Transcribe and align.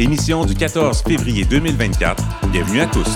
Émission 0.00 0.44
du 0.44 0.54
14 0.54 1.02
février 1.02 1.44
2024. 1.44 2.48
Bienvenue 2.50 2.80
à 2.80 2.86
tous. 2.86 3.06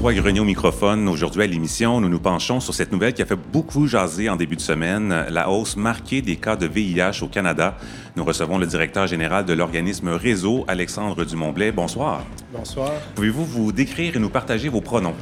Kim 0.00 0.06
Roy-Grenier 0.06 0.40
au 0.40 0.44
microphone. 0.44 1.08
Aujourd'hui 1.10 1.42
à 1.42 1.46
l'émission, 1.46 2.00
nous 2.00 2.08
nous 2.08 2.20
penchons 2.20 2.58
sur 2.58 2.72
cette 2.72 2.90
nouvelle 2.90 3.12
qui 3.12 3.20
a 3.20 3.26
fait 3.26 3.36
beaucoup 3.36 3.86
jaser 3.86 4.30
en 4.30 4.36
début 4.36 4.56
de 4.56 4.62
semaine, 4.62 5.26
la 5.28 5.50
hausse 5.50 5.76
marquée 5.76 6.22
des 6.22 6.36
cas 6.36 6.56
de 6.56 6.66
VIH 6.66 7.22
au 7.22 7.26
Canada. 7.26 7.76
Nous 8.16 8.24
recevons 8.24 8.56
le 8.56 8.66
directeur 8.66 9.06
général 9.06 9.44
de 9.44 9.52
l'organisme 9.52 10.08
Réseau, 10.08 10.64
Alexandre 10.68 11.26
Dumont-Blais. 11.26 11.70
Bonsoir. 11.70 12.24
Bonsoir. 12.50 12.92
Pouvez-vous 13.14 13.44
vous 13.44 13.72
décrire 13.72 14.16
et 14.16 14.18
nous 14.18 14.30
partager 14.30 14.70
vos 14.70 14.80
pronoms? 14.80 15.14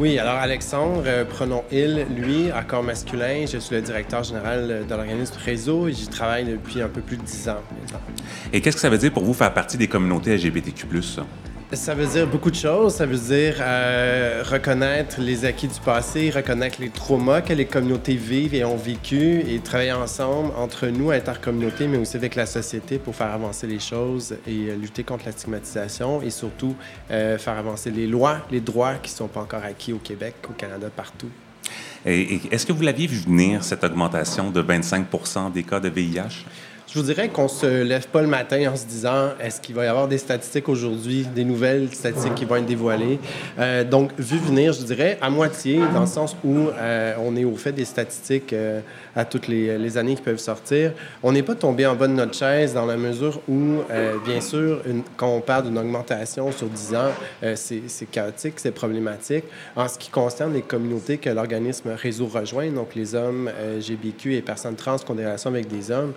Oui, 0.00 0.18
alors 0.18 0.34
Alexandre, 0.34 1.04
euh, 1.06 1.24
pronom 1.24 1.62
il, 1.70 2.04
lui, 2.16 2.50
accord 2.50 2.82
masculin. 2.82 3.44
Je 3.46 3.58
suis 3.58 3.76
le 3.76 3.82
directeur 3.82 4.24
général 4.24 4.86
de 4.88 4.92
l'organisme 4.92 5.36
Réseau 5.38 5.86
et 5.86 5.92
j'y 5.92 6.08
travaille 6.08 6.46
depuis 6.46 6.82
un 6.82 6.88
peu 6.88 7.00
plus 7.00 7.16
de 7.16 7.22
dix 7.22 7.48
ans 7.48 7.62
Et 8.52 8.60
qu'est-ce 8.60 8.74
que 8.74 8.82
ça 8.82 8.90
veut 8.90 8.98
dire 8.98 9.12
pour 9.12 9.22
vous 9.22 9.34
faire 9.34 9.54
partie 9.54 9.76
des 9.76 9.86
communautés 9.86 10.36
LGBTQ? 10.36 10.88
Ça 11.72 11.94
veut 11.94 12.06
dire 12.06 12.28
beaucoup 12.28 12.52
de 12.52 12.56
choses. 12.56 12.94
Ça 12.94 13.06
veut 13.06 13.18
dire 13.18 13.56
euh, 13.60 14.44
reconnaître 14.48 15.20
les 15.20 15.44
acquis 15.44 15.66
du 15.66 15.80
passé, 15.80 16.30
reconnaître 16.30 16.80
les 16.80 16.90
traumas 16.90 17.40
que 17.40 17.52
les 17.52 17.64
communautés 17.64 18.14
vivent 18.14 18.54
et 18.54 18.64
ont 18.64 18.76
vécu 18.76 19.40
et 19.40 19.58
travailler 19.58 19.92
ensemble 19.92 20.52
entre 20.56 20.86
nous, 20.86 21.10
intercommunautés, 21.10 21.88
mais 21.88 21.98
aussi 21.98 22.16
avec 22.16 22.36
la 22.36 22.46
société 22.46 22.98
pour 22.98 23.16
faire 23.16 23.32
avancer 23.32 23.66
les 23.66 23.80
choses 23.80 24.36
et 24.46 24.68
euh, 24.70 24.76
lutter 24.76 25.02
contre 25.02 25.26
la 25.26 25.32
stigmatisation 25.32 26.22
et 26.22 26.30
surtout 26.30 26.76
euh, 27.10 27.36
faire 27.36 27.58
avancer 27.58 27.90
les 27.90 28.06
lois, 28.06 28.46
les 28.52 28.60
droits 28.60 28.94
qui 28.94 29.10
ne 29.10 29.16
sont 29.16 29.28
pas 29.28 29.40
encore 29.40 29.64
acquis 29.64 29.92
au 29.92 29.98
Québec, 29.98 30.36
au 30.48 30.52
Canada, 30.52 30.88
partout. 30.94 31.30
Est-ce 32.04 32.64
que 32.64 32.72
vous 32.72 32.82
l'aviez 32.82 33.08
vu 33.08 33.18
venir, 33.18 33.64
cette 33.64 33.82
augmentation 33.82 34.52
de 34.52 34.62
25% 34.62 35.50
des 35.50 35.64
cas 35.64 35.80
de 35.80 35.88
VIH? 35.88 36.44
Je 36.96 37.02
vous 37.02 37.08
dirais 37.08 37.28
qu'on 37.28 37.46
se 37.46 37.82
lève 37.82 38.06
pas 38.06 38.22
le 38.22 38.26
matin 38.26 38.72
en 38.72 38.74
se 38.74 38.86
disant 38.86 39.32
est-ce 39.38 39.60
qu'il 39.60 39.74
va 39.74 39.84
y 39.84 39.86
avoir 39.86 40.08
des 40.08 40.16
statistiques 40.16 40.66
aujourd'hui, 40.66 41.26
des 41.34 41.44
nouvelles 41.44 41.92
statistiques 41.92 42.34
qui 42.36 42.46
vont 42.46 42.56
être 42.56 42.64
dévoilées? 42.64 43.18
Euh, 43.58 43.84
donc, 43.84 44.12
vu 44.18 44.38
venir, 44.38 44.72
je 44.72 44.82
dirais 44.82 45.18
à 45.20 45.28
moitié, 45.28 45.78
dans 45.92 46.00
le 46.00 46.06
sens 46.06 46.34
où 46.42 46.56
euh, 46.70 47.14
on 47.22 47.36
est 47.36 47.44
au 47.44 47.54
fait 47.54 47.72
des 47.72 47.84
statistiques 47.84 48.54
euh, 48.54 48.80
à 49.14 49.26
toutes 49.26 49.46
les, 49.46 49.98
années 49.98 50.14
qui 50.14 50.22
peuvent 50.22 50.38
sortir. 50.38 50.92
On 51.22 51.32
n'est 51.32 51.42
pas 51.42 51.54
tombé 51.54 51.84
en 51.84 51.94
bas 51.94 52.08
de 52.08 52.14
notre 52.14 52.32
chaise 52.32 52.72
dans 52.72 52.86
la 52.86 52.96
mesure 52.96 53.42
où, 53.46 53.82
bien 54.24 54.40
sûr, 54.40 54.82
quand 55.18 55.28
on 55.28 55.40
parle 55.40 55.64
d'une 55.64 55.78
augmentation 55.78 56.50
sur 56.50 56.66
10 56.66 56.94
ans, 56.94 57.10
c'est 57.54 58.10
chaotique, 58.10 58.54
c'est 58.56 58.72
problématique. 58.72 59.44
En 59.74 59.88
ce 59.88 59.98
qui 59.98 60.10
concerne 60.10 60.52
les 60.52 60.62
communautés 60.62 61.18
que 61.18 61.30
l'organisme 61.30 61.90
Réseau 61.90 62.26
rejoint, 62.26 62.70
donc 62.70 62.94
les 62.94 63.14
hommes 63.14 63.50
GBQ 63.80 64.34
et 64.34 64.42
personnes 64.42 64.76
trans 64.76 64.98
qui 64.98 65.10
ont 65.10 65.14
des 65.14 65.24
relations 65.24 65.50
avec 65.50 65.68
des 65.68 65.90
hommes, 65.90 66.12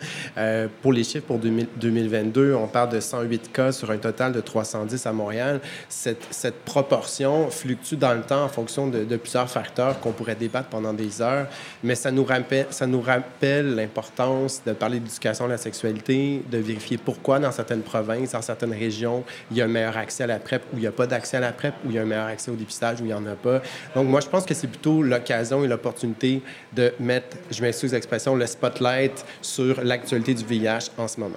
pour 0.82 0.94
les 0.94 1.04
chiffres 1.04 1.26
pour 1.26 1.40
2022, 1.40 2.54
on 2.54 2.68
parle 2.68 2.90
de 2.90 3.00
108 3.00 3.52
cas 3.52 3.72
sur 3.72 3.92
un 3.92 3.98
total 3.98 4.32
de 4.32 4.42
310 4.42 5.06
à 5.06 5.14
Montréal. 5.14 5.62
Cette, 5.88 6.56
proportion 6.66 7.50
fluctue 7.50 7.96
dans 7.96 8.14
le 8.14 8.22
temps 8.22 8.44
en 8.44 8.48
fonction 8.50 8.88
de, 8.88 9.18
plusieurs 9.18 9.50
facteurs 9.50 10.00
qu'on 10.00 10.12
pourrait 10.12 10.36
débattre 10.36 10.70
pendant 10.70 10.94
des 10.94 11.22
heures, 11.22 11.48
mais 11.84 11.96
ça 11.96 12.12
nous 12.12 12.24
rappelle, 12.24 12.68
ça 12.70 12.86
nous 12.86 13.02
rappelle 13.02 13.76
l'importance 13.76 14.62
de 14.66 14.74
parler 14.74 15.00
d'éducation 15.00 15.46
de 15.46 15.52
la 15.52 15.58
sexualité, 15.58 16.44
de 16.50 16.58
vérifier 16.58 16.98
pourquoi 16.98 17.40
dans 17.40 17.52
certaines 17.52 17.82
provinces, 17.82 18.32
dans 18.32 18.42
certaines 18.42 18.74
régions, 18.74 19.24
il 19.52 19.58
y 19.58 19.62
a 19.62 19.66
un 19.66 19.68
meilleur 19.68 19.98
accès 19.98 20.24
à 20.24 20.28
la 20.28 20.40
PrEP 20.40 20.64
ou 20.74 20.78
il 20.78 20.82
n'y 20.82 20.88
a 20.88 20.92
pas 20.92 21.08
d'accès 21.08 21.38
à 21.38 21.40
la 21.40 21.52
PrEP 21.52 21.74
ou 21.86 21.90
il 21.90 21.96
y 21.96 22.00
a 22.00 22.02
un 22.02 22.06
meilleur 22.06 22.28
accès 22.28 22.52
au 22.52 22.56
dépistage 22.56 23.02
ou 23.02 23.06
il 23.06 23.08
n'y 23.08 23.14
en 23.14 23.26
a 23.26 23.36
pas. 23.36 23.62
Donc 23.96 24.08
moi, 24.08 24.20
je 24.20 24.28
pense 24.28 24.46
que 24.46 24.54
c'est 24.54 24.68
plutôt 24.68 25.02
l'occasion 25.02 25.64
et 25.64 25.68
l'opportunité 25.68 26.42
de 26.74 26.94
mettre, 27.00 27.38
je 27.52 27.62
m'excuse 27.62 27.94
l'expression, 27.94 28.36
le 28.36 28.46
spotlight 28.46 29.26
sur 29.42 29.82
l'actualité 29.84 30.34
du 30.34 30.44
VIH 30.50 30.92
en 30.98 31.08
ce 31.08 31.20
moment. 31.20 31.36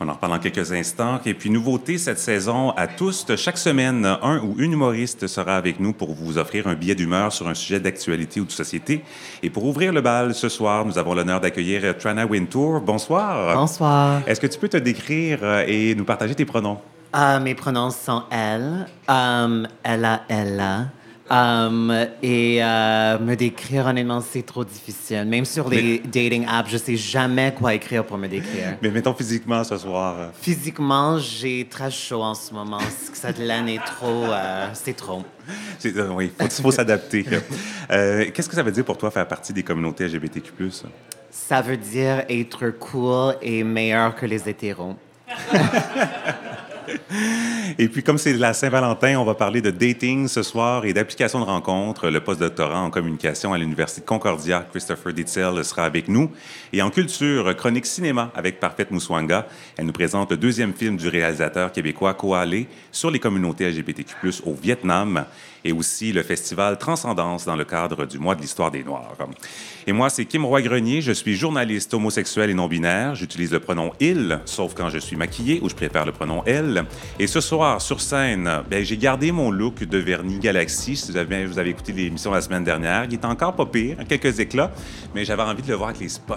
On 0.00 0.08
en 0.08 0.12
reparle 0.12 0.34
dans 0.34 0.38
quelques 0.38 0.70
instants. 0.72 1.20
Et 1.26 1.34
puis, 1.34 1.50
nouveauté 1.50 1.98
cette 1.98 2.20
saison 2.20 2.70
à 2.70 2.86
tous. 2.86 3.26
Chaque 3.36 3.58
semaine, 3.58 4.06
un 4.22 4.38
ou 4.38 4.54
une 4.58 4.72
humoriste 4.72 5.26
sera 5.26 5.56
avec 5.56 5.80
nous 5.80 5.92
pour 5.92 6.14
vous 6.14 6.38
offrir 6.38 6.68
un 6.68 6.74
billet 6.74 6.94
d'humeur 6.94 7.32
sur 7.32 7.48
un 7.48 7.54
sujet 7.54 7.80
d'actualité 7.80 8.40
ou 8.40 8.44
de 8.44 8.52
société. 8.52 9.02
Et 9.42 9.50
pour 9.50 9.64
ouvrir 9.64 9.92
le 9.92 10.00
bal 10.00 10.34
ce 10.34 10.48
soir, 10.48 10.84
nous 10.84 10.98
avons 10.98 11.14
l'honneur 11.14 11.40
d'accueillir 11.40 11.98
Trana 11.98 12.26
Wintour. 12.26 12.80
Bonsoir. 12.80 13.56
Bonsoir. 13.56 14.22
Est-ce 14.28 14.40
que 14.40 14.46
tu 14.46 14.58
peux 14.58 14.68
te 14.68 14.76
décrire 14.76 15.40
euh, 15.42 15.64
et 15.66 15.96
nous 15.96 16.04
partager 16.04 16.34
tes 16.36 16.44
pronoms? 16.44 16.78
Uh, 17.12 17.40
mes 17.42 17.54
pronoms 17.54 17.90
sont 17.90 18.22
elle, 18.30 18.86
um, 19.08 19.66
ella, 19.82 20.22
ella. 20.28 20.88
Um, 21.30 22.06
et 22.22 22.62
euh, 22.62 23.18
me 23.18 23.34
décrire, 23.34 23.86
honnêtement, 23.86 24.22
c'est 24.22 24.44
trop 24.44 24.64
difficile. 24.64 25.24
Même 25.26 25.44
sur 25.44 25.68
les 25.68 25.98
dating 25.98 26.46
apps, 26.48 26.70
je 26.70 26.78
sais 26.78 26.96
jamais 26.96 27.52
quoi 27.54 27.74
écrire 27.74 28.04
pour 28.04 28.16
me 28.16 28.28
décrire. 28.28 28.78
Mais 28.80 28.90
mettons 28.90 29.12
physiquement 29.12 29.62
ce 29.62 29.76
soir. 29.76 30.30
Physiquement, 30.40 31.18
j'ai 31.18 31.66
très 31.70 31.90
chaud 31.90 32.22
en 32.22 32.34
ce 32.34 32.54
moment. 32.54 32.78
Cette 33.12 33.38
laine 33.38 33.68
est 33.68 33.84
trop. 33.84 34.24
Euh, 34.24 34.68
c'est 34.72 34.96
trop. 34.96 35.22
Euh, 35.84 36.08
oui, 36.12 36.32
il 36.40 36.50
faut, 36.50 36.62
faut 36.62 36.72
s'adapter. 36.72 37.24
Qu'est-ce 37.88 38.48
que 38.48 38.54
ça 38.54 38.62
veut 38.62 38.72
dire 38.72 38.84
pour 38.84 38.96
toi 38.96 39.10
faire 39.10 39.28
partie 39.28 39.52
des 39.52 39.62
communautés 39.62 40.06
LGBTQ? 40.06 40.70
Ça 41.30 41.60
veut 41.60 41.76
dire 41.76 42.24
être 42.28 42.70
cool 42.70 43.34
et 43.42 43.62
meilleur 43.64 44.14
que 44.14 44.24
les 44.24 44.48
hétéros. 44.48 44.96
Et 47.78 47.88
puis, 47.88 48.02
comme 48.02 48.18
c'est 48.18 48.32
la 48.32 48.54
Saint-Valentin, 48.54 49.18
on 49.18 49.24
va 49.24 49.34
parler 49.34 49.60
de 49.60 49.70
dating 49.70 50.28
ce 50.28 50.42
soir 50.42 50.84
et 50.84 50.92
d'application 50.92 51.40
de 51.40 51.44
rencontres. 51.44 52.10
Le 52.10 52.20
post-doctorant 52.20 52.84
en 52.84 52.90
communication 52.90 53.52
à 53.52 53.58
l'Université 53.58 54.02
Concordia, 54.04 54.66
Christopher 54.70 55.12
Ditzel, 55.12 55.64
sera 55.64 55.84
avec 55.84 56.08
nous. 56.08 56.30
Et 56.72 56.82
en 56.82 56.90
culture, 56.90 57.54
chronique 57.56 57.86
cinéma 57.86 58.30
avec 58.34 58.60
Parfaite 58.60 58.90
Mouswanga. 58.90 59.46
Elle 59.76 59.86
nous 59.86 59.92
présente 59.92 60.30
le 60.30 60.36
deuxième 60.36 60.72
film 60.72 60.96
du 60.96 61.08
réalisateur 61.08 61.72
québécois 61.72 62.14
Koale 62.14 62.64
sur 62.92 63.10
les 63.10 63.18
communautés 63.18 63.70
LGBTQ+, 63.70 64.14
au 64.44 64.54
Vietnam 64.54 65.24
et 65.64 65.72
aussi 65.72 66.12
le 66.12 66.22
festival 66.22 66.78
Transcendance 66.78 67.44
dans 67.44 67.56
le 67.56 67.64
cadre 67.64 68.06
du 68.06 68.18
mois 68.18 68.34
de 68.34 68.40
l'histoire 68.40 68.70
des 68.70 68.84
Noirs. 68.84 69.14
Et 69.86 69.92
moi, 69.92 70.10
c'est 70.10 70.24
Kim 70.24 70.44
Roy-Grenier. 70.44 71.00
Je 71.00 71.12
suis 71.12 71.36
journaliste 71.36 71.94
homosexuel 71.94 72.50
et 72.50 72.54
non-binaire. 72.54 73.14
J'utilise 73.14 73.52
le 73.52 73.60
pronom 73.60 73.92
il, 74.00 74.40
sauf 74.44 74.74
quand 74.74 74.90
je 74.90 74.98
suis 74.98 75.16
maquillé, 75.16 75.60
où 75.62 75.68
je 75.68 75.74
préfère 75.74 76.04
le 76.04 76.12
pronom 76.12 76.42
elle. 76.46 76.84
Et 77.18 77.26
ce 77.26 77.40
soir, 77.40 77.80
sur 77.80 78.00
scène, 78.00 78.50
ben, 78.70 78.84
j'ai 78.84 78.96
gardé 78.96 79.32
mon 79.32 79.50
look 79.50 79.84
de 79.84 79.98
vernis 79.98 80.38
Galaxy. 80.38 80.96
Si 80.96 81.10
vous 81.10 81.16
avez, 81.16 81.46
vous 81.46 81.58
avez 81.58 81.70
écouté 81.70 81.92
l'émission 81.92 82.32
la 82.32 82.40
semaine 82.40 82.64
dernière, 82.64 83.04
il 83.04 83.14
est 83.14 83.24
encore 83.24 83.54
pas 83.54 83.66
pire, 83.66 83.96
quelques 84.08 84.40
éclats, 84.40 84.70
mais 85.14 85.24
j'avais 85.24 85.42
envie 85.42 85.62
de 85.62 85.68
le 85.68 85.74
voir 85.74 85.90
avec 85.90 86.00
les 86.00 86.08
spots 86.08 86.34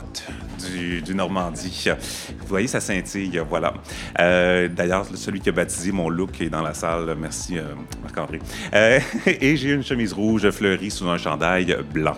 du, 1.03 1.13
Normandie. 1.13 1.88
Vous 2.39 2.47
voyez, 2.47 2.67
ça 2.67 2.79
scintille, 2.79 3.41
voilà. 3.49 3.73
Euh, 4.19 4.67
d'ailleurs, 4.67 5.05
celui 5.15 5.41
qui 5.41 5.49
a 5.49 5.51
baptisé 5.51 5.91
mon 5.91 6.09
look 6.09 6.39
est 6.39 6.49
dans 6.49 6.61
la 6.61 6.73
salle. 6.73 7.15
Merci, 7.19 7.57
euh, 7.57 7.73
Marc-André. 8.01 8.39
Euh, 8.73 8.99
et 9.25 9.55
j'ai 9.55 9.72
une 9.72 9.83
chemise 9.83 10.13
rouge 10.13 10.49
fleurie 10.51 10.91
sous 10.91 11.07
un 11.07 11.17
chandail 11.17 11.75
blanc. 11.94 12.17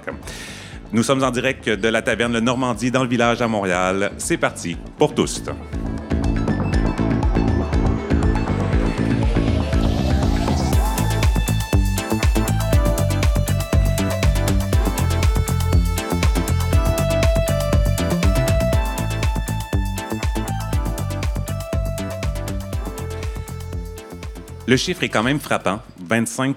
Nous 0.91 1.03
sommes 1.03 1.23
en 1.23 1.31
direct 1.31 1.69
de 1.69 1.87
la 1.87 2.01
taverne 2.01 2.33
Le 2.33 2.39
Normandie 2.39 2.91
dans 2.91 3.03
le 3.03 3.09
village 3.09 3.41
à 3.41 3.47
Montréal. 3.47 4.11
C'est 4.17 4.37
parti 4.37 4.77
pour 4.97 5.15
tous. 5.15 5.43
Le 24.73 24.77
chiffre 24.77 25.03
est 25.03 25.09
quand 25.09 25.21
même 25.21 25.39
frappant. 25.39 25.83
25 25.99 26.55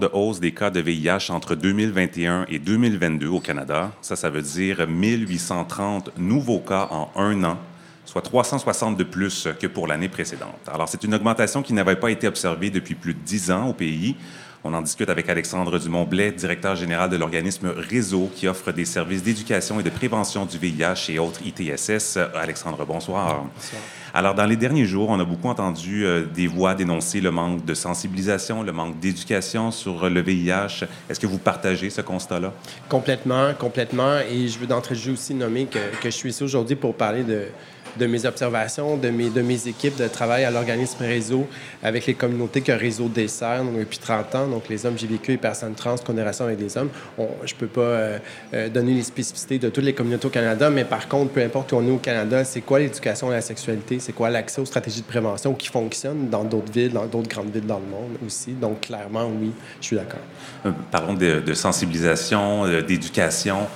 de 0.00 0.08
hausse 0.14 0.40
des 0.40 0.52
cas 0.52 0.70
de 0.70 0.80
VIH 0.80 1.30
entre 1.30 1.54
2021 1.54 2.46
et 2.48 2.58
2022 2.58 3.26
au 3.26 3.40
Canada. 3.40 3.92
Ça, 4.00 4.16
ça 4.16 4.30
veut 4.30 4.40
dire 4.40 4.88
1830 4.88 6.16
nouveaux 6.16 6.60
cas 6.60 6.88
en 6.90 7.10
un 7.14 7.44
an, 7.44 7.58
soit 8.06 8.22
360 8.22 8.96
de 8.96 9.04
plus 9.04 9.48
que 9.60 9.66
pour 9.66 9.86
l'année 9.86 10.08
précédente. 10.08 10.66
Alors, 10.66 10.88
c'est 10.88 11.04
une 11.04 11.14
augmentation 11.14 11.62
qui 11.62 11.74
n'avait 11.74 11.96
pas 11.96 12.10
été 12.10 12.26
observée 12.26 12.70
depuis 12.70 12.94
plus 12.94 13.12
de 13.12 13.20
10 13.20 13.50
ans 13.50 13.68
au 13.68 13.74
pays. 13.74 14.16
On 14.64 14.72
en 14.72 14.80
discute 14.80 15.10
avec 15.10 15.28
Alexandre 15.28 15.78
Dumont-Blais, 15.78 16.32
directeur 16.32 16.74
général 16.74 17.10
de 17.10 17.18
l'organisme 17.18 17.68
Réseau, 17.76 18.30
qui 18.34 18.48
offre 18.48 18.72
des 18.72 18.86
services 18.86 19.22
d'éducation 19.22 19.78
et 19.78 19.82
de 19.82 19.90
prévention 19.90 20.46
du 20.46 20.56
VIH 20.56 21.10
et 21.10 21.18
autres 21.18 21.40
ITSS. 21.44 22.16
Alexandre, 22.34 22.86
bonsoir. 22.86 23.44
bonsoir. 23.54 23.82
Alors, 24.14 24.34
dans 24.34 24.46
les 24.46 24.56
derniers 24.56 24.86
jours, 24.86 25.10
on 25.10 25.20
a 25.20 25.24
beaucoup 25.24 25.48
entendu 25.48 26.04
euh, 26.04 26.24
des 26.24 26.46
voix 26.46 26.74
dénoncer 26.74 27.20
le 27.20 27.30
manque 27.30 27.64
de 27.64 27.74
sensibilisation, 27.74 28.62
le 28.62 28.72
manque 28.72 28.98
d'éducation 29.00 29.70
sur 29.70 30.08
le 30.08 30.20
VIH. 30.20 30.84
Est-ce 31.08 31.20
que 31.20 31.26
vous 31.26 31.38
partagez 31.38 31.90
ce 31.90 32.00
constat-là? 32.00 32.52
Complètement, 32.88 33.52
complètement. 33.58 34.18
Et 34.30 34.48
je 34.48 34.58
veux 34.58 34.66
d'entrée 34.66 34.94
de 34.94 35.00
jeu 35.00 35.12
aussi 35.12 35.34
nommer 35.34 35.66
que, 35.66 35.78
que 36.00 36.04
je 36.04 36.10
suis 36.10 36.30
ici 36.30 36.42
aujourd'hui 36.42 36.76
pour 36.76 36.94
parler 36.94 37.22
de 37.22 37.48
de 37.98 38.06
mes 38.06 38.24
observations, 38.24 38.96
de 38.96 39.10
mes, 39.10 39.30
de 39.30 39.42
mes 39.42 39.68
équipes 39.68 39.96
de 39.96 40.08
travail 40.08 40.44
à 40.44 40.50
l'organisme 40.50 40.98
Réseau 41.00 41.46
avec 41.82 42.06
les 42.06 42.14
communautés 42.14 42.60
que 42.60 42.72
Réseau 42.72 43.08
dessert 43.08 43.64
depuis 43.64 43.98
30 43.98 44.34
ans, 44.34 44.46
donc 44.46 44.68
les 44.68 44.84
hommes 44.86 44.98
GVQ 44.98 45.32
et 45.32 45.36
personnes 45.36 45.74
trans, 45.74 45.96
est 45.96 46.40
avec 46.40 46.58
des 46.58 46.76
hommes. 46.76 46.90
je 47.18 47.54
ne 47.54 47.58
peux 47.58 47.66
pas 47.66 47.80
euh, 47.80 48.18
euh, 48.54 48.68
donner 48.68 48.94
les 48.94 49.02
spécificités 49.02 49.58
de 49.58 49.68
toutes 49.68 49.84
les 49.84 49.92
communautés 49.92 50.26
au 50.26 50.30
Canada, 50.30 50.70
mais 50.70 50.84
par 50.84 51.08
contre, 51.08 51.32
peu 51.32 51.42
importe 51.42 51.72
où 51.72 51.76
on 51.76 51.86
est 51.86 51.90
au 51.90 51.98
Canada, 51.98 52.44
c'est 52.44 52.60
quoi 52.60 52.78
l'éducation 52.78 53.30
à 53.30 53.34
la 53.34 53.40
sexualité, 53.40 53.98
c'est 53.98 54.12
quoi 54.12 54.30
l'accès 54.30 54.60
aux 54.60 54.66
stratégies 54.66 55.02
de 55.02 55.06
prévention 55.06 55.54
qui 55.54 55.68
fonctionnent 55.68 56.28
dans 56.28 56.44
d'autres 56.44 56.72
villes, 56.72 56.92
dans 56.92 57.06
d'autres 57.06 57.28
grandes 57.28 57.52
villes 57.52 57.66
dans 57.66 57.78
le 57.78 57.86
monde 57.86 58.18
aussi? 58.24 58.52
Donc, 58.52 58.82
clairement, 58.82 59.30
oui, 59.40 59.52
je 59.80 59.86
suis 59.86 59.96
d'accord. 59.96 60.20
Euh, 60.66 60.70
parlons 60.90 61.14
de, 61.14 61.54
sensibilisation, 61.54 62.66
d'éducation 62.82 63.66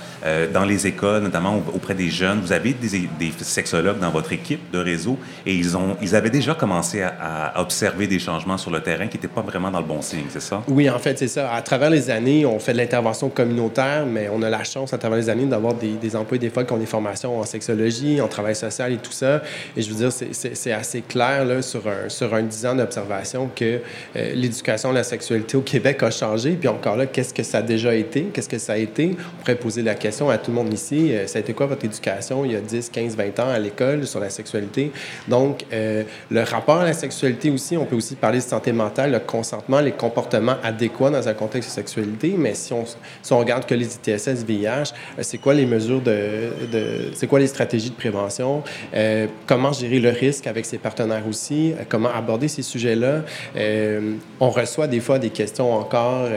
dans 0.52 0.64
les 0.64 0.86
écoles, 0.86 1.22
notamment 1.22 1.60
auprès 1.75 1.94
des 1.94 2.08
jeunes. 2.08 2.40
Vous 2.40 2.52
avez 2.52 2.75
des, 2.75 3.08
des, 3.18 3.32
sexologues 3.40 3.98
dans 3.98 4.12
votre 4.12 4.32
équipe 4.32 4.70
de 4.70 4.79
réseau 4.79 5.19
et 5.47 5.55
ils, 5.55 5.76
ont, 5.76 5.97
ils 6.00 6.14
avaient 6.14 6.31
déjà 6.31 6.55
commencé 6.55 7.03
à, 7.03 7.61
observer 7.61 8.06
des 8.06 8.19
changements 8.19 8.59
sur 8.59 8.70
le 8.70 8.81
terrain 8.81 9.06
qui 9.06 9.17
n'étaient 9.17 9.29
pas 9.29 9.43
vraiment 9.43 9.70
dans 9.70 9.81
le 9.81 9.87
bon 9.87 10.03
signe, 10.03 10.25
c'est 10.29 10.41
ça? 10.41 10.62
Oui, 10.69 10.88
en 10.88 10.99
fait, 10.99 11.19
c'est 11.19 11.29
ça. 11.29 11.53
À 11.53 11.62
travers 11.62 11.91
les 11.91 12.11
années, 12.11 12.47
on 12.47 12.59
fait 12.59 12.73
de 12.73 12.79
l'intervention 12.79 13.29
communautaire, 13.29 14.06
mais 14.06 14.29
on 14.32 14.43
a 14.43 14.50
la 14.50 14.64
chance 14.64 14.93
à 14.93 14.99
travers 14.99 15.19
les 15.19 15.29
années 15.29 15.47
d'avoir 15.47 15.75
des, 15.75 15.93
des 15.93 16.17
employés 16.17 16.41
des 16.41 16.50
fois 16.50 16.64
qui 16.64 16.73
ont 16.73 16.79
des 16.79 16.87
formations 16.87 17.38
en 17.38 17.44
sexologie, 17.44 18.20
en 18.20 18.29
travail 18.29 18.55
social 18.55 18.93
et 18.93 18.97
tout 18.97 19.12
ça. 19.12 19.43
Et 19.76 19.82
je 19.82 19.91
veux 19.91 19.97
dire, 19.97 20.12
c'est 20.12 20.73
assez 20.73 21.03
clair 21.03 21.44
là, 21.44 21.62
sur, 21.62 21.87
un, 21.87 22.09
sur 22.09 22.35
un 22.35 22.43
10 22.43 22.67
ans 22.67 22.75
d'observation 22.75 23.50
que 23.55 23.81
euh, 24.17 24.32
l'éducation 24.35 24.93
la 24.93 25.05
sexualité 25.05 25.56
au 25.56 25.62
Québec 25.62 26.03
a 26.03 26.11
changé. 26.11 26.53
Puis 26.53 26.69
encore 26.69 26.97
là, 26.97 27.06
qu'est-ce 27.06 27.35
que 27.35 27.43
ça 27.43 27.59
a 27.59 27.62
déjà 27.62 27.94
été? 27.94 28.25
Qu'est-ce 28.32 28.49
que 28.49 28.59
ça 28.59 28.75
a 28.75 28.76
été? 28.76 29.17
On 29.19 29.41
pourrait 29.41 29.56
poser 29.56 29.82
la 29.82 29.94
question 29.94 30.31
à 30.31 30.38
tout 30.38 30.50
le 30.50 30.56
monde 30.56 30.73
ici. 30.73 31.12
Euh, 31.12 31.26
ça 31.26 31.38
a 31.38 31.41
été 31.41 31.53
quoi 31.53 31.67
votre 31.67 31.85
éducation 31.85 32.44
il 32.44 32.53
y 32.53 32.56
a 32.56 32.61
10, 32.61 32.91
15, 32.91 33.17
20 33.17 33.41
ans 33.41 33.49
à 33.49 33.59
l'école? 33.59 33.91
Sur 34.06 34.20
la 34.20 34.30
sexualité? 34.30 34.92
Donc, 35.28 35.64
euh, 35.72 36.04
le 36.30 36.42
rapport 36.42 36.78
à 36.78 36.84
la 36.84 36.92
sexualité 36.92 37.50
aussi, 37.50 37.76
on 37.76 37.84
peut 37.84 37.96
aussi 37.96 38.16
parler 38.16 38.38
de 38.38 38.44
santé 38.44 38.72
mentale, 38.72 39.12
le 39.12 39.20
consentement, 39.20 39.80
les 39.80 39.92
comportements 39.92 40.56
adéquats 40.62 41.10
dans 41.10 41.28
un 41.28 41.34
contexte 41.34 41.70
de 41.70 41.74
sexualité. 41.74 42.34
Mais 42.38 42.54
si 42.54 42.72
on, 42.72 42.84
si 42.86 43.32
on 43.32 43.38
regarde 43.38 43.66
que 43.66 43.74
les 43.74 43.94
ITSS, 43.94 44.44
VIH, 44.44 44.92
c'est 45.20 45.38
quoi 45.38 45.54
les 45.54 45.66
mesures 45.66 46.00
de, 46.00 46.50
c'est 47.14 47.26
quoi 47.26 47.38
les 47.38 47.46
stratégies 47.46 47.90
de 47.90 47.94
prévention? 47.94 48.62
Euh, 48.94 49.26
comment 49.46 49.72
gérer 49.72 50.00
le 50.00 50.10
risque 50.10 50.46
avec 50.46 50.66
ses 50.66 50.78
partenaires 50.78 51.26
aussi? 51.28 51.72
Euh, 51.72 51.84
comment 51.88 52.10
aborder 52.10 52.48
ces 52.48 52.62
sujets-là? 52.62 53.22
Euh, 53.56 54.12
on 54.40 54.50
reçoit 54.50 54.86
des 54.86 55.00
fois 55.00 55.18
des 55.18 55.30
questions 55.30 55.72
encore 55.72 56.28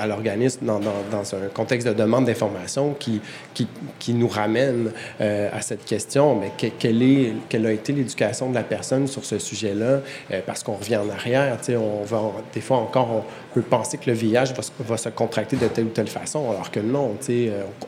à 0.00 0.06
l'organisme 0.06 0.66
dans, 0.66 0.80
dans, 0.80 1.34
un 1.34 1.48
contexte 1.52 1.86
de 1.86 1.92
demande 1.92 2.24
d'information 2.24 2.94
qui, 2.98 3.20
qui, 3.54 3.66
qui, 3.98 4.14
nous 4.14 4.28
ramène 4.28 4.90
à 5.18 5.60
cette 5.60 5.84
question. 5.84 6.36
Mais 6.36 6.52
quelle, 6.90 7.02
est, 7.02 7.32
quelle 7.48 7.66
a 7.66 7.72
été 7.72 7.92
l'éducation 7.92 8.50
de 8.50 8.54
la 8.54 8.62
personne 8.62 9.06
sur 9.06 9.24
ce 9.24 9.38
sujet-là? 9.38 10.00
parce 10.46 10.62
qu'on 10.62 10.74
revient 10.74 10.96
en 10.96 11.08
arrière, 11.08 11.56
on 11.70 12.04
va, 12.04 12.32
des 12.52 12.60
fois 12.60 12.78
encore, 12.78 13.08
on 13.10 13.54
peut 13.54 13.62
penser 13.62 13.98
que 13.98 14.10
le 14.10 14.16
VIH 14.16 14.52
va, 14.54 14.62
va, 14.80 14.96
se 14.96 15.08
contracter 15.08 15.56
de 15.56 15.66
telle 15.68 15.86
ou 15.86 15.90
telle 15.90 16.08
façon, 16.08 16.50
alors 16.50 16.70
que 16.70 16.80
non, 16.80 17.16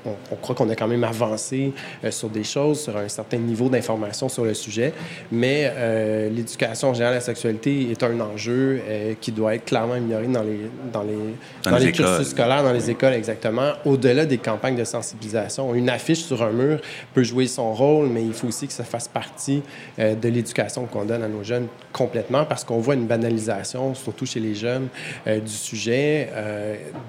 on, 0.04 0.10
on 0.30 0.36
croit 0.36 0.54
qu'on 0.54 0.68
a 0.70 0.74
quand 0.74 0.88
même 0.88 1.04
avancé 1.04 1.72
euh, 2.04 2.10
sur 2.10 2.28
des 2.28 2.44
choses, 2.44 2.82
sur 2.82 2.96
un 2.96 3.08
certain 3.08 3.38
niveau 3.38 3.68
d'information 3.68 4.28
sur 4.28 4.44
le 4.44 4.54
sujet. 4.54 4.92
Mais 5.30 5.70
euh, 5.74 6.28
l'éducation 6.30 6.92
générale 6.94 7.14
à 7.14 7.16
la 7.16 7.20
sexualité 7.20 7.90
est 7.90 8.02
un 8.02 8.18
enjeu 8.20 8.80
euh, 8.86 9.14
qui 9.20 9.32
doit 9.32 9.54
être 9.54 9.64
clairement 9.64 9.94
amélioré 9.94 10.26
dans 10.26 10.42
les, 10.42 10.60
dans 10.92 11.02
les, 11.02 11.70
dans, 11.70 11.76
les, 11.76 11.92
cursus 11.92 12.28
scolaires, 12.28 12.62
dans 12.62 12.72
les 12.72 12.90
écoles 12.90 13.14
exactement, 13.14 13.72
au-delà 13.84 14.26
des 14.26 14.38
campagnes 14.38 14.76
de 14.76 14.84
sensibilisation. 14.84 15.74
Une 15.74 15.88
affiche 15.88 16.24
sur 16.24 16.42
un 16.42 16.52
mur 16.52 16.80
peut 17.14 17.22
jouer 17.22 17.46
son 17.46 17.72
rôle, 17.72 18.08
mais 18.08 18.24
il 18.24 18.32
faut 18.32 18.48
aussi 18.48 18.66
que 18.66 18.72
ça 18.72 18.84
fasse 18.92 19.08
partie 19.08 19.62
de 19.98 20.28
l'éducation 20.28 20.86
qu'on 20.86 21.04
donne 21.04 21.22
à 21.22 21.28
nos 21.28 21.42
jeunes 21.42 21.66
complètement 21.92 22.44
parce 22.44 22.64
qu'on 22.64 22.78
voit 22.78 22.94
une 22.94 23.06
banalisation, 23.06 23.94
surtout 23.94 24.26
chez 24.26 24.40
les 24.40 24.54
jeunes, 24.54 24.88
du 25.26 25.52
sujet, 25.52 26.30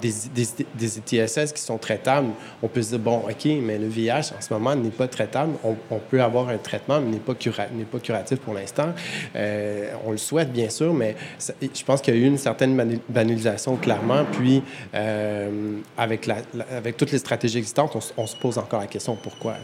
des, 0.00 0.12
des, 0.34 0.66
des 0.74 0.98
ITSS 0.98 1.52
qui 1.52 1.60
sont 1.60 1.78
traitables. 1.78 2.28
On 2.62 2.68
peut 2.68 2.82
se 2.82 2.90
dire, 2.90 2.98
bon, 2.98 3.22
OK, 3.28 3.44
mais 3.62 3.78
le 3.78 3.88
VIH, 3.88 4.32
en 4.36 4.40
ce 4.40 4.52
moment, 4.52 4.74
n'est 4.74 4.90
pas 4.90 5.08
traitable. 5.08 5.52
On, 5.64 5.98
peut 5.98 6.22
avoir 6.22 6.48
un 6.48 6.58
traitement, 6.58 7.00
mais 7.00 7.12
n'est 7.12 7.18
pas, 7.18 7.34
n'est 7.72 7.84
pas 7.84 7.98
curatif 7.98 8.38
pour 8.38 8.54
l'instant. 8.54 8.92
Euh, 9.36 9.92
on 10.06 10.12
le 10.12 10.16
souhaite, 10.16 10.52
bien 10.52 10.68
sûr, 10.68 10.92
mais 10.92 11.16
je 11.60 11.84
pense 11.84 12.00
qu'il 12.00 12.14
y 12.14 12.18
a 12.18 12.20
eu 12.20 12.26
une 12.26 12.38
certaine 12.38 12.98
banalisation, 13.08 13.76
clairement. 13.76 14.24
Puis, 14.32 14.62
euh, 14.94 15.78
avec, 15.96 16.26
la, 16.26 16.36
avec 16.70 16.96
toutes 16.96 17.12
les 17.12 17.18
stratégies 17.18 17.58
existantes, 17.58 17.96
on, 18.16 18.26
se 18.26 18.36
pose 18.36 18.58
encore 18.58 18.80
la 18.80 18.86
question 18.86 19.16
pourquoi? 19.16 19.54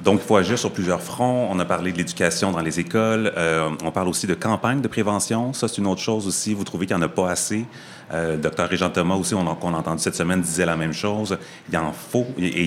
Donc, 0.00 0.20
il 0.22 0.26
faut 0.26 0.36
agir 0.36 0.58
sur 0.58 0.70
plusieurs 0.70 1.00
fronts. 1.00 1.48
On 1.50 1.58
a 1.58 1.64
parlé 1.64 1.92
de 1.92 1.98
l'éducation 1.98 2.52
dans 2.52 2.60
les 2.60 2.78
écoles. 2.78 3.32
Euh, 3.36 3.70
on 3.84 3.90
parle 3.90 4.08
aussi 4.08 4.26
de 4.26 4.34
campagnes 4.34 4.80
de 4.80 4.88
prévention. 4.88 5.52
Ça, 5.52 5.66
c'est 5.66 5.78
une 5.78 5.86
autre 5.88 6.00
chose 6.00 6.26
aussi. 6.26 6.54
Vous 6.54 6.64
trouvez 6.64 6.86
qu'il 6.86 6.96
n'y 6.96 7.02
en 7.02 7.06
a 7.06 7.08
pas 7.08 7.30
assez. 7.30 7.66
Euh, 8.12 8.36
docteur 8.36 8.68
Régent 8.68 8.90
Thomas 8.90 9.14
aussi, 9.14 9.34
on, 9.34 9.44
qu'on 9.54 9.74
a 9.74 9.78
entendu 9.78 10.02
cette 10.02 10.14
semaine, 10.14 10.40
disait 10.40 10.66
la 10.66 10.76
même 10.76 10.92
chose. 10.92 11.36
Il 11.70 11.78
en 11.78 11.92
faut, 11.92 12.26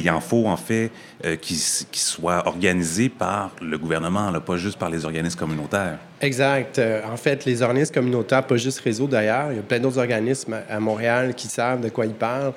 en 0.10 0.20
faut 0.20 0.48
en 0.48 0.58
fait 0.58 0.92
euh, 1.26 1.36
qui, 1.36 1.56
soit 1.56 2.48
organisé 2.48 3.10
par 3.10 3.52
le 3.62 3.78
gouvernement, 3.78 4.32
pas 4.40 4.58
juste 4.58 4.78
par 4.78 4.90
les 4.90 5.06
organismes 5.06 5.40
communautaires. 5.40 5.98
Exact. 6.20 6.78
Euh, 6.78 7.02
en 7.12 7.18
fait, 7.18 7.46
les 7.46 7.62
organismes 7.62 7.94
communautaires, 7.94 8.46
pas 8.46 8.58
juste 8.58 8.80
Réseau 8.80 9.08
d'ailleurs, 9.08 9.52
il 9.52 9.56
y 9.56 9.60
a 9.60 9.64
plein 9.64 9.80
d'autres 9.80 9.98
organismes 9.98 10.58
à 10.70 10.80
Montréal 10.80 11.34
qui 11.34 11.48
savent 11.48 11.82
de 11.82 11.90
quoi 11.90 12.06
ils 12.06 12.14
parlent, 12.14 12.54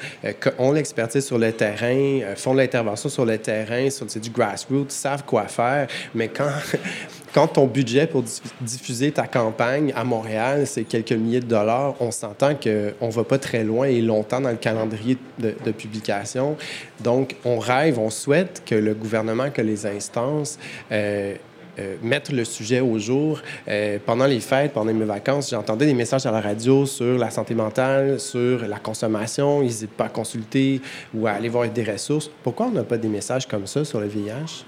ont 0.59 0.73
l'expertise 0.73 1.25
sur 1.25 1.39
le 1.39 1.53
terrain, 1.53 2.35
font 2.37 2.53
de 2.53 2.59
l'intervention 2.59 3.09
sur 3.09 3.25
le 3.25 3.39
terrain, 3.39 3.89
c'est 3.91 4.19
du 4.21 4.31
grassroots, 4.31 4.91
savent 4.91 5.25
quoi 5.25 5.45
faire, 5.45 5.87
mais 6.15 6.29
quand 6.29 6.45
quand 7.35 7.49
ton 7.49 7.67
budget 7.67 8.07
pour 8.07 8.23
diffuser 8.61 9.11
ta 9.11 9.27
campagne 9.27 9.93
à 9.97 10.05
Montréal, 10.05 10.69
c'est 10.69 10.85
quelques 10.85 11.13
milliers 11.13 11.41
de 11.41 11.47
dollars, 11.47 11.95
on 11.99 12.13
s'entend 12.13 12.55
qu'on 12.55 13.07
ne 13.07 13.13
va 13.13 13.25
pas 13.25 13.39
très 13.39 13.65
loin 13.65 13.87
et 13.87 14.01
longtemps 14.01 14.41
dans 14.41 14.51
le 14.51 14.57
calendrier 14.57 15.19
de, 15.41 15.73
publication. 15.73 16.57
Donc, 17.01 17.35
on 17.45 17.59
rêve, 17.59 17.99
on 17.99 18.11
souhaite 18.11 18.63
que 18.65 18.77
le 18.77 18.95
gouvernement, 18.95 19.51
que 19.51 19.63
les 19.63 19.85
instances 19.85 20.61
euh, 20.93 21.35
euh, 21.81 21.97
mettent 22.03 22.31
le 22.31 22.45
sujet 22.45 22.79
au 22.79 23.01
jour. 23.01 23.43
Euh, 23.67 23.99
pendant 24.07 24.27
les 24.27 24.39
fêtes, 24.39 24.73
pendant 24.73 24.95
mes 24.95 25.05
vacances, 25.05 25.51
j'entendais 25.51 25.87
des 25.87 25.95
messages 25.95 26.27
à 26.27 26.31
la 26.31 26.41
radio 26.41 26.87
sur 26.87 27.19
la 27.19 27.31
santé 27.31 27.57
mentale, 27.57 28.21
sur 28.21 28.65
la 28.69 28.79
consommation. 28.79 29.61
N'hésitez 29.61 29.89
pas 29.89 30.05
à 30.05 30.09
consulter 30.09 30.81
ou 31.13 31.27
à 31.27 31.33
aller 31.33 31.49
voir 31.49 31.69
des 31.69 31.83
ressources. 31.83 32.31
Pourquoi 32.45 32.67
on 32.67 32.71
n'a 32.71 32.85
pas 32.85 32.97
des 32.97 33.09
messages 33.09 33.49
comme 33.49 33.67
ça 33.67 33.85
sur 33.85 33.99
le 33.99 34.07
VIH? 34.07 34.65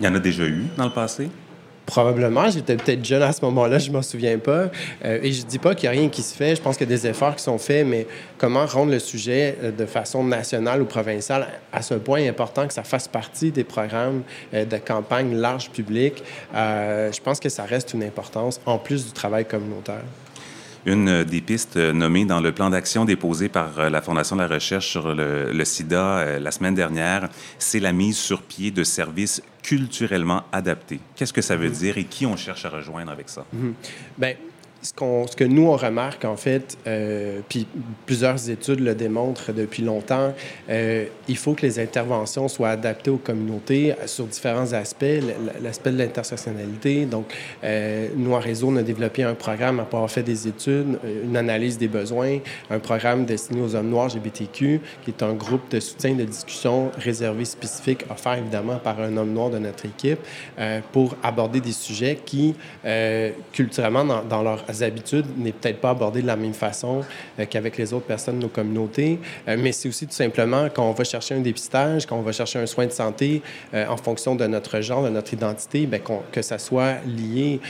Il 0.00 0.04
y 0.04 0.08
en 0.08 0.14
a 0.16 0.18
déjà 0.18 0.44
eu 0.44 0.64
dans 0.76 0.86
le 0.86 0.92
passé? 0.92 1.28
Probablement. 1.86 2.50
J'étais 2.50 2.76
peut-être 2.76 3.04
jeune 3.04 3.22
à 3.22 3.32
ce 3.32 3.44
moment-là, 3.44 3.78
je 3.78 3.92
m'en 3.92 4.02
souviens 4.02 4.38
pas. 4.38 4.70
Euh, 5.04 5.20
et 5.22 5.32
je 5.32 5.46
dis 5.46 5.60
pas 5.60 5.74
qu'il 5.74 5.88
n'y 5.88 5.96
a 5.96 6.00
rien 6.00 6.08
qui 6.08 6.22
se 6.22 6.34
fait. 6.34 6.56
Je 6.56 6.60
pense 6.60 6.76
qu'il 6.76 6.90
y 6.90 6.92
a 6.92 6.96
des 6.96 7.06
efforts 7.06 7.36
qui 7.36 7.44
sont 7.44 7.58
faits, 7.58 7.86
mais 7.86 8.08
comment 8.38 8.66
rendre 8.66 8.90
le 8.90 8.98
sujet 8.98 9.56
euh, 9.62 9.70
de 9.70 9.86
façon 9.86 10.24
nationale 10.24 10.82
ou 10.82 10.84
provinciale 10.84 11.46
à 11.72 11.82
ce 11.82 11.94
point 11.94 12.26
important 12.26 12.66
que 12.66 12.74
ça 12.74 12.82
fasse 12.82 13.06
partie 13.06 13.52
des 13.52 13.64
programmes 13.64 14.22
euh, 14.52 14.64
de 14.64 14.76
campagne 14.78 15.36
large 15.36 15.70
public, 15.70 16.24
je 16.52 17.20
pense 17.20 17.38
que 17.38 17.48
ça 17.48 17.64
reste 17.64 17.94
une 17.94 18.02
importance 18.02 18.60
en 18.66 18.78
plus 18.78 19.06
du 19.06 19.12
travail 19.12 19.44
communautaire. 19.44 20.02
Une 20.86 21.24
des 21.24 21.40
pistes 21.40 21.76
nommées 21.76 22.24
dans 22.24 22.40
le 22.40 22.52
plan 22.52 22.70
d'action 22.70 23.04
déposé 23.04 23.48
par 23.48 23.90
la 23.90 24.00
Fondation 24.00 24.36
de 24.36 24.42
la 24.42 24.48
recherche 24.48 24.88
sur 24.88 25.14
le, 25.14 25.64
sida 25.64 26.38
la 26.38 26.50
semaine 26.52 26.74
dernière, 26.74 27.28
c'est 27.58 27.80
la 27.80 27.92
mise 27.92 28.16
sur 28.16 28.42
pied 28.42 28.70
de 28.70 28.84
services 28.84 29.42
culturellement 29.62 30.44
adaptés. 30.52 31.00
Qu'est-ce 31.16 31.32
que 31.32 31.42
ça 31.42 31.56
veut 31.56 31.70
dire 31.70 31.98
et 31.98 32.04
qui 32.04 32.24
on 32.24 32.36
cherche 32.36 32.64
à 32.64 32.68
rejoindre 32.68 33.10
avec 33.10 33.28
ça? 33.28 33.44
Mm 33.52 33.72
ce, 34.86 35.36
que 35.36 35.44
nous, 35.44 35.66
on 35.66 35.76
remarque, 35.76 36.24
en 36.24 36.36
fait, 36.36 36.78
euh, 36.86 37.40
puis 37.48 37.66
plusieurs 38.04 38.48
études 38.50 38.80
le 38.80 38.94
démontrent 38.94 39.52
depuis 39.52 39.82
longtemps, 39.82 40.32
euh, 40.70 41.06
il 41.28 41.36
faut 41.36 41.54
que 41.54 41.62
les 41.62 41.78
interventions 41.80 42.48
soient 42.48 42.70
adaptées 42.70 43.10
aux 43.10 43.16
communautés 43.16 43.94
sur 44.06 44.26
différents 44.26 44.72
aspects. 44.72 45.04
L'aspect 45.60 45.90
de 45.90 45.98
l'intersectionnalité. 45.98 47.04
Donc, 47.06 47.26
euh, 47.64 48.08
nous, 48.16 48.32
en 48.32 48.38
réseau, 48.38 48.68
on 48.70 48.76
a 48.76 48.82
développé 48.82 49.22
un 49.22 49.34
programme 49.34 49.80
après 49.80 49.96
avoir 49.96 50.10
fait 50.10 50.22
des 50.22 50.46
études, 50.46 50.98
une 51.24 51.36
analyse 51.36 51.78
des 51.78 51.88
besoins, 51.88 52.38
un 52.70 52.78
programme 52.78 53.24
destiné 53.24 53.60
aux 53.62 53.74
hommes 53.74 53.90
noirs 53.90 54.08
GBTQ, 54.08 54.80
qui 55.04 55.10
est 55.10 55.22
un 55.22 55.34
groupe 55.34 55.68
de 55.70 55.80
soutien 55.80 56.14
de 56.14 56.24
discussion 56.24 56.90
réservé 56.98 57.44
spécifique, 57.44 58.04
offert 58.10 58.34
évidemment 58.34 58.76
par 58.76 59.00
un 59.00 59.16
homme 59.16 59.32
noir 59.32 59.50
de 59.50 59.58
notre 59.58 59.86
équipe, 59.86 60.18
pour 60.92 61.16
aborder 61.22 61.60
des 61.60 61.72
sujets 61.72 62.18
qui, 62.24 62.54
culturellement, 63.52 64.04
dans, 64.04 64.22
dans 64.22 64.42
leur 64.42 64.64
habitudes 64.82 65.26
n'est 65.36 65.52
peut-être 65.52 65.80
pas 65.80 65.90
abordée 65.90 66.22
de 66.22 66.26
la 66.26 66.36
même 66.36 66.54
façon 66.54 67.02
qu'avec 67.50 67.76
les 67.76 67.92
autres 67.92 68.06
personnes 68.06 68.38
de 68.38 68.42
nos 68.42 68.48
communautés. 68.48 69.18
mais 69.46 69.72
c'est 69.72 69.88
aussi 69.88 70.06
tout 70.06 70.14
simplement 70.14 70.68
quand 70.72 70.88
on 70.88 70.92
va 70.92 71.04
chercher 71.04 71.34
un 71.34 71.40
dépistage, 71.40 72.06
quand 72.06 72.16
on 72.16 72.22
va 72.22 72.32
chercher 72.32 72.58
un 72.58 72.66
soin 72.66 72.86
de 72.86 72.92
santé 72.92 73.42
en 73.74 73.96
fonction 73.96 74.34
de 74.34 74.46
notre 74.46 74.80
genre, 74.80 75.02
de 75.02 75.10
notre 75.10 75.32
identité, 75.32 75.86
bien, 75.86 76.00
que 76.32 76.42
ça 76.42 76.58
soit 76.58 76.96
lié. 77.06 77.60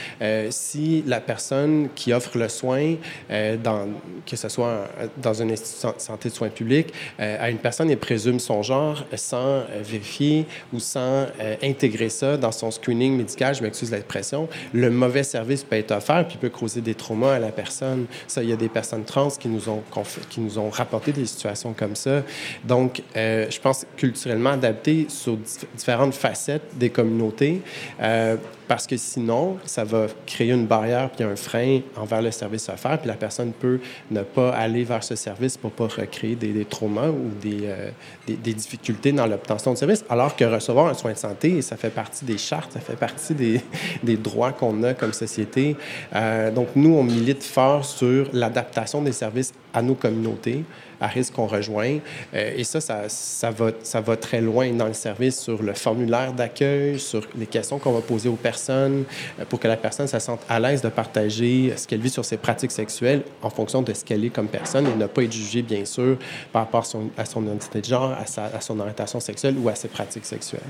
si 0.51 1.03
la 1.07 1.21
personne 1.21 1.89
qui 1.95 2.13
offre 2.13 2.39
le 2.39 2.49
soin, 2.49 2.97
que 3.29 4.37
ce 4.37 4.49
soit 4.49 4.89
dans 5.23 5.35
une 5.35 5.53
institution 5.53 5.93
de 5.93 6.01
santé 6.01 6.29
de 6.29 6.35
soins 6.35 6.49
publics, 6.49 6.93
à 7.19 7.51
une 7.51 7.59
personne 7.59 7.91
et 7.91 7.97
présume 7.97 8.41
son 8.41 8.63
genre 8.63 9.05
sans 9.15 9.65
vérifier 9.83 10.47
ou 10.73 10.81
sans 10.81 11.27
intégrer 11.63 12.09
ça 12.09 12.37
dans 12.37 12.53
son 12.53 12.71
screening 12.71 13.17
médical, 13.17 13.55
je 13.55 13.63
m'excuse 13.63 13.91
l'expression, 13.91 14.49
le 14.73 14.91
mauvais 14.91 15.23
service 15.23 15.65
peut 15.65 15.77
être 15.77 15.93
offert 15.93 16.27
puis 16.27 16.39
peut 16.39 16.49
causer 16.49 16.81
des 16.87 16.95
traumas 16.95 17.35
à 17.35 17.38
la 17.38 17.52
personne. 17.52 18.07
Ça, 18.26 18.43
il 18.43 18.49
y 18.49 18.52
a 18.52 18.57
des 18.57 18.69
personnes 18.69 19.05
trans 19.05 19.28
qui 19.28 19.49
nous 19.49 19.69
ont, 19.69 19.83
qui 20.31 20.40
nous 20.40 20.59
ont 20.59 20.71
rapporté 20.71 21.12
des 21.12 21.26
situations 21.26 21.75
comme 21.75 21.97
ça. 21.97 22.23
Donc, 22.64 23.02
euh, 23.16 23.47
je 23.50 23.61
pense 23.61 23.85
culturellement 23.97 24.50
adapté 24.50 25.07
sur 25.09 25.37
différentes 25.75 26.14
facettes 26.14 26.78
des 26.78 26.90
communautés. 26.90 27.61
Euh, 28.00 28.37
parce 28.69 28.87
que 28.87 28.97
sinon, 28.97 29.59
ça 29.65 29.85
va 29.85 30.07
créer 30.27 30.53
une 30.53 30.67
barrière 30.67 31.11
puis 31.11 31.25
un 31.25 31.37
frein 31.37 31.81
envers 31.97 32.23
le 32.23 32.31
service 32.31 32.69
offert, 32.69 32.99
puis 32.99 33.09
la 33.09 33.15
personne 33.15 33.53
peut 33.53 33.81
ne 34.11 34.23
pas 34.23 34.51
aller 34.51 34.85
vers 34.85 35.03
ce 35.03 35.15
service 35.15 35.57
pour 35.57 35.71
pas 35.71 35.85
recréer 35.85 36.35
des, 36.35 36.65
traumas 36.65 37.09
ou 37.09 37.31
des, 37.41 37.61
euh, 37.65 37.91
des, 38.27 38.35
des, 38.35 38.55
difficultés 38.55 39.13
dans 39.13 39.27
l'obtention 39.27 39.73
de 39.73 39.79
service, 39.79 40.05
alors 40.09 40.35
que 40.37 40.45
recevoir 40.45 40.87
un 40.87 40.95
soin 40.95 41.13
de 41.13 41.19
santé, 41.19 41.63
ça 41.63 41.77
fait 41.77 41.91
partie 41.91 42.25
des 42.25 42.39
chartes, 42.39 42.73
ça 42.73 42.81
fait 42.81 42.97
partie 42.97 43.35
des, 43.35 43.61
des 44.03 44.17
droits 44.17 44.53
qu'on 44.53 44.83
a 44.83 44.95
comme 44.95 45.13
société. 45.13 45.77
Euh, 46.15 46.51
donc, 46.51 46.69
nous, 46.75 46.95
on 46.95 47.05
milite 47.05 47.43
fort 47.43 47.85
sur 47.85 48.29
l'adaptation 48.33 49.03
des 49.03 49.13
services 49.13 49.53
à 49.73 49.83
nos 49.83 49.95
communautés 49.95 50.65
à 51.00 51.07
risque 51.07 51.35
qu'on 51.35 51.47
rejoint. 51.47 51.99
Euh, 52.35 52.53
et 52.57 52.65
ça, 52.65 52.81
ça, 52.81 53.09
ça, 53.09 53.50
va, 53.50 53.71
ça 53.83 54.00
va 54.00 54.17
très 54.17 54.41
loin 54.41 54.71
dans 54.73 54.87
le 54.87 54.95
service 54.95 55.41
sur 55.41 55.62
le 55.62 55.75
formulaire 55.75 56.33
d'accueil, 56.33 56.99
sur 56.99 57.26
les 57.37 57.47
questions 57.47 57.79
qu'on 57.79 57.93
va 57.93 58.00
poser 58.00 58.29
aux 58.29 58.37
personnes 58.37 59.05
euh, 59.41 59.45
pour 59.49 59.61
que 59.61 59.69
la 59.69 59.76
personne 59.76 60.07
se 60.07 60.19
sente 60.19 60.41
à 60.49 60.61
l'aise 60.61 60.83
de 60.83 60.88
partager 60.88 61.73
ce 61.76 61.87
qu'elle 61.87 62.00
vit 62.00 62.11
sur 62.11 62.25
ses 62.25 62.37
pratiques 62.37 62.73
sexuelles 62.73 63.23
en 63.43 63.50
fonction 63.50 63.83
de 63.83 63.93
ce 63.93 64.05
qu'elle 64.05 64.25
est 64.25 64.31
comme 64.31 64.49
personne 64.49 64.87
et 64.87 64.95
ne 64.95 65.07
pas 65.07 65.23
être 65.23 65.33
jugée, 65.33 65.62
bien 65.62 65.85
sûr, 65.85 66.19
par 66.53 66.62
rapport 66.62 66.81
à 66.81 66.85
son, 66.85 67.11
à 67.17 67.25
son 67.25 67.43
identité 67.43 67.81
de 67.81 67.87
genre, 67.87 68.12
à, 68.12 68.26
sa, 68.26 68.45
à 68.45 68.61
son 68.61 68.79
orientation 68.81 69.21
sexuelle 69.21 69.57
ou 69.59 69.69
à 69.69 69.75
ses 69.75 69.88
pratiques 69.88 70.26
sexuelles. 70.26 70.61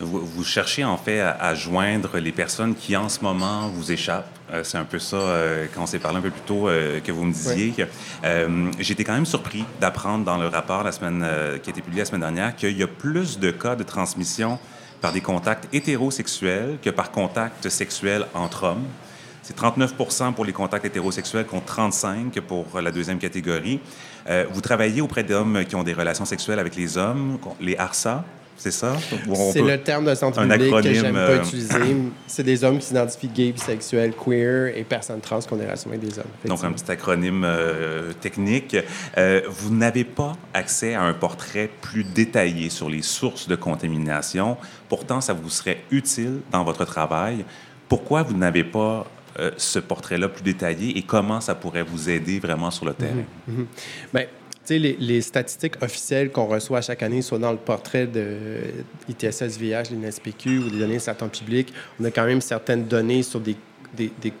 Vous, 0.00 0.44
cherchez 0.44 0.84
en 0.84 0.96
fait 0.96 1.20
à, 1.20 1.54
joindre 1.54 2.18
les 2.18 2.32
personnes 2.32 2.74
qui 2.74 2.96
en 2.96 3.08
ce 3.08 3.20
moment 3.20 3.68
vous 3.68 3.92
échappent. 3.92 4.26
Euh, 4.52 4.64
c'est 4.64 4.78
un 4.78 4.84
peu 4.84 4.98
ça, 4.98 5.16
euh, 5.16 5.66
quand 5.72 5.82
on 5.82 5.86
s'est 5.86 5.98
parlé 5.98 6.18
un 6.18 6.22
peu 6.22 6.30
plus 6.30 6.42
tôt, 6.42 6.68
euh, 6.68 7.00
que 7.00 7.12
vous 7.12 7.24
me 7.24 7.32
disiez. 7.32 7.74
J'étais 8.78 9.04
quand 9.04 9.14
même 9.14 9.26
surpris 9.26 9.64
d'apprendre 9.80 10.24
dans 10.24 10.36
le 10.36 10.48
rapport 10.48 10.82
la 10.82 10.92
semaine, 10.92 11.24
qui 11.62 11.70
a 11.70 11.72
été 11.72 11.82
publié 11.82 12.00
la 12.00 12.06
semaine 12.06 12.20
dernière 12.20 12.56
qu'il 12.56 12.76
y 12.76 12.82
a 12.82 12.86
plus 12.86 13.38
de 13.38 13.50
cas 13.50 13.76
de 13.76 13.82
transmission 13.82 14.58
par 15.00 15.12
des 15.12 15.20
contacts 15.20 15.68
hétérosexuels 15.72 16.78
que 16.82 16.90
par 16.90 17.10
contact 17.10 17.68
sexuel 17.68 18.26
entre 18.34 18.64
hommes. 18.64 18.86
C'est 19.42 19.56
39% 19.56 20.34
pour 20.34 20.44
les 20.44 20.52
contacts 20.52 20.84
hétérosexuels 20.84 21.46
contre 21.46 21.66
35 21.66 22.38
pour 22.40 22.80
la 22.80 22.92
deuxième 22.92 23.18
catégorie. 23.18 23.80
vous 24.50 24.60
travaillez 24.60 25.00
auprès 25.00 25.24
d'hommes 25.24 25.64
qui 25.64 25.74
ont 25.74 25.82
des 25.82 25.94
relations 25.94 26.24
sexuelles 26.24 26.60
avec 26.60 26.76
les 26.76 26.96
hommes, 26.96 27.38
les 27.60 27.76
ARSA 27.76 28.24
c'est 28.56 28.70
ça? 28.70 28.96
C'est 29.52 29.62
le 29.62 29.78
terme 29.78 30.04
de 30.04 30.14
santé 30.14 30.40
publique 30.40 30.70
que 30.82 30.94
j'aime 30.94 31.14
pas 31.14 31.30
euh, 31.30 31.42
utiliser. 31.42 31.96
C'est 32.26 32.42
des 32.42 32.64
hommes 32.64 32.78
qui 32.78 32.86
s'identifient 32.86 33.28
gays, 33.28 33.52
bisexuels, 33.52 34.12
queer 34.14 34.76
et 34.76 34.84
personnes 34.84 35.20
trans 35.20 35.40
qu'on 35.40 35.60
est 35.60 35.66
avec 35.66 36.00
des 36.00 36.18
hommes. 36.18 36.24
Donc, 36.44 36.62
un 36.64 36.72
petit 36.72 36.90
acronyme 36.90 37.44
euh, 37.44 38.12
technique. 38.20 38.76
Euh, 39.18 39.42
vous 39.48 39.74
n'avez 39.74 40.04
pas 40.04 40.32
accès 40.54 40.94
à 40.94 41.02
un 41.02 41.12
portrait 41.12 41.70
plus 41.80 42.04
détaillé 42.04 42.70
sur 42.70 42.88
les 42.88 43.02
sources 43.02 43.48
de 43.48 43.56
contamination. 43.56 44.56
Pourtant, 44.88 45.20
ça 45.20 45.32
vous 45.32 45.50
serait 45.50 45.82
utile 45.90 46.40
dans 46.50 46.64
votre 46.64 46.84
travail. 46.84 47.44
Pourquoi 47.88 48.22
vous 48.22 48.36
n'avez 48.36 48.64
pas 48.64 49.06
ce 49.56 49.78
portrait-là 49.78 50.28
plus 50.28 50.42
détaillé 50.42 50.98
et 50.98 51.02
comment 51.02 51.40
ça 51.40 51.54
pourrait 51.54 51.82
vous 51.82 52.10
aider 52.10 52.38
vraiment 52.38 52.70
sur 52.70 52.84
le 52.84 52.92
terrain? 52.92 53.24
Mm 53.48 53.62
-hmm. 53.62 53.66
Bien, 54.14 54.26
les, 54.68 54.96
les, 54.98 55.20
statistiques 55.20 55.82
officielles 55.82 56.30
qu'on 56.30 56.46
reçoit 56.46 56.80
chaque 56.80 57.02
année, 57.02 57.22
soit 57.22 57.38
dans 57.38 57.52
le 57.52 57.58
portrait 57.58 58.06
de 58.06 58.58
ITSS 59.08 59.58
VIH, 59.58 59.90
l'INSPQ 59.92 60.58
ou 60.58 60.70
des 60.70 60.78
données 60.78 60.96
de 60.96 61.00
certains 61.00 61.28
publics, 61.28 61.72
on 62.00 62.04
a 62.04 62.10
quand 62.10 62.24
même 62.24 62.40
certaines 62.40 62.84
données 62.84 63.22
sur 63.22 63.40
des 63.40 63.56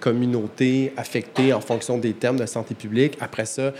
communautés 0.00 0.92
affectées 0.96 1.52
en 1.52 1.60
fonction 1.60 1.98
des 1.98 2.14
termes 2.14 2.36
de 2.36 2.46
santé 2.46 2.74
publique. 2.74 3.16
Après 3.20 3.44
ça, 3.44 3.72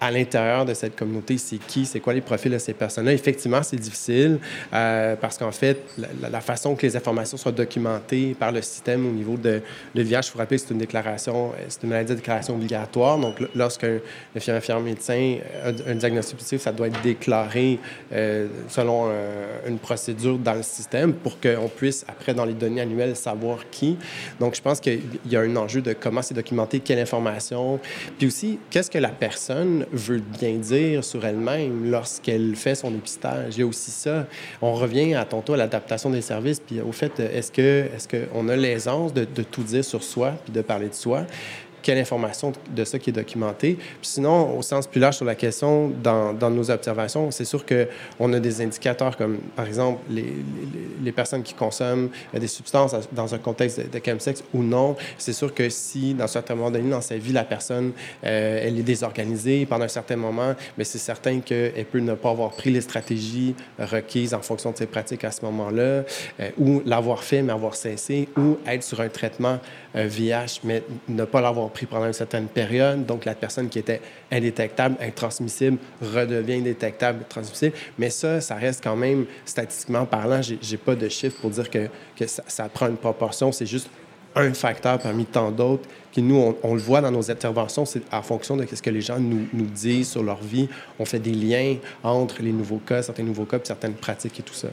à 0.00 0.10
l'intérieur 0.10 0.64
de 0.64 0.72
cette 0.72 0.96
communauté, 0.96 1.36
c'est 1.36 1.58
qui, 1.58 1.84
c'est 1.84 2.00
quoi 2.00 2.14
les 2.14 2.22
profils 2.22 2.50
de 2.50 2.58
ces 2.58 2.72
personnes-là. 2.72 3.12
Effectivement, 3.12 3.62
c'est 3.62 3.76
difficile 3.76 4.38
euh, 4.72 5.14
parce 5.16 5.36
qu'en 5.36 5.52
fait, 5.52 5.82
la, 5.98 6.40
façon 6.40 6.74
que 6.74 6.86
les 6.86 6.96
informations 6.96 7.36
soient 7.36 7.52
documentées 7.52 8.34
par 8.38 8.50
le 8.50 8.62
système 8.62 9.06
au 9.06 9.10
niveau 9.10 9.36
de 9.36 9.60
le 9.94 10.02
VIH, 10.02 10.22
je 10.22 10.32
vous 10.32 10.38
rappelle, 10.38 10.58
c'est 10.58 10.70
une 10.70 10.78
déclaration, 10.78 11.52
c'est 11.68 11.82
une 11.82 11.90
maladie 11.90 12.12
de 12.12 12.16
déclaration 12.16 12.54
obligatoire. 12.54 13.18
Donc, 13.18 13.36
lorsqu'un 13.54 13.98
infirmier 14.34 14.90
médecin 14.90 15.36
a 15.64 15.90
un 15.90 15.94
diagnostic 15.94 16.38
positif, 16.38 16.62
ça 16.62 16.72
doit 16.72 16.86
être 16.86 17.02
déclaré 17.02 17.78
euh, 18.12 18.48
selon 18.68 19.08
euh, 19.08 19.68
une 19.68 19.78
procédure 19.78 20.38
dans 20.38 20.54
le 20.54 20.62
système 20.62 21.12
pour 21.12 21.38
qu'on 21.40 21.68
puisse, 21.68 22.06
après, 22.08 22.32
dans 22.32 22.46
les 22.46 22.54
données 22.54 22.80
annuelles, 22.80 23.16
savoir 23.16 23.58
qui. 23.70 23.98
Donc, 24.38 24.54
je 24.54 24.62
pense 24.62 24.80
qu'il 24.80 25.02
y 25.26 25.36
a 25.36 25.40
un 25.40 25.56
enjeu 25.56 25.82
de 25.82 25.92
comment 25.92 26.22
c'est 26.22 26.34
documenté, 26.34 26.80
quelle 26.80 27.00
information, 27.00 27.78
puis 28.18 28.28
aussi, 28.28 28.58
qu'est-ce 28.70 28.90
que 28.90 28.98
la 28.98 29.10
personne 29.10 29.84
veut 29.92 30.20
bien 30.38 30.54
dire 30.54 31.04
sur 31.04 31.24
elle-même 31.24 31.90
lorsqu'elle 31.90 32.56
fait 32.56 32.74
son 32.74 32.90
dépistage. 32.90 33.56
Il 33.56 33.60
y 33.60 33.62
a 33.62 33.66
aussi 33.66 33.90
ça. 33.90 34.26
On 34.62 34.74
revient 34.74 35.14
à 35.14 35.24
tantôt 35.24 35.54
à 35.54 35.56
l'adaptation 35.56 36.10
des 36.10 36.22
services, 36.22 36.60
puis 36.60 36.80
au 36.80 36.92
fait, 36.92 37.18
est-ce 37.20 37.52
que 37.52 37.86
est-ce 37.94 38.08
qu'on 38.08 38.48
a 38.48 38.56
l'aisance 38.56 39.12
de, 39.12 39.24
de, 39.24 39.42
tout 39.42 39.62
dire 39.62 39.84
sur 39.84 40.02
soi, 40.02 40.32
puis 40.44 40.52
de 40.52 40.62
parler 40.62 40.88
de 40.88 40.94
soi? 40.94 41.26
Quelle 41.82 41.98
information 41.98 42.52
de 42.74 42.84
ça 42.84 42.98
qui 42.98 43.10
est 43.10 43.12
documentée. 43.12 43.78
Sinon, 44.02 44.56
au 44.58 44.62
sens 44.62 44.86
plus 44.86 45.00
large 45.00 45.16
sur 45.16 45.24
la 45.24 45.34
question, 45.34 45.88
dans, 46.02 46.32
dans 46.32 46.50
nos 46.50 46.70
observations, 46.70 47.30
c'est 47.30 47.44
sûr 47.44 47.64
qu'on 47.66 48.32
a 48.32 48.40
des 48.40 48.60
indicateurs 48.60 49.16
comme, 49.16 49.38
par 49.56 49.66
exemple, 49.66 50.00
les, 50.10 50.34
les, 51.02 51.12
personnes 51.12 51.42
qui 51.42 51.54
consomment 51.54 52.08
des 52.32 52.46
substances 52.46 52.94
dans 53.12 53.34
un 53.34 53.38
contexte 53.38 53.80
de, 53.80 53.98
de 53.98 54.04
chemsex 54.04 54.44
ou 54.54 54.62
non. 54.62 54.96
C'est 55.18 55.32
sûr 55.32 55.52
que 55.54 55.68
si, 55.68 56.14
dans 56.14 56.24
un 56.24 56.28
certain 56.28 56.54
moment 56.54 56.70
donné 56.70 56.90
dans 56.90 57.00
sa 57.00 57.16
vie, 57.16 57.32
la 57.32 57.44
personne, 57.44 57.92
euh, 58.24 58.60
elle 58.62 58.78
est 58.78 58.82
désorganisée 58.82 59.66
pendant 59.66 59.84
un 59.84 59.88
certain 59.88 60.16
moment, 60.16 60.54
mais 60.78 60.84
c'est 60.84 60.98
certain 60.98 61.40
qu'elle 61.40 61.84
peut 61.90 61.98
ne 61.98 62.14
pas 62.14 62.30
avoir 62.30 62.50
pris 62.52 62.70
les 62.70 62.80
stratégies 62.80 63.54
requises 63.78 64.34
en 64.34 64.42
fonction 64.42 64.72
de 64.72 64.76
ses 64.76 64.86
pratiques 64.86 65.24
à 65.24 65.30
ce 65.30 65.44
moment-là, 65.44 65.82
euh, 65.82 66.04
ou 66.58 66.82
l'avoir 66.84 67.24
fait, 67.24 67.42
mais 67.42 67.52
avoir 67.52 67.74
cessé, 67.74 68.28
ou 68.36 68.58
être 68.66 68.82
sur 68.82 69.00
un 69.00 69.08
traitement 69.08 69.58
euh, 69.96 70.06
VIH, 70.06 70.60
mais 70.64 70.82
ne 71.08 71.24
pas 71.24 71.40
l'avoir 71.40 71.69
pris 71.70 71.86
pendant 71.86 72.06
une 72.06 72.12
certaine 72.12 72.46
période. 72.46 73.06
Donc, 73.06 73.24
la 73.24 73.34
personne 73.34 73.68
qui 73.68 73.78
était 73.78 74.00
indétectable, 74.30 74.96
intransmissible, 75.00 75.78
redevient 76.02 76.54
indétectable, 76.54 77.24
transmissible. 77.28 77.74
Mais 77.98 78.10
ça, 78.10 78.40
ça 78.40 78.56
reste 78.56 78.84
quand 78.84 78.96
même, 78.96 79.26
statistiquement 79.44 80.04
parlant, 80.04 80.40
j'ai 80.42 80.76
pas 80.76 80.94
de 80.94 81.08
chiffres 81.08 81.40
pour 81.40 81.50
dire 81.50 81.70
que, 81.70 81.88
que 82.16 82.26
ça 82.26 82.68
prend 82.68 82.88
une 82.88 82.96
proportion. 82.96 83.52
C'est 83.52 83.66
juste 83.66 83.88
un 84.34 84.52
facteur 84.54 84.98
parmi 84.98 85.24
tant 85.24 85.50
d'autres 85.50 85.88
qui, 86.12 86.22
nous, 86.22 86.56
on, 86.62 86.74
le 86.74 86.80
voit 86.80 87.00
dans 87.00 87.10
nos 87.10 87.30
interventions, 87.30 87.84
c'est 87.84 88.02
en 88.12 88.22
fonction 88.22 88.56
de 88.56 88.66
ce 88.66 88.82
que 88.82 88.90
les 88.90 89.00
gens 89.00 89.18
nous, 89.18 89.46
nous, 89.52 89.66
disent 89.66 90.10
sur 90.10 90.22
leur 90.22 90.42
vie. 90.42 90.68
On 90.98 91.04
fait 91.04 91.18
des 91.18 91.32
liens 91.32 91.76
entre 92.02 92.42
les 92.42 92.52
nouveaux 92.52 92.78
cas, 92.84 93.02
certains 93.02 93.22
nouveaux 93.22 93.44
cas, 93.44 93.58
certaines 93.62 93.94
pratiques 93.94 94.40
et 94.40 94.42
tout 94.42 94.54
ça. 94.54 94.68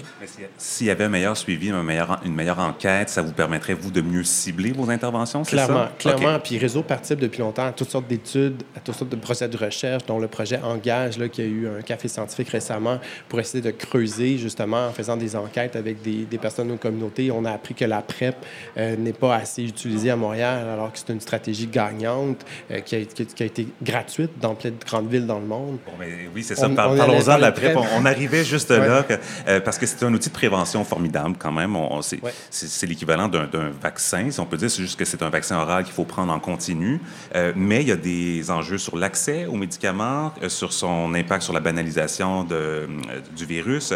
S'il 0.58 0.88
y 0.88 0.89
avait 0.89 1.03
un 1.03 1.10
meilleur 1.10 1.38
suivi, 1.38 1.70
un 1.70 1.84
meilleur, 1.84 2.20
une 2.25 2.34
meilleure 2.34 2.60
enquête, 2.60 3.10
ça 3.10 3.22
vous 3.22 3.34
permettrait, 3.34 3.74
vous, 3.74 3.91
de 3.91 4.01
mieux 4.01 4.24
cibler 4.24 4.72
vos 4.72 4.89
interventions, 4.89 5.44
c'est 5.44 5.58
ça? 5.58 5.91
Clairement. 6.00 6.39
Puis 6.39 6.58
Réseau 6.58 6.82
participe 6.82 7.20
depuis 7.20 7.39
longtemps 7.39 7.67
à 7.67 7.72
toutes 7.72 7.89
sortes 7.89 8.08
d'études, 8.08 8.63
à 8.75 8.79
toutes 8.79 8.96
sortes 8.96 9.12
de 9.12 9.15
projets 9.15 9.48
de 9.48 9.58
recherche, 9.58 10.06
dont 10.06 10.20
le 10.20 10.27
projet 10.27 10.60
Engage, 10.63 11.17
là, 11.17 11.29
qui 11.29 11.41
a 11.41 11.46
eu 11.46 11.67
un 11.67 11.82
café 11.82 12.08
scientifique 12.08 12.50
récemment, 12.50 13.00
pour 13.29 13.39
essayer 13.39 13.62
de 13.62 13.72
creuser, 13.72 14.38
justement, 14.38 14.88
en 14.88 14.91
faisant 14.91 15.17
des 15.17 15.36
enquêtes 15.36 15.75
avec 15.75 16.01
des, 16.01 16.25
des 16.25 16.38
personnes 16.38 16.67
de 16.67 16.74
nos 16.74 16.77
communautés. 16.77 17.32
On 17.32 17.46
a 17.46 17.51
appris 17.51 17.74
que 17.74 17.86
la 17.86 18.01
PrEP 18.01 18.36
euh, 18.77 18.96
n'est 18.96 19.13
pas 19.13 19.36
assez 19.36 19.63
utilisée 19.63 20.10
à 20.10 20.15
Montréal, 20.15 20.67
alors 20.67 20.91
que 20.91 21.00
c'est 21.00 21.13
une 21.13 21.22
stratégie 21.27 21.67
gagnante 21.67 22.46
euh, 22.72 22.79
qui, 22.79 22.96
a, 22.96 23.00
qui, 23.03 23.43
a, 23.43 23.46
été 23.46 23.67
gratuite 23.81 24.31
dans 24.39 24.55
plein 24.55 24.72
de 24.72 24.84
grandes 24.86 25.10
villes 25.10 25.27
dans 25.27 25.39
le 25.39 25.46
monde. 25.46 25.77
Bon, 25.86 25.91
mais 26.00 26.29
oui, 26.34 26.41
c'est 26.41 26.55
ça. 26.55 26.69
Parlons-en 26.69 27.36
de 27.36 27.41
la 27.41 27.51
PrEP. 27.51 27.77
On, 27.98 28.05
arrivait 28.05 28.46
juste 28.46 28.72
là, 28.72 29.05
euh, 29.48 29.60
parce 29.60 29.77
que 29.77 29.86
c'est 29.86 30.03
un 30.03 30.13
outil 30.13 30.29
de 30.29 30.34
prévention 30.34 30.84
formidable 30.86 31.36
quand 31.38 31.51
même. 31.51 31.75
On, 31.75 32.01
c'est 32.01 32.88
l'équivalent 32.88 33.27
d'un 33.27 33.72
vaccin, 33.81 34.31
si 34.31 34.39
on 34.39 34.46
peut 34.46 34.57
dire. 34.57 34.72
C'est 34.72 34.81
juste 34.81 34.98
que 34.98 35.05
c'est 35.05 35.22
un 35.22 35.29
vaccin 35.29 35.57
oral 35.57 35.84
qu'il 35.84 35.93
faut 35.93 36.05
prendre 36.05 36.31
en 36.31 36.39
continu. 36.39 37.01
Euh, 37.36 37.51
mais 37.55 37.81
il 37.81 37.89
y 37.89 37.91
a 37.91 37.98
des 37.98 38.50
enjeux 38.50 38.77
sur 38.77 38.98
l'accès 38.98 39.46
aux 39.46 39.55
médicaments, 39.55 40.34
sur 40.48 40.72
son 40.72 41.13
impact 41.13 41.43
sur 41.43 41.53
la 41.53 41.60
banalisation 41.60 42.43
de, 42.43 42.88
du 43.36 43.46
virus. 43.46 43.93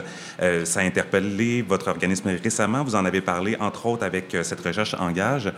ça 0.63 0.79
a 0.79 0.83
interpellé 0.83 1.61
votre 1.61 1.87
organisme 1.87 2.29
récemment. 2.43 2.83
Vous 2.83 2.95
en 2.95 3.05
avez 3.05 3.21
parlé, 3.21 3.55
entre 3.59 3.85
autres, 3.85 4.03
avec 4.03 4.35
cette 4.43 4.61
recherche 4.61 4.95
Engage 4.99 5.51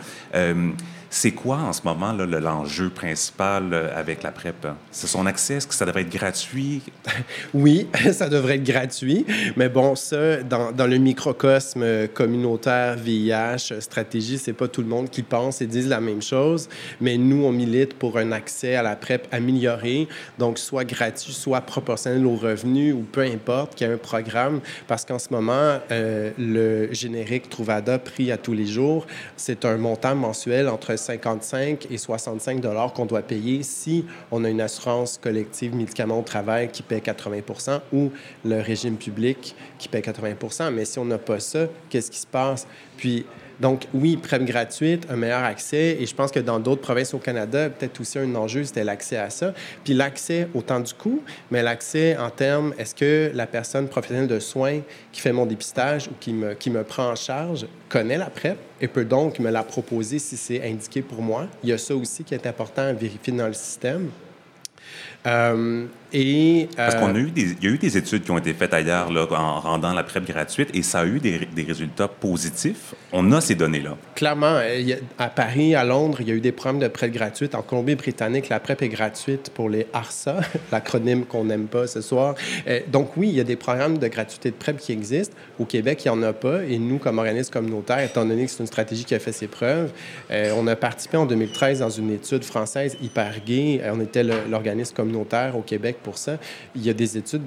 C'est 1.16 1.30
quoi 1.30 1.58
en 1.58 1.72
ce 1.72 1.82
moment 1.84 2.12
l'enjeu 2.12 2.90
principal 2.90 3.72
euh, 3.72 3.88
avec 3.96 4.24
la 4.24 4.32
PrEP? 4.32 4.66
C'est 4.90 5.06
son 5.06 5.26
accès? 5.26 5.54
Est-ce 5.54 5.68
que 5.68 5.74
ça 5.74 5.86
devrait 5.86 6.00
être 6.00 6.10
gratuit? 6.10 6.82
oui, 7.54 7.86
ça 8.12 8.28
devrait 8.28 8.56
être 8.56 8.64
gratuit. 8.64 9.24
Mais 9.56 9.68
bon, 9.68 9.94
ça, 9.94 10.42
dans, 10.42 10.72
dans 10.72 10.88
le 10.88 10.98
microcosme 10.98 12.08
communautaire, 12.08 12.96
VIH, 12.96 13.78
stratégie, 13.78 14.38
c'est 14.38 14.54
pas 14.54 14.66
tout 14.66 14.80
le 14.80 14.88
monde 14.88 15.08
qui 15.08 15.22
pense 15.22 15.62
et 15.62 15.68
dit 15.68 15.82
la 15.82 16.00
même 16.00 16.20
chose. 16.20 16.68
Mais 17.00 17.16
nous, 17.16 17.44
on 17.44 17.52
milite 17.52 17.94
pour 17.94 18.18
un 18.18 18.32
accès 18.32 18.74
à 18.74 18.82
la 18.82 18.96
PrEP 18.96 19.28
amélioré, 19.30 20.08
donc 20.40 20.58
soit 20.58 20.84
gratuit, 20.84 21.32
soit 21.32 21.60
proportionnel 21.60 22.26
aux 22.26 22.34
revenus 22.34 22.92
ou 22.92 23.02
peu 23.02 23.20
importe, 23.20 23.76
qu'il 23.76 23.86
y 23.86 23.90
ait 23.90 23.94
un 23.94 23.98
programme. 23.98 24.60
Parce 24.88 25.04
qu'en 25.04 25.20
ce 25.20 25.28
moment, 25.30 25.78
euh, 25.92 26.32
le 26.36 26.92
générique 26.92 27.48
Trouvada, 27.48 28.00
pris 28.00 28.32
à 28.32 28.36
tous 28.36 28.52
les 28.52 28.66
jours, 28.66 29.06
c'est 29.36 29.64
un 29.64 29.76
montant 29.76 30.16
mensuel 30.16 30.68
entre 30.68 30.96
55 31.04 31.86
et 31.90 31.98
65 31.98 32.60
dollars 32.60 32.92
qu'on 32.92 33.06
doit 33.06 33.22
payer 33.22 33.62
si 33.62 34.04
on 34.30 34.44
a 34.44 34.48
une 34.48 34.60
assurance 34.60 35.18
collective 35.18 35.74
médicaments 35.74 36.18
au 36.18 36.22
travail 36.22 36.70
qui 36.70 36.82
paie 36.82 36.98
80% 36.98 37.80
ou 37.92 38.10
le 38.44 38.60
régime 38.60 38.96
public 38.96 39.54
qui 39.78 39.88
paie 39.88 40.00
80% 40.00 40.70
Mais 40.72 40.84
si 40.84 40.98
on 40.98 41.04
n'a 41.04 41.18
pas 41.18 41.40
ça, 41.40 41.66
qu'est-ce 41.90 42.10
qui 42.10 42.18
se 42.18 42.26
passe? 42.26 42.66
Puis, 42.96 43.26
donc, 43.60 43.86
oui, 43.94 44.16
PrEP 44.16 44.44
gratuite, 44.44 45.06
un 45.10 45.16
meilleur 45.16 45.44
accès. 45.44 45.96
Et 46.00 46.06
je 46.06 46.14
pense 46.14 46.30
que 46.30 46.40
dans 46.40 46.58
d'autres 46.58 46.82
provinces 46.82 47.14
au 47.14 47.18
Canada, 47.18 47.70
peut-être 47.70 48.00
aussi 48.00 48.18
un 48.18 48.34
enjeu, 48.34 48.64
c'était 48.64 48.84
l'accès 48.84 49.16
à 49.16 49.30
ça. 49.30 49.54
Puis 49.84 49.94
l'accès 49.94 50.48
autant 50.54 50.80
du 50.80 50.92
coût, 50.94 51.22
mais 51.50 51.62
l'accès 51.62 52.16
en 52.16 52.30
termes, 52.30 52.74
est-ce 52.78 52.94
que 52.94 53.30
la 53.34 53.46
personne 53.46 53.88
professionnelle 53.88 54.28
de 54.28 54.40
soins 54.40 54.80
qui 55.12 55.20
fait 55.20 55.32
mon 55.32 55.46
dépistage 55.46 56.08
ou 56.08 56.12
qui 56.18 56.32
me, 56.32 56.54
qui 56.54 56.70
me 56.70 56.82
prend 56.82 57.10
en 57.10 57.16
charge 57.16 57.66
connaît 57.88 58.18
la 58.18 58.30
PrEP 58.30 58.58
et 58.80 58.88
peut 58.88 59.04
donc 59.04 59.38
me 59.38 59.50
la 59.50 59.62
proposer 59.62 60.18
si 60.18 60.36
c'est 60.36 60.62
indiqué 60.62 61.02
pour 61.02 61.22
moi? 61.22 61.46
Il 61.62 61.70
y 61.70 61.72
a 61.72 61.78
ça 61.78 61.94
aussi 61.94 62.24
qui 62.24 62.34
est 62.34 62.46
important 62.46 62.82
à 62.82 62.92
vérifier 62.92 63.32
dans 63.32 63.46
le 63.46 63.52
système. 63.52 64.10
Euh, 65.26 65.86
et, 66.16 66.68
Parce 66.76 66.94
qu'on 66.94 67.12
a 67.12 67.18
eu 67.18 67.32
des, 67.32 67.56
il 67.60 67.64
y 67.64 67.66
a 67.66 67.70
eu 67.70 67.78
des 67.78 67.98
études 67.98 68.22
qui 68.22 68.30
ont 68.30 68.38
été 68.38 68.54
faites 68.54 68.72
ailleurs 68.72 69.12
là, 69.12 69.26
en 69.32 69.58
rendant 69.58 69.92
la 69.92 70.04
PrEP 70.04 70.24
gratuite 70.24 70.68
et 70.72 70.82
ça 70.82 71.00
a 71.00 71.06
eu 71.06 71.18
des, 71.18 71.40
des 71.52 71.64
résultats 71.64 72.06
positifs. 72.06 72.94
On 73.12 73.32
a 73.32 73.40
ces 73.40 73.56
données-là. 73.56 73.96
Clairement. 74.14 74.60
Euh, 74.60 74.94
à 75.18 75.28
Paris, 75.28 75.74
à 75.74 75.82
Londres, 75.82 76.18
il 76.20 76.28
y 76.28 76.30
a 76.30 76.34
eu 76.34 76.40
des 76.40 76.52
programmes 76.52 76.78
de 76.78 76.86
PrEP 76.86 77.10
gratuite. 77.10 77.56
En 77.56 77.62
Colombie-Britannique, 77.62 78.48
la 78.48 78.60
PrEP 78.60 78.82
est 78.82 78.88
gratuite 78.88 79.50
pour 79.52 79.68
les 79.68 79.88
ARSA, 79.92 80.36
l'acronyme 80.72 81.24
qu'on 81.24 81.44
n'aime 81.44 81.66
pas 81.66 81.88
ce 81.88 82.00
soir. 82.00 82.36
Euh, 82.68 82.78
donc 82.92 83.16
oui, 83.16 83.30
il 83.30 83.34
y 83.34 83.40
a 83.40 83.44
des 83.44 83.56
programmes 83.56 83.98
de 83.98 84.06
gratuité 84.06 84.52
de 84.52 84.56
PrEP 84.56 84.76
qui 84.76 84.92
existent. 84.92 85.34
Au 85.58 85.64
Québec, 85.64 86.04
il 86.04 86.12
n'y 86.12 86.16
en 86.16 86.22
a 86.22 86.32
pas. 86.32 86.62
Et 86.62 86.78
nous, 86.78 86.98
comme 86.98 87.18
organisme 87.18 87.52
communautaire, 87.52 87.98
étant 87.98 88.24
donné 88.24 88.44
que 88.44 88.52
c'est 88.52 88.60
une 88.60 88.68
stratégie 88.68 89.04
qui 89.04 89.16
a 89.16 89.18
fait 89.18 89.32
ses 89.32 89.48
preuves, 89.48 89.90
on 90.30 90.66
a 90.66 90.76
participé 90.76 91.16
en 91.16 91.26
2013 91.26 91.80
dans 91.80 91.90
une 91.90 92.12
étude 92.12 92.44
française 92.44 92.96
hyper 93.02 93.34
gay. 93.44 93.80
On 93.92 94.00
était 94.00 94.22
l'organisme 94.22 94.94
communautaire 94.94 95.56
au 95.56 95.62
Québec. 95.62 95.98
Il 96.74 96.84
y 96.84 96.90
a 96.90 96.92
des 96.92 97.16
études, 97.16 97.42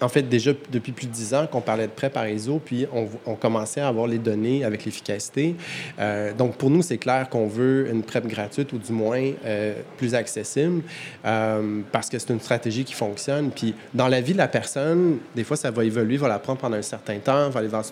en 0.00 0.08
fait, 0.08 0.22
déjà 0.22 0.52
depuis 0.70 0.92
plus 0.92 1.06
de 1.06 1.12
dix 1.12 1.34
ans 1.34 1.46
qu'on 1.46 1.60
parlait 1.60 1.86
de 1.86 1.92
prêt 1.92 2.10
par 2.10 2.24
réseau, 2.24 2.60
puis 2.64 2.86
on, 3.26 3.34
commençait 3.34 3.80
à 3.80 3.88
avoir 3.88 4.06
les 4.06 4.18
données 4.18 4.64
avec 4.64 4.84
l'efficacité. 4.84 5.54
Euh, 5.98 6.32
donc, 6.34 6.56
pour 6.56 6.70
nous, 6.70 6.82
c'est 6.82 6.98
clair 6.98 7.28
qu'on 7.28 7.46
veut 7.46 7.88
une 7.90 8.02
PrEP 8.02 8.26
gratuite 8.26 8.72
ou 8.72 8.78
du 8.78 8.92
moins 8.92 9.32
euh, 9.44 9.74
plus 9.96 10.14
accessible 10.14 10.82
euh, 11.24 11.80
parce 11.90 12.08
que 12.08 12.18
c'est 12.18 12.30
une 12.30 12.40
stratégie 12.40 12.84
qui 12.84 12.92
fonctionne. 12.92 13.50
Puis, 13.50 13.74
dans 13.94 14.08
la 14.08 14.20
vie 14.20 14.32
de 14.32 14.38
la 14.38 14.48
personne, 14.48 15.18
des 15.34 15.44
fois, 15.44 15.56
ça 15.56 15.70
va 15.70 15.84
évoluer, 15.84 16.16
va 16.16 16.28
la 16.28 16.38
prendre 16.38 16.58
pendant 16.58 16.76
un 16.76 16.82
certain 16.82 17.18
temps, 17.18 17.48
va 17.48 17.60
aller 17.60 17.68
vers, 17.68 17.82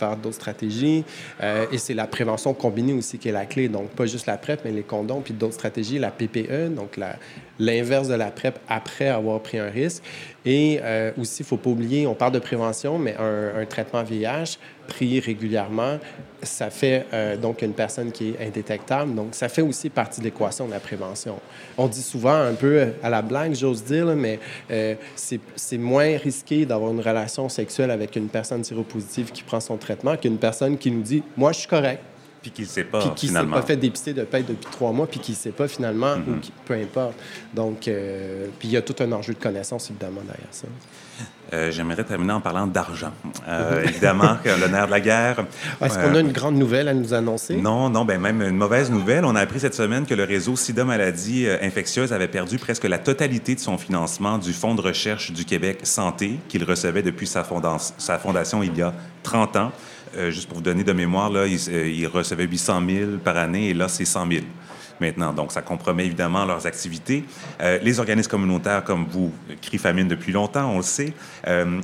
vers 0.00 0.16
d'autres 0.16 0.36
stratégies. 0.36 1.04
et 1.42 1.78
c'est 1.78 1.94
la 1.94 2.06
prévention 2.06 2.54
combinée 2.54 2.94
aussi 2.94 3.18
qui 3.18 3.28
est 3.28 3.32
la 3.32 3.46
clé. 3.46 3.68
Donc, 3.68 3.90
pas 3.90 4.06
juste 4.06 4.26
la 4.26 4.38
PrEP, 4.38 4.60
mais 4.64 4.70
les 4.70 4.82
condoms, 4.82 5.20
puis 5.20 5.34
d'autres 5.34 5.54
stratégies, 5.54 5.98
la 5.98 6.10
PPE, 6.10 6.74
donc 6.74 6.96
l'inverse 7.58 8.08
de 8.08 8.14
la 8.14 8.30
PrEP 8.30 8.58
après 8.68 9.08
avoir 9.08 9.40
pris 9.40 9.58
un 9.58 9.70
risque. 9.70 10.02
Et 10.46 10.80
euh, 10.82 11.12
aussi, 11.18 11.40
il 11.40 11.44
ne 11.44 11.48
faut 11.48 11.56
pas 11.56 11.70
oublier, 11.70 12.06
on 12.06 12.14
parle 12.14 12.32
de 12.32 12.38
prévention, 12.38 12.98
mais 12.98 13.16
un, 13.18 13.64
traitement 13.64 14.02
VIH 14.02 14.58
pris 14.86 15.18
régulièrement, 15.18 15.98
ça 16.42 16.68
fait 16.68 17.06
euh, 17.14 17.38
donc 17.38 17.62
une 17.62 17.72
personne 17.72 18.12
qui 18.12 18.30
est 18.30 18.46
indétectable. 18.46 19.14
Donc, 19.14 19.34
ça 19.34 19.48
fait 19.48 19.62
aussi 19.62 19.88
partie 19.88 20.20
de 20.20 20.26
l'équation 20.26 20.66
de 20.66 20.72
la 20.72 20.80
prévention. 20.80 21.36
On 21.78 21.86
dit 21.86 22.02
souvent, 22.02 22.34
un 22.34 22.52
peu 22.52 22.88
à 23.02 23.08
la 23.08 23.22
blague, 23.22 23.54
j'ose 23.54 23.82
dire, 23.84 24.06
mais 24.14 24.38
euh, 24.70 24.94
c'est 25.16 25.78
moins 25.78 26.18
risqué 26.18 26.66
d'avoir 26.66 26.92
une 26.92 27.00
relation 27.00 27.48
sexuelle 27.48 27.90
avec 27.90 28.14
une 28.16 28.28
personne 28.28 28.62
séropositive 28.62 29.32
qui 29.32 29.42
prend 29.42 29.60
son 29.60 29.78
traitement 29.78 30.16
qu'une 30.16 30.38
personne 30.38 30.76
qui 30.76 30.90
nous 30.90 31.02
dit, 31.02 31.22
moi, 31.36 31.52
je 31.52 31.60
suis 31.60 31.68
correct 31.68 32.02
puis 32.44 32.50
qu'il 32.50 32.64
ne 32.66 32.70
sait 32.70 32.84
pas, 32.84 33.00
puis 33.00 33.10
qui 33.16 33.28
s'est 33.28 33.46
pas 33.46 33.62
fait 33.62 33.76
dépister 33.76 34.12
de 34.12 34.22
paix 34.24 34.44
depuis 34.46 34.70
trois 34.70 34.92
mois, 34.92 35.06
puis 35.06 35.18
qui 35.18 35.32
ne 35.32 35.36
sait 35.36 35.50
pas 35.50 35.66
finalement, 35.66 36.16
ou 36.16 36.32
mm-hmm. 36.32 36.50
peu 36.66 36.74
importe. 36.74 37.14
Donc, 37.54 37.88
euh, 37.88 38.48
puis 38.58 38.68
il 38.68 38.72
y 38.72 38.76
a 38.76 38.82
tout 38.82 38.94
un 39.02 39.10
enjeu 39.12 39.32
de 39.32 39.38
connaissance, 39.38 39.88
évidemment, 39.88 40.20
derrière 40.20 40.48
ça. 40.50 40.66
Euh, 41.54 41.70
j'aimerais 41.70 42.04
terminer 42.04 42.34
en 42.34 42.42
parlant 42.42 42.66
d'argent. 42.66 43.12
Euh, 43.48 43.82
évidemment, 43.84 44.36
le 44.44 44.66
nerf 44.66 44.86
de 44.86 44.90
la 44.90 45.00
guerre. 45.00 45.46
Est-ce 45.80 45.98
qu'on 45.98 46.14
a 46.14 46.20
une 46.20 46.32
grande 46.32 46.56
nouvelle 46.56 46.88
à 46.88 46.92
nous 46.92 47.14
annoncer? 47.14 47.56
Non, 47.56 47.88
non, 47.88 48.04
ben 48.04 48.20
même 48.20 48.42
une 48.42 48.56
mauvaise 48.56 48.90
nouvelle. 48.90 49.24
On 49.24 49.34
a 49.36 49.40
appris 49.40 49.60
cette 49.60 49.74
semaine 49.74 50.04
que 50.04 50.14
le 50.14 50.24
réseau 50.24 50.54
SIDA 50.54 50.84
Maladies 50.84 51.46
infectieuses 51.62 52.12
avait 52.12 52.28
perdu 52.28 52.58
presque 52.58 52.84
la 52.84 52.98
totalité 52.98 53.54
de 53.54 53.60
son 53.60 53.78
financement 53.78 54.36
du 54.36 54.52
Fonds 54.52 54.74
de 54.74 54.82
recherche 54.82 55.32
du 55.32 55.46
Québec 55.46 55.80
Santé 55.84 56.38
qu'il 56.48 56.64
recevait 56.64 57.02
depuis 57.02 57.26
sa, 57.26 57.46
sa 57.96 58.18
fondation 58.18 58.62
il 58.62 58.76
y 58.76 58.82
a 58.82 58.92
30 59.22 59.56
ans. 59.56 59.72
Euh, 60.16 60.30
juste 60.30 60.46
pour 60.48 60.58
vous 60.58 60.62
donner 60.62 60.84
de 60.84 60.92
mémoire, 60.92 61.30
là, 61.30 61.46
ils, 61.46 61.58
euh, 61.68 62.08
recevaient 62.12 62.46
800 62.46 62.82
000 62.88 63.10
par 63.22 63.36
année 63.36 63.70
et 63.70 63.74
là, 63.74 63.88
c'est 63.88 64.04
100 64.04 64.30
000 64.30 64.44
maintenant. 65.00 65.32
Donc, 65.32 65.52
ça 65.52 65.62
compromet 65.62 66.06
évidemment 66.06 66.44
leurs 66.44 66.66
activités. 66.66 67.24
Euh, 67.60 67.78
les 67.82 68.00
organismes 68.00 68.30
communautaires, 68.30 68.84
comme 68.84 69.06
vous, 69.06 69.32
crient 69.62 69.78
famine 69.78 70.08
depuis 70.08 70.32
longtemps, 70.32 70.70
on 70.70 70.78
le 70.78 70.82
sait. 70.82 71.12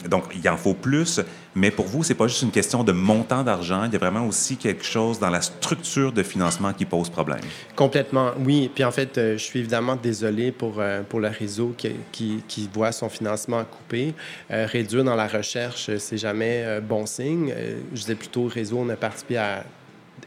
donc, 0.09 0.25
il 0.35 0.49
en 0.49 0.57
faut 0.57 0.75
plus. 0.75 1.21
Mais 1.55 1.73
pour 1.73 1.87
vous, 1.87 2.05
c'est 2.05 2.15
pas 2.15 2.29
juste 2.29 2.43
une 2.43 2.53
question 2.53 2.85
de 2.85 2.93
montant 2.93 3.43
d'argent. 3.43 3.85
Il 3.85 3.93
y 3.93 3.97
a 3.97 3.99
vraiment 3.99 4.25
aussi 4.27 4.57
quelque 4.57 4.85
chose 4.85 5.19
dans 5.19 5.31
la 5.31 5.41
structure 5.41 6.13
de 6.13 6.23
financement 6.23 6.73
qui 6.73 6.85
pose 6.85 7.11
problème. 7.11 7.41
Complètement, 7.75 8.31
oui. 8.39 8.71
Puis 8.73 8.85
en 8.85 8.93
fait, 8.93 9.13
je 9.17 9.37
suis 9.37 9.59
évidemment 9.59 9.97
désolé 9.97 10.53
pour, 10.53 10.81
pour 11.09 11.21
le 11.21 11.29
réseau 11.29 11.75
qui, 11.77 12.71
voit 12.73 12.93
son 12.93 13.09
financement 13.09 13.65
coupé. 13.65 14.15
réduire 14.49 15.03
dans 15.03 15.17
la 15.17 15.27
recherche, 15.27 15.91
c'est 15.99 16.19
jamais 16.19 16.81
bon 16.81 17.05
signe. 17.07 17.53
je 17.93 18.01
disais 18.01 18.15
plutôt 18.15 18.45
réseau, 18.45 18.79
on 18.79 18.89
a 18.89 18.97
participé 18.97 19.37
à 19.37 19.65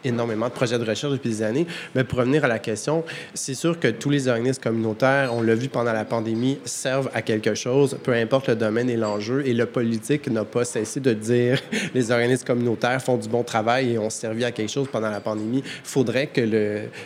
énormément 0.03 0.47
de 0.47 0.53
projets 0.53 0.77
de 0.79 0.85
recherche 0.85 1.13
depuis 1.13 1.29
des 1.29 1.43
années. 1.43 1.67
Mais 1.95 2.03
pour 2.03 2.19
revenir 2.19 2.45
à 2.45 2.47
la 2.47 2.59
question, 2.59 3.03
c'est 3.33 3.53
sûr 3.53 3.79
que 3.79 3.87
tous 3.87 4.09
les 4.09 4.27
organismes 4.27 4.61
communautaires, 4.61 5.31
on 5.33 5.41
l'a 5.41 5.55
vu 5.55 5.69
pendant 5.69 5.93
la 5.93 6.05
pandémie, 6.05 6.59
servent 6.65 7.09
à 7.13 7.21
quelque 7.21 7.55
chose, 7.55 7.97
peu 8.03 8.13
importe 8.13 8.49
le 8.49 8.55
domaine 8.55 8.89
et 8.89 8.97
l'enjeu. 8.97 9.43
Et 9.45 9.53
le 9.53 9.65
politique 9.65 10.27
n'a 10.29 10.45
pas 10.45 10.65
cessé 10.65 10.99
de 10.99 11.13
dire 11.13 11.61
les 11.93 12.11
organismes 12.11 12.45
communautaires 12.45 13.01
font 13.01 13.17
du 13.17 13.27
bon 13.27 13.43
travail 13.43 13.93
et 13.93 13.97
ont 13.97 14.09
servi 14.09 14.43
à 14.43 14.51
quelque 14.51 14.71
chose 14.71 14.87
pendant 14.91 15.09
la 15.09 15.19
pandémie. 15.19 15.63
Faudrait 15.83 16.29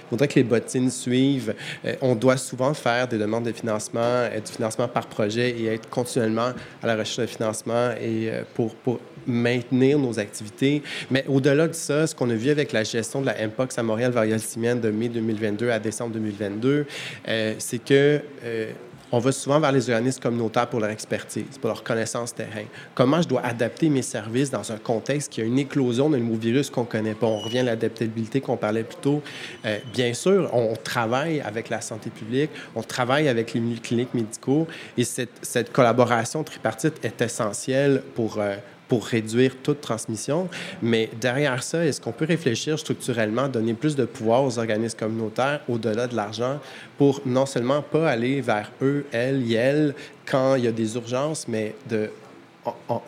faudrait 0.09 0.27
que 0.27 0.35
les 0.35 0.43
bottines 0.43 0.89
suivent. 0.89 1.53
Euh, 1.85 1.95
on 2.01 2.15
doit 2.15 2.37
souvent 2.37 2.73
faire 2.73 3.07
des 3.07 3.17
demandes 3.17 3.45
de 3.45 3.51
financement, 3.51 3.99
euh, 4.01 4.39
du 4.39 4.51
financement 4.51 4.87
par 4.87 5.07
projet 5.07 5.49
et 5.51 5.65
être 5.67 5.89
continuellement 5.89 6.51
à 6.83 6.87
la 6.87 6.95
recherche 6.95 7.17
de 7.17 7.25
financement 7.25 7.91
et 7.91 8.29
euh, 8.29 8.43
pour, 8.53 8.75
pour 8.75 8.99
maintenir 9.25 9.99
nos 9.99 10.19
activités. 10.19 10.81
Mais 11.11 11.25
au-delà 11.27 11.67
de 11.67 11.73
ça, 11.73 12.07
ce 12.07 12.15
qu'on 12.15 12.29
a 12.29 12.33
vu 12.33 12.49
avec 12.49 12.71
la 12.71 12.83
gestion 12.91 13.21
de 13.21 13.27
la 13.27 13.47
MPOX 13.47 13.77
à 13.77 13.83
Montréal 13.83 14.11
variole 14.11 14.39
simienne 14.39 14.79
de 14.79 14.89
mai 14.89 15.09
2022 15.09 15.69
à 15.69 15.79
décembre 15.79 16.13
2022, 16.13 16.85
euh, 17.27 17.53
c'est 17.57 17.83
que 17.83 18.21
euh, 18.43 18.71
on 19.11 19.19
va 19.19 19.31
souvent 19.31 19.59
vers 19.59 19.71
les 19.71 19.89
organismes 19.89 20.21
communautaires 20.21 20.67
pour 20.67 20.81
leur 20.81 20.89
expertise, 20.89 21.57
pour 21.61 21.69
leur 21.69 21.83
connaissance 21.83 22.35
terrain. 22.35 22.65
Comment 22.93 23.21
je 23.21 23.27
dois 23.27 23.41
adapter 23.41 23.89
mes 23.89 24.01
services 24.01 24.51
dans 24.51 24.69
un 24.71 24.77
contexte 24.77 25.31
qui 25.31 25.41
a 25.41 25.45
une 25.45 25.59
éclosion 25.59 26.09
d'un 26.09 26.17
nouveau 26.17 26.35
virus 26.35 26.69
qu'on 26.69 26.81
ne 26.81 26.87
connaît 26.87 27.13
pas? 27.13 27.27
On 27.27 27.39
revient 27.39 27.59
à 27.59 27.63
l'adaptabilité 27.63 28.41
qu'on 28.41 28.57
parlait 28.57 28.83
plus 28.83 28.97
tôt. 28.97 29.21
Euh, 29.65 29.77
bien 29.93 30.13
sûr, 30.13 30.49
on 30.53 30.75
travaille 30.75 31.39
avec 31.39 31.69
la 31.69 31.79
santé 31.79 32.09
publique, 32.09 32.49
on 32.75 32.83
travaille 32.83 33.29
avec 33.29 33.53
les 33.53 33.61
cliniques 33.81 34.13
médicaux 34.13 34.67
et 34.97 35.03
cette 35.03 35.71
collaboration 35.71 36.43
tripartite 36.43 36.95
est 37.03 37.21
essentielle 37.21 38.03
pour, 38.13 38.41
pour 38.87 39.05
réduire 39.05 39.55
toute 39.63 39.81
transmission. 39.81 40.47
Mais 40.81 41.09
derrière 41.19 41.63
ça, 41.63 41.85
est-ce 41.85 42.01
qu'on 42.01 42.11
peut 42.11 42.25
réfléchir 42.25 42.79
structurellement, 42.79 43.47
donner 43.47 43.73
plus 43.73 43.95
de 43.95 44.05
pouvoir 44.05 44.43
aux 44.43 44.59
organismes 44.59 44.97
communautaires 44.97 45.61
au-delà 45.67 46.07
de 46.07 46.15
l'argent 46.15 46.59
pour 46.97 47.21
non 47.25 47.45
seulement 47.45 47.81
pas 47.81 48.09
aller 48.09 48.41
vers 48.41 48.71
eux, 48.81 49.05
elles, 49.11 49.51
elles, 49.53 49.93
quand 50.25 50.55
il 50.55 50.65
y 50.65 50.67
a 50.67 50.71
des 50.71 50.95
urgences, 50.95 51.47
mais 51.47 51.75
de 51.89 52.09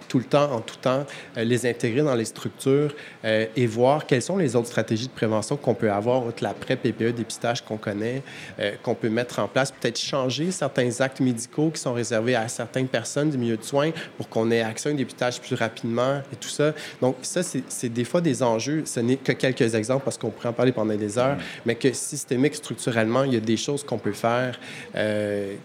tout 0.07 0.19
le 0.19 0.25
temps, 0.25 0.51
en 0.51 0.61
tout 0.61 0.75
temps, 0.77 1.05
euh, 1.37 1.43
les 1.43 1.65
intégrer 1.65 2.01
dans 2.01 2.15
les 2.15 2.25
structures 2.25 2.93
euh, 3.25 3.45
et 3.55 3.67
voir 3.67 4.05
quelles 4.05 4.21
sont 4.21 4.37
les 4.37 4.55
autres 4.55 4.67
stratégies 4.67 5.07
de 5.07 5.13
prévention 5.13 5.57
qu'on 5.57 5.73
peut 5.73 5.91
avoir, 5.91 6.25
outre 6.25 6.43
la 6.43 6.53
PrEP, 6.53 6.81
PPE, 6.81 7.15
dépistage 7.15 7.63
qu'on 7.63 7.77
connaît, 7.77 8.21
euh, 8.59 8.73
qu'on 8.83 8.95
peut 8.95 9.09
mettre 9.09 9.39
en 9.39 9.47
place, 9.47 9.71
peut-être 9.71 9.99
changer 9.99 10.51
certains 10.51 11.01
actes 11.01 11.19
médicaux 11.19 11.69
qui 11.71 11.81
sont 11.81 11.93
réservés 11.93 12.35
à 12.35 12.47
certaines 12.47 12.87
personnes 12.87 13.29
du 13.29 13.37
milieu 13.37 13.57
de 13.57 13.63
soins 13.63 13.91
pour 14.17 14.29
qu'on 14.29 14.51
ait 14.51 14.61
accès 14.61 14.89
à 14.89 14.91
un 14.91 14.95
dépistage 14.95 15.41
plus 15.41 15.55
rapidement 15.55 16.21
et 16.31 16.35
tout 16.35 16.49
ça. 16.49 16.73
Donc, 17.01 17.17
ça, 17.21 17.41
c'est 17.43 17.89
des 17.89 18.03
fois 18.03 18.21
des 18.21 18.43
enjeux. 18.43 18.83
Ce 18.85 18.99
n'est 18.99 19.17
que 19.17 19.31
quelques 19.31 19.75
exemples 19.75 20.03
parce 20.05 20.17
qu'on 20.17 20.29
pourrait 20.29 20.49
en 20.49 20.53
parler 20.53 20.71
pendant 20.71 20.95
des 20.95 21.17
heures, 21.17 21.37
mais 21.65 21.75
que 21.75 21.91
systémique, 21.93 22.55
structurellement, 22.55 23.23
il 23.23 23.33
y 23.33 23.37
a 23.37 23.41
des 23.41 23.57
choses 23.57 23.83
qu'on 23.83 23.97
peut 23.97 24.13
faire 24.13 24.59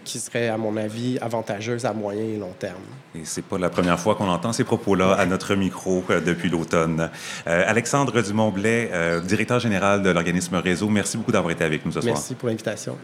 qui 0.03 0.19
seraient, 0.19 0.49
à 0.49 0.57
mon 0.57 0.77
avis, 0.77 1.17
avantageuses 1.19 1.85
à 1.85 1.93
moyen 1.93 2.23
et 2.23 2.37
long 2.37 2.53
terme. 2.57 2.81
Et 3.15 3.21
c'est 3.23 3.43
pas 3.43 3.57
la 3.57 3.69
première 3.69 3.84
fois 3.97 4.15
qu'on 4.15 4.29
entend 4.29 4.53
ces 4.53 4.63
propos-là 4.63 5.13
à 5.13 5.25
notre 5.25 5.55
micro 5.55 6.03
euh, 6.09 6.21
depuis 6.21 6.49
l'automne. 6.49 7.09
Euh, 7.47 7.63
Alexandre 7.67 8.21
Dumont-Blais, 8.21 8.89
euh, 8.93 9.19
directeur 9.21 9.59
général 9.59 10.01
de 10.01 10.09
l'organisme 10.09 10.55
Réseau, 10.55 10.89
merci 10.89 11.17
beaucoup 11.17 11.31
d'avoir 11.31 11.51
été 11.51 11.63
avec 11.63 11.85
nous 11.85 11.91
ce 11.91 12.01
soir. 12.01 12.13
Merci 12.13 12.35
pour 12.35 12.49
l'invitation. 12.49 12.97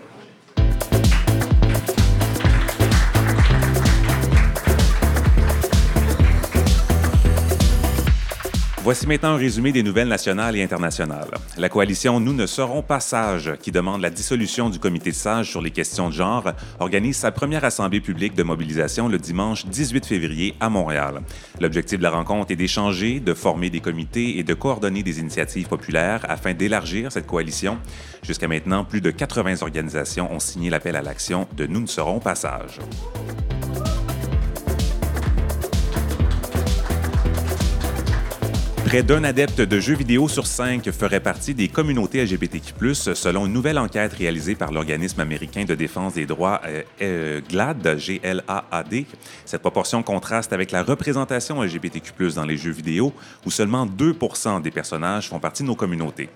Voici 8.84 9.06
maintenant 9.06 9.34
un 9.34 9.38
résumé 9.38 9.72
des 9.72 9.84
nouvelles 9.84 10.08
nationales 10.08 10.56
et 10.56 10.64
internationales. 10.64 11.30
La 11.56 11.70
coalition 11.70 12.20
Nous 12.20 12.34
ne 12.34 12.48
serons 12.48 12.82
pas 12.82 13.00
sages, 13.00 13.54
qui 13.62 13.72
demande 13.72 14.02
la 14.02 14.10
dissolution 14.10 14.72
du 14.72 14.80
comité 14.80 15.12
de 15.12 15.16
sages 15.16 15.52
sur 15.52 15.62
les 15.62 15.70
questions 15.70 16.10
de 16.10 16.14
genre, 16.16 16.52
organise 16.80 17.18
sa 17.18 17.32
première 17.32 17.64
assemblée 17.64 18.02
publique 18.02 18.34
de 18.34 18.42
mobilisation 18.42 19.08
le 19.08 19.20
dimanche 19.20 19.68
18 19.68 20.04
février 20.04 20.56
à 20.60 20.70
Montréal. 20.70 21.22
L'objectif 21.60 22.00
de 22.00 22.04
la 22.04 22.10
rencontre 22.10 22.50
est 22.50 22.56
d'échanger, 22.56 23.20
de 23.20 23.36
former 23.36 23.70
des 23.70 23.82
comités 23.82 24.40
et 24.40 24.44
de 24.44 24.54
coordonner 24.56 25.04
des 25.04 25.20
initiatives 25.20 25.68
populaires 25.68 26.26
afin 26.28 26.56
d'élargir 26.56 27.12
cette 27.12 27.28
coalition. 27.28 27.78
Jusqu'à 28.24 28.48
maintenant, 28.48 28.84
plus 28.84 29.02
de 29.02 29.12
80 29.12 29.62
organisations 29.62 30.34
ont 30.34 30.40
signé 30.40 30.72
l'appel 30.72 30.96
à 30.96 31.04
l'action 31.04 31.48
de 31.56 31.68
Nous 31.68 31.82
ne 31.82 31.88
serons 31.88 32.20
pas 32.20 32.34
sages. 32.34 32.80
Près 38.92 39.04
d'un 39.04 39.24
adepte 39.24 39.62
de 39.62 39.80
jeux 39.80 39.96
vidéo 39.96 40.28
sur 40.28 40.46
cinq 40.46 40.92
ferait 40.92 41.22
partie 41.22 41.54
des 41.54 41.70
communautés 41.70 42.26
LGBTQ+, 42.26 42.94
selon 42.94 43.46
une 43.46 43.54
nouvelle 43.54 43.80
enquête 43.80 44.12
réalisée 44.12 44.54
par 44.54 44.74
l'organisme 44.74 45.22
américain 45.22 45.64
de 45.64 45.76
défense 45.76 46.16
des 46.16 46.26
droits 46.26 46.60
euh, 46.66 46.82
euh, 47.02 47.42
GLAD, 47.50 47.98
G-L-A-A-D. 47.98 49.06
Cette 49.46 49.62
proportion 49.62 50.04
contraste 50.04 50.52
avec 50.52 50.72
la 50.72 50.84
représentation 50.84 51.64
LGBTQ+, 51.64 52.34
dans 52.36 52.44
les 52.44 52.58
jeux 52.58 52.72
vidéo, 52.72 53.14
où 53.46 53.50
seulement 53.50 53.86
2% 53.86 54.62
des 54.62 54.72
personnages 54.72 55.30
font 55.30 55.40
partie 55.40 55.64
de 55.64 55.70
nos 55.70 55.76
communautés. 55.76 56.28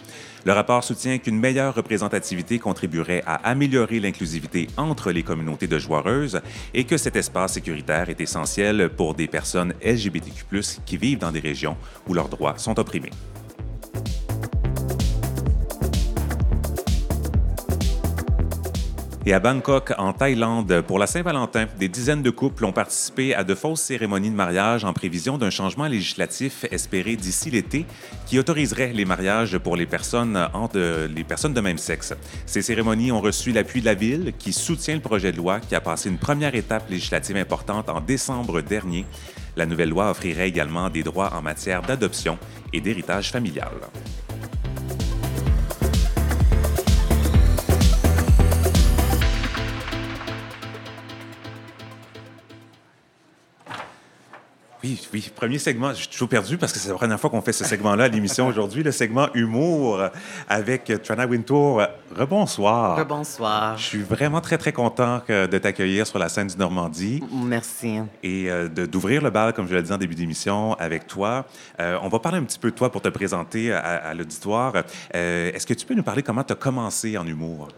Le 0.46 0.54
rapport 0.54 0.84
soutient 0.84 1.18
qu'une 1.18 1.40
meilleure 1.40 1.74
représentativité 1.74 2.60
contribuerait 2.60 3.24
à 3.26 3.34
améliorer 3.50 4.00
l'inclusivité 4.00 4.68
entre 4.78 5.12
les 5.12 5.24
communautés 5.24 5.66
de 5.66 5.80
joueuses 5.80 6.40
et 6.76 6.84
que 6.84 6.98
cet 6.98 7.16
espace 7.16 7.54
sécuritaire 7.54 8.10
est 8.12 8.22
essentiel 8.22 8.90
pour 8.90 9.16
des 9.16 9.28
personnes 9.28 9.74
LGBTQ+, 9.84 10.46
qui 10.86 10.98
vivent 10.98 11.18
dans 11.18 11.32
des 11.32 11.40
régions 11.40 11.76
où 12.08 12.14
leurs 12.14 12.30
droits 12.30 12.60
sont 12.60 12.80
opprimés. 12.80 13.10
Et 19.28 19.34
à 19.34 19.40
Bangkok, 19.40 19.92
en 19.98 20.14
Thaïlande, 20.14 20.82
pour 20.82 21.00
la 21.00 21.08
Saint-Valentin, 21.08 21.66
des 21.80 21.88
dizaines 21.88 22.22
de 22.22 22.30
couples 22.30 22.64
ont 22.64 22.72
participé 22.72 23.34
à 23.34 23.44
de 23.44 23.56
fausses 23.56 23.82
cérémonies 23.82 24.30
de 24.30 24.36
mariage 24.36 24.86
en 24.86 24.94
prévision 24.94 25.40
d'un 25.40 25.50
changement 25.50 25.88
législatif 25.88 26.64
espéré 26.70 27.16
d'ici 27.16 27.50
l'été 27.50 27.88
qui 28.28 28.38
autoriserait 28.38 28.94
les 28.94 29.04
mariages 29.04 29.58
pour 29.58 29.78
les 29.78 29.88
personnes, 29.88 30.38
entre, 30.54 31.08
les 31.08 31.24
personnes 31.24 31.56
de 31.56 31.62
même 31.62 31.80
sexe. 31.80 32.14
Ces 32.46 32.62
cérémonies 32.62 33.12
ont 33.12 33.20
reçu 33.20 33.52
l'appui 33.52 33.80
de 33.82 33.86
la 33.86 33.96
Ville 33.96 34.32
qui 34.38 34.54
soutient 34.54 34.94
le 34.94 35.02
projet 35.02 35.32
de 35.32 35.38
loi 35.38 35.60
qui 35.60 35.74
a 35.74 35.82
passé 35.82 36.08
une 36.08 36.20
première 36.20 36.54
étape 36.54 36.88
législative 36.92 37.38
importante 37.38 37.90
en 37.90 38.02
décembre 38.02 38.62
dernier. 38.62 39.08
La 39.56 39.66
nouvelle 39.66 39.90
loi 39.90 40.12
offrirait 40.12 40.50
également 40.50 40.92
des 40.92 41.02
droits 41.02 41.34
en 41.34 41.42
matière 41.42 41.82
d'adoption 41.82 42.38
et 42.72 42.80
d'héritage 42.80 43.32
familial. 43.32 43.72
Oui, 54.86 55.02
oui, 55.14 55.32
premier 55.36 55.58
segment. 55.58 55.90
Je 55.94 56.02
suis 56.02 56.08
toujours 56.10 56.30
perdu 56.30 56.60
parce 56.60 56.72
que 56.72 56.78
c'est 56.78 56.90
la 56.90 56.96
première 56.96 57.20
fois 57.20 57.32
qu'on 57.32 57.42
fait 57.42 57.54
ce 57.54 57.64
segment-là 57.64 58.04
à 58.04 58.08
l'émission 58.08 58.46
aujourd'hui, 58.46 58.84
le 58.84 58.92
segment 58.92 59.30
humour 59.34 60.00
avec 60.48 61.02
Trana 61.02 61.26
Wintour. 61.26 61.82
Rebonsoir. 62.16 62.96
Rebonsoir. 62.96 63.80
Je 63.80 63.84
suis 63.84 64.04
vraiment 64.04 64.42
très, 64.42 64.60
très 64.60 64.72
content 64.72 65.24
de 65.28 65.58
t'accueillir 65.58 66.06
sur 66.06 66.20
la 66.20 66.30
scène 66.30 66.50
du 66.50 66.58
Normandie. 66.58 67.24
Merci. 67.34 68.02
Et 68.22 68.52
euh, 68.52 68.68
d'ouvrir 68.68 69.24
le 69.24 69.32
bal, 69.32 69.54
comme 69.54 69.68
je 69.68 69.76
l'ai 69.76 69.82
dit 69.82 69.92
en 69.92 69.98
début 69.98 70.14
d'émission, 70.14 70.76
avec 70.76 71.08
toi. 71.08 71.46
Euh, 71.80 71.98
on 72.04 72.08
va 72.08 72.20
parler 72.20 72.38
un 72.38 72.44
petit 72.44 72.60
peu 72.60 72.70
de 72.70 72.76
toi 72.76 72.92
pour 72.92 73.02
te 73.02 73.10
présenter 73.10 73.74
à, 73.74 74.14
l'auditoire. 74.14 74.84
Euh, 75.16 75.52
est-ce 75.52 75.66
que 75.66 75.74
tu 75.74 75.88
peux 75.88 75.96
nous 75.96 76.04
parler 76.04 76.22
comment 76.22 76.44
tu 76.44 76.54
as 76.54 76.58
commencé 76.58 77.18
en 77.18 77.26
humour? 77.26 77.70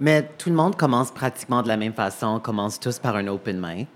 Mais 0.00 0.28
tout 0.36 0.50
le 0.50 0.56
monde 0.56 0.76
commence 0.76 1.10
pratiquement 1.12 1.62
de 1.62 1.68
la 1.68 1.78
même 1.78 1.94
façon. 1.94 2.26
On 2.26 2.40
commence 2.40 2.78
tous 2.78 2.98
par 2.98 3.16
un 3.16 3.26
open 3.28 3.58
mic. 3.58 3.88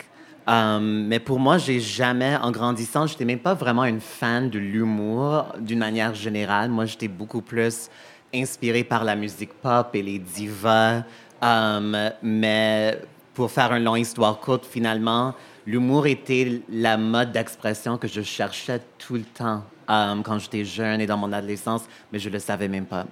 Um, 0.47 1.07
mais 1.07 1.21
pour 1.21 1.39
moi, 1.39 1.57
j'ai 1.57 1.81
jamais, 1.81 2.37
en 2.37 2.51
grandissant, 2.51 3.07
j'étais 3.07 3.25
même 3.25 3.39
pas 3.39 3.55
vraiment 3.55 3.85
une 3.85 4.01
fan 4.01 4.51
de 4.51 4.59
l'humour 4.59 5.47
d'une 5.59 5.79
manière 5.79 6.15
générale. 6.15 6.71
Moi, 6.71 6.85
j'étais 6.85 7.09
beaucoup 7.09 7.41
plus 7.41 7.89
inspirée 8.35 8.85
par 8.85 9.05
la 9.05 9.17
musique 9.17 9.55
pop 9.55 9.89
et 9.95 10.03
les 10.03 10.19
divas. 10.19 11.03
Um, 11.41 11.97
mais 12.23 13.01
pour 13.33 13.51
faire 13.51 13.73
une 13.73 13.85
longue 13.85 14.01
histoire 14.01 14.39
courte, 14.39 14.67
finalement, 14.67 15.35
l'humour 15.67 16.07
était 16.07 16.61
la 16.71 16.97
mode 16.97 17.33
d'expression 17.33 17.97
que 17.97 18.07
je 18.07 18.21
cherchais 18.21 18.81
tout 18.99 19.15
le 19.15 19.23
temps 19.23 19.65
um, 19.89 20.23
quand 20.23 20.39
j'étais 20.39 20.65
jeune 20.65 21.01
et 21.01 21.07
dans 21.07 21.17
mon 21.17 21.33
adolescence, 21.33 21.85
mais 22.13 22.19
je 22.19 22.29
le 22.29 22.39
savais 22.39 22.69
même 22.69 22.87
pas. 22.87 23.07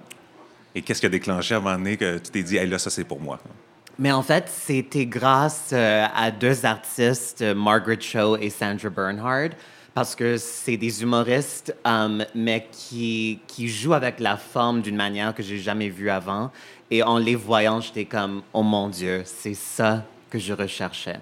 Et 0.75 0.81
qu'est-ce 0.81 0.99
qui 0.99 1.05
a 1.05 1.09
déclenché 1.09 1.53
à 1.53 1.57
un 1.57 1.61
moment 1.61 1.77
donné 1.77 1.97
que 1.97 2.17
tu 2.17 2.31
t'es 2.31 2.43
dit, 2.43 2.57
hey, 2.57 2.67
là, 2.67 2.79
ça, 2.79 2.89
c'est 2.89 3.03
pour 3.03 3.19
moi? 3.19 3.39
Mais 3.99 4.11
en 4.11 4.23
fait, 4.23 4.49
c'était 4.49 5.05
grâce 5.05 5.69
euh, 5.71 6.05
à 6.15 6.31
deux 6.31 6.65
artistes, 6.65 7.43
Margaret 7.43 8.01
Cho 8.01 8.37
et 8.37 8.49
Sandra 8.49 8.89
Bernhard, 8.89 9.51
parce 9.93 10.15
que 10.15 10.37
c'est 10.37 10.77
des 10.77 11.03
humoristes, 11.03 11.75
um, 11.85 12.25
mais 12.33 12.67
qui, 12.71 13.39
qui 13.45 13.67
jouent 13.67 13.93
avec 13.93 14.19
la 14.19 14.37
forme 14.37 14.81
d'une 14.81 14.95
manière 14.95 15.35
que 15.35 15.43
j'ai 15.43 15.59
jamais 15.59 15.89
vue 15.89 16.09
avant. 16.09 16.51
Et 16.89 17.03
en 17.03 17.19
les 17.19 17.35
voyant, 17.35 17.79
j'étais 17.81 18.05
comme, 18.05 18.41
oh 18.53 18.63
mon 18.63 18.89
Dieu, 18.89 19.21
c'est 19.25 19.53
ça 19.53 20.03
que 20.29 20.39
je 20.39 20.53
recherchais. 20.53 21.19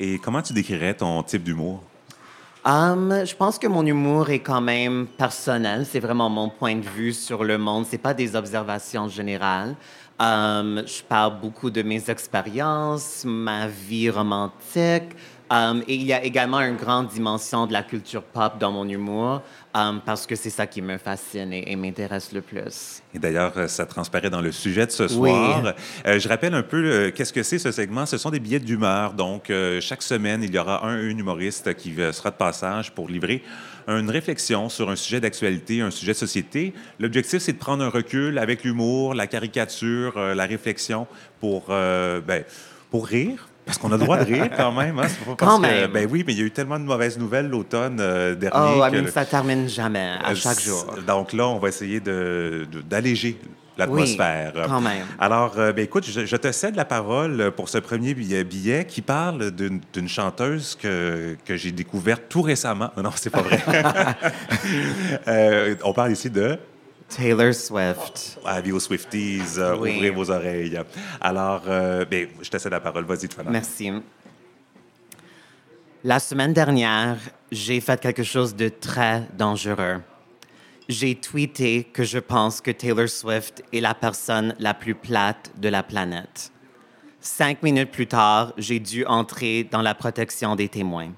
Et 0.00 0.18
comment 0.18 0.42
tu 0.42 0.52
décrirais 0.52 0.94
ton 0.94 1.22
type 1.22 1.44
d'humour? 1.44 1.82
Um, 2.64 3.24
je 3.24 3.34
pense 3.34 3.58
que 3.58 3.66
mon 3.66 3.84
humour 3.84 4.30
est 4.30 4.38
quand 4.38 4.60
même 4.60 5.06
personnel. 5.18 5.84
C'est 5.84 5.98
vraiment 5.98 6.30
mon 6.30 6.48
point 6.48 6.76
de 6.76 6.86
vue 6.86 7.12
sur 7.12 7.42
le 7.42 7.58
monde. 7.58 7.86
C'est 7.88 7.98
pas 7.98 8.14
des 8.14 8.36
observations 8.36 9.08
générales. 9.08 9.74
Um, 10.22 10.84
je 10.86 11.02
parle 11.02 11.40
beaucoup 11.40 11.68
de 11.68 11.82
mes 11.82 12.08
expériences, 12.08 13.24
ma 13.26 13.66
vie 13.66 14.08
romantique. 14.08 15.16
Um, 15.50 15.82
et 15.88 15.96
il 15.96 16.04
y 16.04 16.12
a 16.12 16.22
également 16.22 16.60
une 16.60 16.76
grande 16.76 17.08
dimension 17.08 17.66
de 17.66 17.72
la 17.72 17.82
culture 17.82 18.22
pop 18.22 18.52
dans 18.58 18.70
mon 18.70 18.88
humour, 18.88 19.42
um, 19.74 20.00
parce 20.06 20.24
que 20.24 20.36
c'est 20.36 20.48
ça 20.48 20.66
qui 20.68 20.80
me 20.80 20.96
fascine 20.96 21.52
et, 21.52 21.74
m'intéresse 21.74 22.32
le 22.32 22.40
plus. 22.40 23.02
Et 23.12 23.18
d'ailleurs, 23.18 23.52
euh, 23.56 23.66
ça 23.66 23.84
transparaît 23.84 24.30
dans 24.30 24.40
le 24.40 24.52
sujet 24.52 24.86
de 24.86 24.92
ce 24.92 25.08
soir. 25.08 25.74
Euh, 26.06 26.20
je 26.20 26.28
rappelle 26.28 26.54
un 26.54 26.62
peu 26.62 26.84
euh, 26.84 27.10
qu'est-ce 27.10 27.32
que 27.32 27.42
c'est 27.42 27.58
ce 27.58 27.72
segment? 27.72 28.06
Ce 28.06 28.16
sont 28.16 28.30
des 28.30 28.40
billets 28.40 28.60
d'humeur. 28.60 29.14
Donc, 29.14 29.52
chaque 29.80 30.02
semaine, 30.02 30.44
il 30.44 30.54
y 30.54 30.58
aura 30.58 30.86
un, 30.86 30.94
un 30.94 31.18
humoriste 31.18 31.74
qui 31.74 31.96
sera 32.12 32.30
de 32.30 32.36
passage 32.36 32.92
pour 32.92 33.08
livrer 33.08 33.42
une 33.88 34.10
réflexion 34.10 34.68
sur 34.68 34.90
un 34.90 34.96
sujet 34.96 35.20
d'actualité, 35.20 35.80
un 35.80 35.90
sujet 35.90 36.12
de 36.12 36.18
société. 36.18 36.72
L'objectif, 36.98 37.40
c'est 37.40 37.52
de 37.52 37.58
prendre 37.58 37.84
un 37.84 37.88
recul 37.88 38.38
avec 38.38 38.64
l'humour, 38.64 39.14
la 39.14 39.26
caricature, 39.26 40.14
euh, 40.16 40.34
la 40.34 40.46
réflexion 40.46 41.06
pour, 41.40 41.66
euh, 41.70 42.20
ben, 42.20 42.44
pour 42.90 43.06
rire, 43.06 43.48
parce 43.64 43.78
qu'on 43.78 43.92
a 43.92 43.96
le 43.96 44.02
droit 44.02 44.18
de 44.18 44.24
rire 44.24 44.50
quand 44.56 44.72
même. 44.72 44.98
Hein? 44.98 45.06
Pas 45.24 45.34
quand 45.36 45.58
même. 45.58 45.90
ben 45.90 46.08
oui, 46.10 46.24
mais 46.26 46.32
il 46.32 46.38
y 46.38 46.42
a 46.42 46.46
eu 46.46 46.50
tellement 46.50 46.78
de 46.78 46.84
mauvaises 46.84 47.18
nouvelles 47.18 47.48
l'automne 47.48 47.98
euh, 48.00 48.34
dernier. 48.34 48.80
Oh, 48.80 48.90
que, 48.90 49.10
ça 49.10 49.24
termine 49.24 49.68
jamais, 49.68 50.16
à 50.22 50.34
chaque 50.34 50.60
jour. 50.60 50.86
Donc 51.06 51.32
là, 51.32 51.48
on 51.48 51.58
va 51.58 51.68
essayer 51.68 52.00
d'alléger 52.00 53.32
de, 53.32 53.48
l'atmosphère. 53.76 54.52
Oui, 54.54 54.62
quand 54.66 54.80
même. 54.80 55.06
Alors, 55.18 55.58
euh, 55.58 55.72
ben, 55.72 55.84
écoute, 55.84 56.04
je, 56.04 56.36
te 56.36 56.52
cède 56.52 56.76
la 56.76 56.84
parole 56.84 57.52
pour 57.56 57.68
ce 57.68 57.78
premier 57.78 58.14
billet, 58.14 58.84
qui 58.86 59.02
parle 59.02 59.50
d'une 59.50 60.08
chanteuse 60.08 60.76
que, 60.80 61.36
que 61.44 61.56
j'ai 61.56 61.72
découverte 61.72 62.24
tout 62.28 62.42
récemment. 62.42 62.90
Non, 63.02 63.10
c'est 63.16 63.30
pas 63.30 63.42
vrai. 63.42 63.60
euh, 65.26 65.74
on 65.82 65.92
parle 65.92 66.12
ici 66.12 66.30
de... 66.30 66.56
Taylor 67.08 67.52
Swift. 67.52 68.38
Avis 68.44 68.72
aux 68.72 68.80
Swifties, 68.80 69.58
euh, 69.58 69.74
ouvrez 69.74 70.10
vos 70.10 70.30
oreilles. 70.30 70.80
Alors, 71.20 71.62
euh, 71.66 72.04
ben, 72.04 72.28
je 72.40 72.48
te 72.48 72.58
cède 72.58 72.72
la 72.72 72.80
parole. 72.80 73.04
Vas-y, 73.04 73.28
Merci. 73.50 73.92
La 76.04 76.18
semaine 76.18 76.52
dernière, 76.52 77.16
j'ai 77.50 77.80
fait 77.80 78.00
quelque 78.00 78.22
chose 78.22 78.54
de 78.56 78.68
très 78.68 79.22
dangereux. 79.36 80.00
J'ai 80.88 81.14
tweeté 81.14 81.84
que 81.84 82.02
je 82.02 82.18
pense 82.18 82.60
que 82.60 82.70
Taylor 82.70 83.08
Swift 83.08 83.62
est 83.72 83.80
la 83.80 83.94
personne 83.94 84.54
la 84.58 84.74
plus 84.74 84.94
plate 84.94 85.52
de 85.58 85.68
la 85.68 85.82
planète. 85.82 86.50
Cinq 87.20 87.62
minutes 87.62 87.92
plus 87.92 88.08
tard, 88.08 88.52
j'ai 88.58 88.80
dû 88.80 89.06
entrer 89.06 89.64
dans 89.64 89.82
la 89.82 89.94
protection 89.94 90.56
des 90.56 90.68
témoins. 90.68 91.12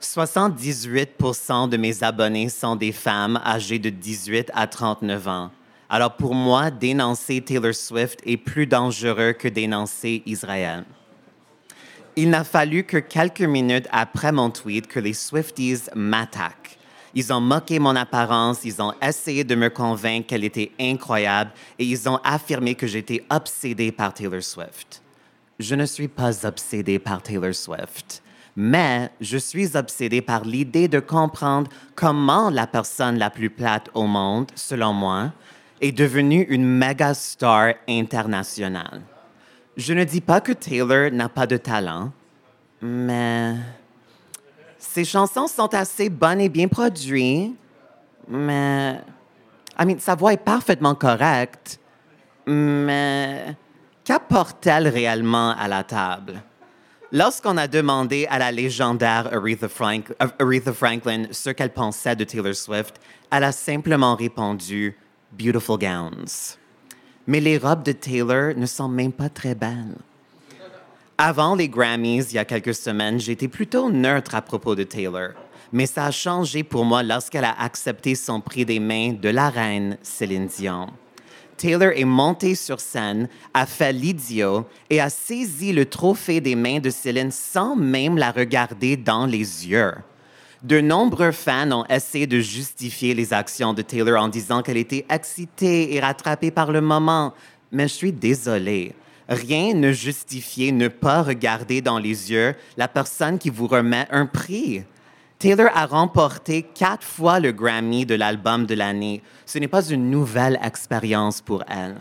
78% 0.00 1.68
de 1.68 1.76
mes 1.76 2.02
abonnés 2.02 2.48
sont 2.48 2.76
des 2.76 2.92
femmes 2.92 3.40
âgées 3.44 3.78
de 3.78 3.90
18 3.90 4.50
à 4.54 4.66
39 4.66 5.28
ans. 5.28 5.50
Alors 5.88 6.16
pour 6.16 6.34
moi, 6.34 6.70
dénoncer 6.70 7.40
Taylor 7.40 7.74
Swift 7.74 8.20
est 8.24 8.36
plus 8.36 8.66
dangereux 8.66 9.32
que 9.32 9.48
dénoncer 9.48 10.22
Israël. 10.26 10.84
Il 12.16 12.30
n'a 12.30 12.44
fallu 12.44 12.84
que 12.84 12.96
quelques 12.96 13.42
minutes 13.42 13.88
après 13.92 14.32
mon 14.32 14.50
tweet 14.50 14.86
que 14.86 15.00
les 15.00 15.12
Swifties 15.12 15.90
m'attaquent. 15.94 16.75
Ils 17.18 17.32
ont 17.32 17.40
moqué 17.40 17.78
mon 17.78 17.96
apparence, 17.96 18.66
ils 18.66 18.82
ont 18.82 18.92
essayé 19.00 19.42
de 19.42 19.54
me 19.54 19.70
convaincre 19.70 20.26
qu'elle 20.26 20.44
était 20.44 20.70
incroyable 20.78 21.50
et 21.78 21.86
ils 21.86 22.06
ont 22.10 22.20
affirmé 22.22 22.74
que 22.74 22.86
j'étais 22.86 23.24
obsédé 23.30 23.90
par 23.90 24.12
Taylor 24.12 24.42
Swift. 24.42 25.02
Je 25.58 25.74
ne 25.76 25.86
suis 25.86 26.08
pas 26.08 26.44
obsédé 26.44 26.98
par 26.98 27.22
Taylor 27.22 27.54
Swift, 27.54 28.22
mais 28.54 29.10
je 29.18 29.38
suis 29.38 29.78
obsédé 29.78 30.20
par 30.20 30.44
l'idée 30.44 30.88
de 30.88 31.00
comprendre 31.00 31.70
comment 31.94 32.50
la 32.50 32.66
personne 32.66 33.18
la 33.18 33.30
plus 33.30 33.48
plate 33.48 33.88
au 33.94 34.04
monde, 34.06 34.50
selon 34.54 34.92
moi, 34.92 35.32
est 35.80 35.92
devenue 35.92 36.42
une 36.50 36.66
méga 36.66 37.14
star 37.14 37.72
internationale. 37.88 39.00
Je 39.78 39.94
ne 39.94 40.04
dis 40.04 40.20
pas 40.20 40.42
que 40.42 40.52
Taylor 40.52 41.10
n'a 41.12 41.30
pas 41.30 41.46
de 41.46 41.56
talent, 41.56 42.12
mais 42.82 43.54
ses 44.88 45.04
chansons 45.04 45.46
sont 45.46 45.72
assez 45.74 46.08
bonnes 46.08 46.40
et 46.40 46.48
bien 46.48 46.68
produites, 46.68 47.54
mais 48.28 49.00
I 49.78 49.84
mean, 49.84 49.98
sa 49.98 50.14
voix 50.14 50.32
est 50.32 50.44
parfaitement 50.44 50.94
correcte, 50.94 51.78
mais 52.46 53.56
qu'apporte-t-elle 54.04 54.88
réellement 54.88 55.50
à 55.50 55.68
la 55.68 55.84
table? 55.84 56.42
Lorsqu'on 57.12 57.56
a 57.56 57.68
demandé 57.68 58.26
à 58.28 58.38
la 58.38 58.50
légendaire 58.50 59.30
Aretha, 59.32 59.68
Aretha 60.38 60.72
Franklin 60.72 61.24
ce 61.30 61.50
qu'elle 61.50 61.72
pensait 61.72 62.16
de 62.16 62.24
Taylor 62.24 62.54
Swift, 62.54 62.96
elle 63.30 63.44
a 63.44 63.52
simplement 63.52 64.16
répondu 64.16 64.96
Beautiful 65.32 65.78
gowns 65.78 66.56
mais 67.26 67.40
les 67.40 67.58
robes 67.58 67.82
de 67.82 67.92
Taylor 67.92 68.54
ne 68.56 68.66
sont 68.66 68.88
même 68.88 69.12
pas 69.12 69.28
très 69.28 69.54
belles. 69.54 69.96
Avant 71.18 71.54
les 71.54 71.70
Grammys, 71.70 72.26
il 72.30 72.34
y 72.34 72.38
a 72.38 72.44
quelques 72.44 72.74
semaines, 72.74 73.18
j'étais 73.18 73.48
plutôt 73.48 73.90
neutre 73.90 74.34
à 74.34 74.42
propos 74.42 74.74
de 74.74 74.82
Taylor. 74.82 75.30
Mais 75.72 75.86
ça 75.86 76.04
a 76.04 76.10
changé 76.10 76.62
pour 76.62 76.84
moi 76.84 77.02
lorsqu'elle 77.02 77.46
a 77.46 77.58
accepté 77.58 78.14
son 78.14 78.42
prix 78.42 78.66
des 78.66 78.78
mains 78.78 79.14
de 79.14 79.30
la 79.30 79.48
reine 79.48 79.96
Céline 80.02 80.46
Dion. 80.46 80.88
Taylor 81.56 81.92
est 81.96 82.04
montée 82.04 82.54
sur 82.54 82.80
scène, 82.80 83.30
a 83.54 83.64
fait 83.64 83.94
l'idiot 83.94 84.66
et 84.90 85.00
a 85.00 85.08
saisi 85.08 85.72
le 85.72 85.86
trophée 85.86 86.42
des 86.42 86.54
mains 86.54 86.80
de 86.80 86.90
Céline 86.90 87.30
sans 87.30 87.76
même 87.76 88.18
la 88.18 88.30
regarder 88.30 88.98
dans 88.98 89.24
les 89.24 89.66
yeux. 89.66 89.94
De 90.62 90.82
nombreux 90.82 91.32
fans 91.32 91.72
ont 91.72 91.86
essayé 91.86 92.26
de 92.26 92.40
justifier 92.40 93.14
les 93.14 93.32
actions 93.32 93.72
de 93.72 93.80
Taylor 93.80 94.22
en 94.22 94.28
disant 94.28 94.60
qu'elle 94.60 94.76
était 94.76 95.06
excitée 95.08 95.94
et 95.94 96.00
rattrapée 96.00 96.50
par 96.50 96.70
le 96.70 96.82
moment. 96.82 97.32
Mais 97.72 97.88
je 97.88 97.94
suis 97.94 98.12
désolée. 98.12 98.94
Rien 99.28 99.74
ne 99.74 99.92
justifie 99.92 100.72
ne 100.72 100.88
pas 100.88 101.22
regarder 101.22 101.80
dans 101.80 101.98
les 101.98 102.30
yeux 102.30 102.54
la 102.76 102.86
personne 102.86 103.38
qui 103.38 103.50
vous 103.50 103.66
remet 103.66 104.06
un 104.10 104.26
prix. 104.26 104.84
Taylor 105.38 105.68
a 105.74 105.86
remporté 105.86 106.62
quatre 106.62 107.04
fois 107.04 107.40
le 107.40 107.52
Grammy 107.52 108.06
de 108.06 108.14
l'album 108.14 108.66
de 108.66 108.74
l'année. 108.74 109.22
Ce 109.44 109.58
n'est 109.58 109.68
pas 109.68 109.84
une 109.84 110.10
nouvelle 110.10 110.58
expérience 110.62 111.40
pour 111.40 111.62
elle. 111.68 111.96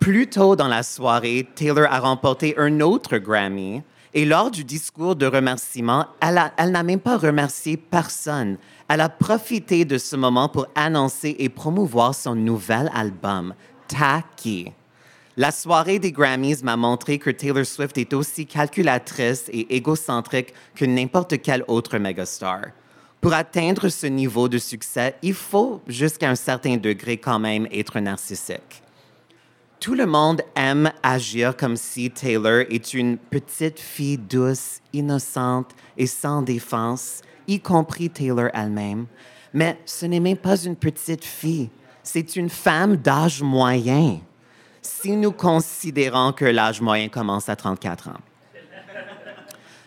Plus 0.00 0.26
tôt 0.26 0.56
dans 0.56 0.68
la 0.68 0.82
soirée, 0.82 1.46
Taylor 1.54 1.86
a 1.88 2.00
remporté 2.00 2.54
un 2.58 2.80
autre 2.80 3.18
Grammy 3.18 3.82
et 4.14 4.24
lors 4.24 4.50
du 4.50 4.64
discours 4.64 5.16
de 5.16 5.26
remerciement, 5.26 6.06
elle, 6.20 6.70
n'a 6.70 6.82
même 6.82 7.00
pas 7.00 7.16
remercié 7.16 7.76
personne. 7.76 8.58
Elle 8.88 9.00
a 9.00 9.08
profité 9.08 9.84
de 9.84 9.96
ce 9.96 10.16
moment 10.16 10.48
pour 10.48 10.66
annoncer 10.74 11.36
et 11.38 11.48
promouvoir 11.48 12.14
son 12.14 12.34
nouvel 12.34 12.90
album, 12.94 13.54
Tacky. 13.88 14.72
La 15.38 15.50
soirée 15.50 15.98
des 15.98 16.12
Grammys 16.12 16.62
m'a 16.62 16.76
montré 16.76 17.18
que 17.18 17.30
Taylor 17.30 17.64
Swift 17.64 17.96
est 17.96 18.12
aussi 18.12 18.44
calculatrice 18.44 19.48
et 19.50 19.76
égocentrique 19.76 20.52
que 20.74 20.84
n'importe 20.84 21.40
quel 21.40 21.64
autre 21.68 21.96
megastar. 21.96 22.66
Pour 23.18 23.32
atteindre 23.32 23.88
ce 23.88 24.06
niveau 24.06 24.50
de 24.50 24.58
succès, 24.58 25.14
il 25.22 25.32
faut 25.32 25.80
jusqu'à 25.86 26.28
un 26.28 26.34
certain 26.34 26.76
degré 26.76 27.16
quand 27.16 27.38
même 27.38 27.66
être 27.72 27.98
narcissique. 27.98 28.82
Tout 29.80 29.94
le 29.94 30.04
monde 30.04 30.42
aime 30.54 30.92
agir 31.02 31.56
comme 31.56 31.76
si 31.76 32.10
Taylor 32.10 32.66
est 32.68 32.92
une 32.92 33.16
petite 33.16 33.80
fille 33.80 34.18
douce, 34.18 34.80
innocente 34.92 35.70
et 35.96 36.06
sans 36.06 36.42
défense, 36.42 37.22
y 37.48 37.58
compris 37.58 38.10
Taylor 38.10 38.50
elle-même. 38.52 39.06
Mais 39.54 39.78
ce 39.86 40.04
n'est 40.04 40.20
même 40.20 40.36
pas 40.36 40.62
une 40.62 40.76
petite 40.76 41.24
fille, 41.24 41.70
c'est 42.02 42.36
une 42.36 42.50
femme 42.50 42.96
d'âge 42.96 43.40
moyen. 43.40 44.20
Si 44.82 45.12
nous 45.16 45.30
considérons 45.30 46.32
que 46.32 46.44
l'âge 46.44 46.80
moyen 46.80 47.08
commence 47.08 47.48
à 47.48 47.54
34 47.54 48.08
ans. 48.08 48.20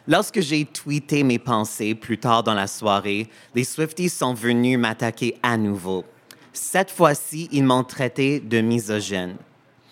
Lorsque 0.08 0.40
j'ai 0.40 0.64
tweeté 0.66 1.24
mes 1.24 1.40
pensées 1.40 1.96
plus 1.96 2.18
tard 2.18 2.44
dans 2.44 2.54
la 2.54 2.68
soirée, 2.68 3.28
les 3.56 3.66
Swifties 3.66 4.10
sont 4.10 4.34
venus 4.34 4.80
m'attaquer 4.80 5.38
à 5.44 5.58
nouveau. 5.58 6.06
Cette 6.54 6.92
fois-ci, 6.92 7.50
ils 7.52 7.64
m'ont 7.64 7.84
traité 7.84 8.40
de 8.40 8.62
misogyne. 8.62 9.36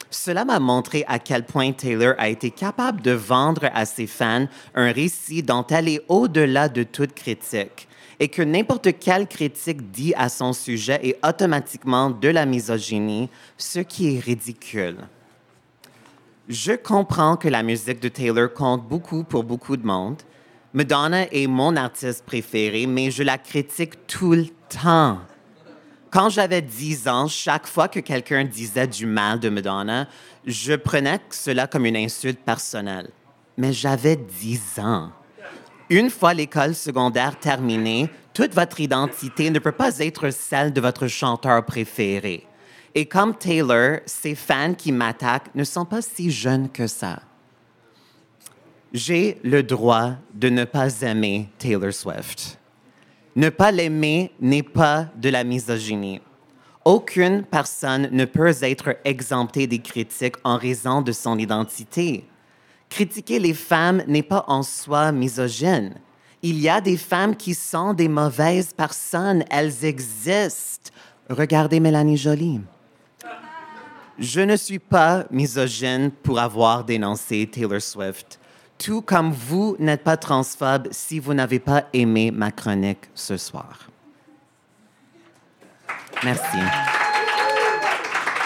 Cela 0.09 0.45
m'a 0.45 0.59
montré 0.59 1.03
à 1.07 1.19
quel 1.19 1.43
point 1.43 1.73
Taylor 1.73 2.13
a 2.17 2.29
été 2.29 2.51
capable 2.51 3.01
de 3.01 3.11
vendre 3.11 3.69
à 3.73 3.85
ses 3.85 4.07
fans 4.07 4.47
un 4.75 4.91
récit 4.91 5.43
dont 5.43 5.65
elle 5.67 5.89
est 5.89 6.05
au-delà 6.07 6.69
de 6.69 6.83
toute 6.83 7.13
critique 7.13 7.89
et 8.19 8.27
que 8.27 8.41
n'importe 8.41 8.99
quelle 8.99 9.27
critique 9.27 9.91
dit 9.91 10.13
à 10.15 10.29
son 10.29 10.53
sujet 10.53 10.99
est 11.03 11.19
automatiquement 11.25 12.09
de 12.09 12.29
la 12.29 12.45
misogynie, 12.45 13.29
ce 13.57 13.79
qui 13.79 14.15
est 14.15 14.19
ridicule. 14.19 14.97
Je 16.49 16.73
comprends 16.73 17.37
que 17.37 17.47
la 17.47 17.63
musique 17.63 18.01
de 18.01 18.09
Taylor 18.09 18.51
compte 18.53 18.87
beaucoup 18.87 19.23
pour 19.23 19.43
beaucoup 19.43 19.77
de 19.77 19.85
monde. 19.85 20.21
Madonna 20.73 21.31
est 21.31 21.47
mon 21.47 21.75
artiste 21.75 22.25
préféré, 22.25 22.85
mais 22.85 23.11
je 23.11 23.23
la 23.23 23.37
critique 23.37 24.07
tout 24.07 24.33
le 24.33 24.47
temps. 24.67 25.19
Quand 26.11 26.29
j'avais 26.29 26.61
10 26.61 27.07
ans, 27.07 27.27
chaque 27.27 27.65
fois 27.65 27.87
que 27.87 27.99
quelqu'un 27.99 28.43
disait 28.43 28.87
du 28.87 29.05
mal 29.05 29.39
de 29.39 29.49
Madonna, 29.49 30.07
je 30.45 30.73
prenais 30.73 31.19
cela 31.29 31.65
comme 31.65 31.85
une 31.85 31.95
insulte 31.95 32.39
personnelle. 32.39 33.09
Mais 33.57 33.71
j'avais 33.71 34.15
10 34.15 34.79
ans. 34.79 35.11
Une 35.93 36.09
fois 36.09 36.33
l'école 36.33 36.73
secondaire 36.73 37.37
terminée, 37.37 38.09
toute 38.33 38.55
votre 38.55 38.79
identité 38.79 39.51
ne 39.51 39.59
peut 39.59 39.71
pas 39.71 39.99
être 39.99 40.31
celle 40.31 40.73
de 40.73 40.81
votre 40.81 41.05
chanteur 41.05 41.63
préféré. 41.63 42.47
Et 42.95 43.05
comme 43.05 43.35
Taylor, 43.35 43.99
ces 44.07 44.33
fans 44.33 44.73
qui 44.73 44.91
m'attaquent 44.91 45.53
ne 45.53 45.63
sont 45.63 45.85
pas 45.85 46.01
si 46.01 46.31
jeunes 46.31 46.71
que 46.71 46.87
ça. 46.87 47.19
J'ai 48.91 49.37
le 49.43 49.61
droit 49.61 50.13
de 50.33 50.49
ne 50.49 50.65
pas 50.65 50.99
aimer 51.01 51.51
Taylor 51.59 51.93
Swift. 51.93 52.57
Ne 53.35 53.49
pas 53.49 53.71
l'aimer 53.71 54.31
n'est 54.39 54.63
pas 54.63 55.05
de 55.15 55.29
la 55.29 55.43
misogynie. 55.43 56.21
Aucune 56.85 57.43
personne 57.43 58.09
ne 58.11 58.25
peut 58.25 58.55
être 58.63 58.97
exemptée 59.05 59.67
des 59.67 59.77
critiques 59.77 60.37
en 60.43 60.57
raison 60.57 61.03
de 61.03 61.11
son 61.11 61.37
identité. 61.37 62.25
Critiquer 62.93 63.39
les 63.39 63.55
femmes 63.55 64.03
n'est 64.07 64.21
pas 64.21 64.45
en 64.47 64.61
soi 64.61 65.11
misogyne. 65.11 65.95
Il 66.43 66.59
y 66.59 66.69
a 66.69 66.79
des 66.79 66.97
femmes 66.97 67.35
qui 67.35 67.55
sont 67.55 67.95
des 67.95 68.07
mauvaises 68.07 68.71
personnes, 68.71 69.43
elles 69.49 69.83
existent. 69.83 70.91
Regardez 71.27 71.79
Mélanie 71.79 72.17
Jolie. 72.17 72.61
Je 74.19 74.41
ne 74.41 74.55
suis 74.55 74.77
pas 74.77 75.25
misogyne 75.31 76.11
pour 76.11 76.37
avoir 76.37 76.83
dénoncé 76.83 77.49
Taylor 77.51 77.81
Swift 77.81 78.39
tout 78.77 79.01
comme 79.01 79.31
vous 79.31 79.75
n'êtes 79.79 80.03
pas 80.03 80.17
transphobe 80.17 80.89
si 80.91 81.19
vous 81.19 81.33
n'avez 81.33 81.59
pas 81.59 81.85
aimé 81.93 82.31
ma 82.31 82.51
chronique 82.51 83.09
ce 83.15 83.37
soir. 83.37 83.89
Merci. 86.23 86.57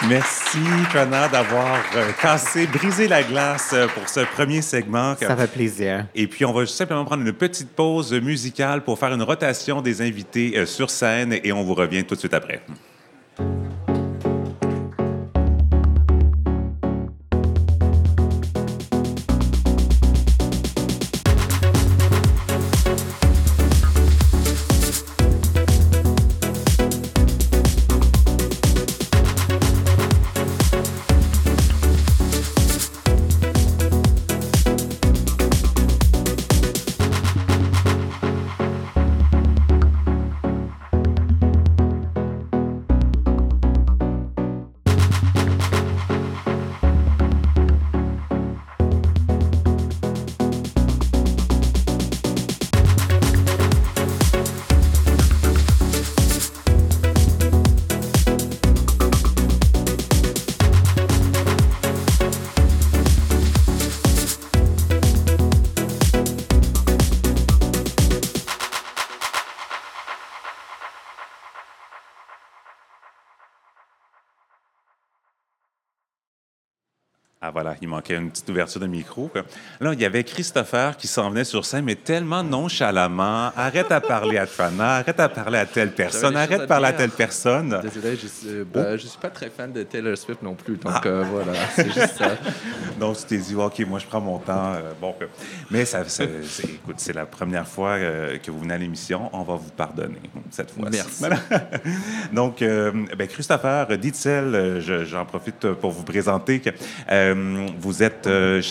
Merci, 0.06 0.58
Connor, 0.92 1.28
d'avoir 1.28 1.80
euh, 1.96 2.12
cassé, 2.22 2.68
brisé 2.68 3.08
la 3.08 3.24
glace 3.24 3.70
euh, 3.72 3.88
pour 3.88 4.08
ce 4.08 4.20
premier 4.20 4.62
segment. 4.62 5.16
Ça 5.16 5.36
fait 5.36 5.50
plaisir. 5.50 6.06
Et 6.14 6.28
puis, 6.28 6.44
on 6.44 6.52
va 6.52 6.64
simplement 6.66 7.04
prendre 7.04 7.26
une 7.26 7.32
petite 7.32 7.70
pause 7.70 8.12
musicale 8.12 8.84
pour 8.84 8.96
faire 8.96 9.12
une 9.12 9.22
rotation 9.22 9.82
des 9.82 10.00
invités 10.00 10.56
euh, 10.56 10.66
sur 10.66 10.88
scène 10.88 11.36
et 11.42 11.50
on 11.50 11.64
vous 11.64 11.74
revient 11.74 12.04
tout 12.04 12.14
de 12.14 12.20
suite 12.20 12.34
après. 12.34 12.62
Voilà, 77.60 77.74
il 77.82 77.88
manquait 77.88 78.14
une 78.14 78.30
petite 78.30 78.48
ouverture 78.50 78.80
de 78.80 78.86
micro. 78.86 79.28
Là, 79.80 79.92
il 79.92 80.00
y 80.00 80.04
avait 80.04 80.22
Christopher 80.22 80.96
qui 80.96 81.08
s'en 81.08 81.28
venait 81.30 81.42
sur 81.42 81.64
scène, 81.64 81.84
mais 81.84 81.96
tellement 81.96 82.44
nonchalamment. 82.44 83.50
Arrête 83.56 83.90
à 83.90 84.00
parler 84.00 84.38
à 84.38 84.46
Trana, 84.46 84.96
arrête 84.98 85.18
à 85.18 85.28
parler 85.28 85.58
à 85.58 85.66
telle 85.66 85.90
personne, 85.90 86.36
arrête 86.36 86.60
à 86.60 86.66
parler 86.68 86.86
à 86.86 86.92
telle 86.92 87.10
personne. 87.10 87.80
Désolé, 87.82 88.16
je 88.16 88.28
suis, 88.28 88.64
bah, 88.72 88.96
je 88.96 89.08
suis 89.08 89.18
pas 89.18 89.30
très 89.30 89.50
fan 89.50 89.72
de 89.72 89.82
Taylor 89.82 90.16
Swift 90.16 90.40
non 90.40 90.54
plus, 90.54 90.76
donc 90.76 90.92
Ah. 90.94 91.02
euh, 91.06 91.24
voilà, 91.32 91.52
c'est 91.74 91.86
juste 91.92 92.16
ça. 92.16 92.30
Donc, 93.00 93.16
tu 93.18 93.24
t'es 93.24 93.38
dit, 93.38 93.54
OK, 93.54 93.78
moi, 93.86 93.98
je 94.00 94.06
prends 94.06 94.20
mon 94.20 94.38
temps. 94.38 94.72
euh, 94.74 94.92
bon, 95.00 95.14
euh, 95.22 95.26
mais 95.70 95.84
ça, 95.84 96.04
ça- 96.08 96.24
c'est, 96.44 96.64
écoute, 96.64 96.96
c'est 96.98 97.12
la 97.12 97.26
première 97.26 97.66
fois 97.66 97.90
euh, 97.90 98.38
que 98.38 98.50
vous 98.50 98.58
venez 98.60 98.74
à 98.74 98.78
l'émission. 98.78 99.30
On 99.32 99.42
va 99.42 99.54
vous 99.54 99.70
pardonner 99.70 100.18
cette 100.50 100.70
fois-ci. 100.72 100.90
Merci. 100.96 101.18
Voilà. 101.20 101.36
Donc, 102.32 102.60
euh, 102.62 102.90
ben, 103.16 103.26
Christopher 103.28 103.86
Ditzel, 103.98 104.54
euh, 104.54 104.80
je- 104.80 105.04
j'en 105.04 105.24
profite 105.24 105.72
pour 105.74 105.90
vous 105.92 106.02
présenter 106.02 106.58
que 106.60 106.70
euh, 107.10 107.47
vous 107.78 108.02
êtes 108.02 108.26
euh, 108.26 108.62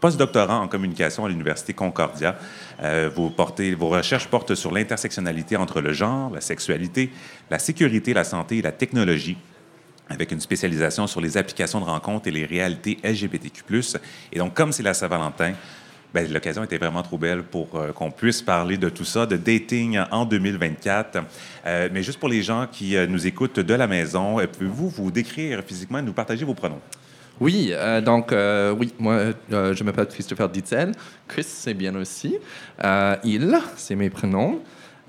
postdoctorant 0.00 0.60
en 0.62 0.68
communication 0.68 1.24
à 1.24 1.28
l'Université 1.28 1.72
Concordia. 1.72 2.36
Euh, 2.82 3.10
vos 3.14 3.88
recherches 3.88 4.28
portent 4.28 4.54
sur 4.54 4.72
l'intersectionnalité 4.72 5.56
entre 5.56 5.80
le 5.80 5.92
genre, 5.92 6.30
la 6.30 6.40
sexualité, 6.40 7.10
la 7.50 7.58
sécurité, 7.58 8.14
la 8.14 8.24
santé 8.24 8.58
et 8.58 8.62
la 8.62 8.72
technologie 8.72 9.36
avec 10.10 10.32
une 10.32 10.40
spécialisation 10.40 11.06
sur 11.06 11.20
les 11.20 11.36
applications 11.36 11.80
de 11.80 11.84
rencontres 11.84 12.28
et 12.28 12.30
les 12.30 12.46
réalités 12.46 12.98
LGBTQ+. 13.04 13.62
Et 14.32 14.38
donc, 14.38 14.54
comme 14.54 14.72
c'est 14.72 14.82
la 14.82 14.94
Saint-Valentin, 14.94 15.52
ben, 16.14 16.32
l'occasion 16.32 16.64
était 16.64 16.78
vraiment 16.78 17.02
trop 17.02 17.18
belle 17.18 17.42
pour 17.42 17.74
euh, 17.74 17.92
qu'on 17.92 18.10
puisse 18.10 18.40
parler 18.40 18.78
de 18.78 18.88
tout 18.88 19.04
ça, 19.04 19.26
de 19.26 19.36
dating 19.36 20.00
en 20.10 20.24
2024. 20.24 21.18
Euh, 21.66 21.88
mais 21.92 22.02
juste 22.02 22.18
pour 22.18 22.30
les 22.30 22.42
gens 22.42 22.66
qui 22.70 22.96
euh, 22.96 23.06
nous 23.06 23.26
écoutent 23.26 23.60
de 23.60 23.74
la 23.74 23.86
maison, 23.86 24.40
euh, 24.40 24.46
pouvez-vous 24.46 24.88
vous 24.88 25.10
décrire 25.10 25.62
physiquement 25.62 25.98
et 25.98 26.02
nous 26.02 26.14
partager 26.14 26.46
vos 26.46 26.54
pronoms? 26.54 26.80
Oui, 27.40 27.70
euh, 27.72 28.00
donc 28.00 28.32
euh, 28.32 28.72
oui, 28.76 28.92
moi 28.98 29.14
euh, 29.52 29.74
je 29.74 29.84
m'appelle 29.84 30.06
Christopher 30.08 30.48
Ditzel. 30.48 30.92
Chris, 31.28 31.44
c'est 31.44 31.74
bien 31.74 31.94
aussi. 31.94 32.36
Il, 33.24 33.58
c'est 33.76 33.94
mes 33.94 34.10
prénoms. 34.10 34.60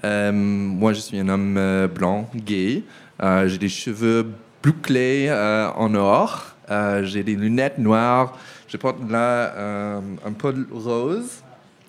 Moi, 0.04 0.94
je 0.94 1.00
suis 1.00 1.20
un 1.20 1.28
homme 1.30 1.88
blanc, 1.94 2.30
gay. 2.36 2.84
J'ai 3.22 3.58
des 3.58 3.70
cheveux 3.70 4.28
bouclés 4.64 5.30
en 5.32 5.94
or. 5.96 6.56
J'ai 7.04 7.24
des 7.24 7.36
lunettes 7.36 7.78
noires. 7.78 8.38
Je 8.68 8.78
porte 8.78 8.98
là 9.10 9.98
un 10.26 10.32
peu 10.34 10.54
rose. 10.72 11.44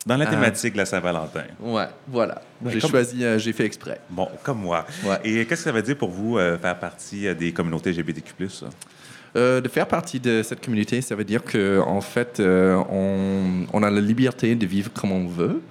Dans 0.06 0.16
la 0.16 0.24
thématique 0.26 0.72
de 0.72 0.78
la 0.78 0.86
Saint-Valentin. 0.86 1.44
Ouais, 1.60 1.84
voilà. 2.08 2.40
Ouais, 2.62 2.72
j'ai 2.72 2.80
comme- 2.80 2.90
choisi, 2.90 3.22
euh, 3.22 3.38
j'ai 3.38 3.52
fait 3.52 3.66
exprès. 3.66 4.00
Bon, 4.08 4.28
comme 4.42 4.60
moi. 4.62 4.86
Ouais. 5.04 5.18
Et 5.24 5.44
qu'est-ce 5.44 5.60
que 5.60 5.64
ça 5.64 5.72
veut 5.72 5.82
dire 5.82 5.96
pour 5.98 6.08
vous 6.08 6.38
euh, 6.38 6.56
faire 6.56 6.78
partie 6.78 7.32
des 7.34 7.52
communautés 7.52 7.90
LGBTQ+. 7.92 8.32
Euh, 9.36 9.60
de 9.60 9.68
faire 9.68 9.86
partie 9.86 10.18
de 10.18 10.42
cette 10.42 10.64
communauté, 10.64 11.00
ça 11.02 11.14
veut 11.14 11.24
dire 11.24 11.44
que 11.44 11.80
en 11.80 12.00
fait, 12.00 12.40
euh, 12.40 12.76
on, 13.72 13.82
a 13.82 13.90
la 13.90 14.00
liberté 14.00 14.56
de 14.56 14.66
vivre 14.66 14.92
comme 14.92 15.12
on 15.12 15.28
veut. 15.28 15.62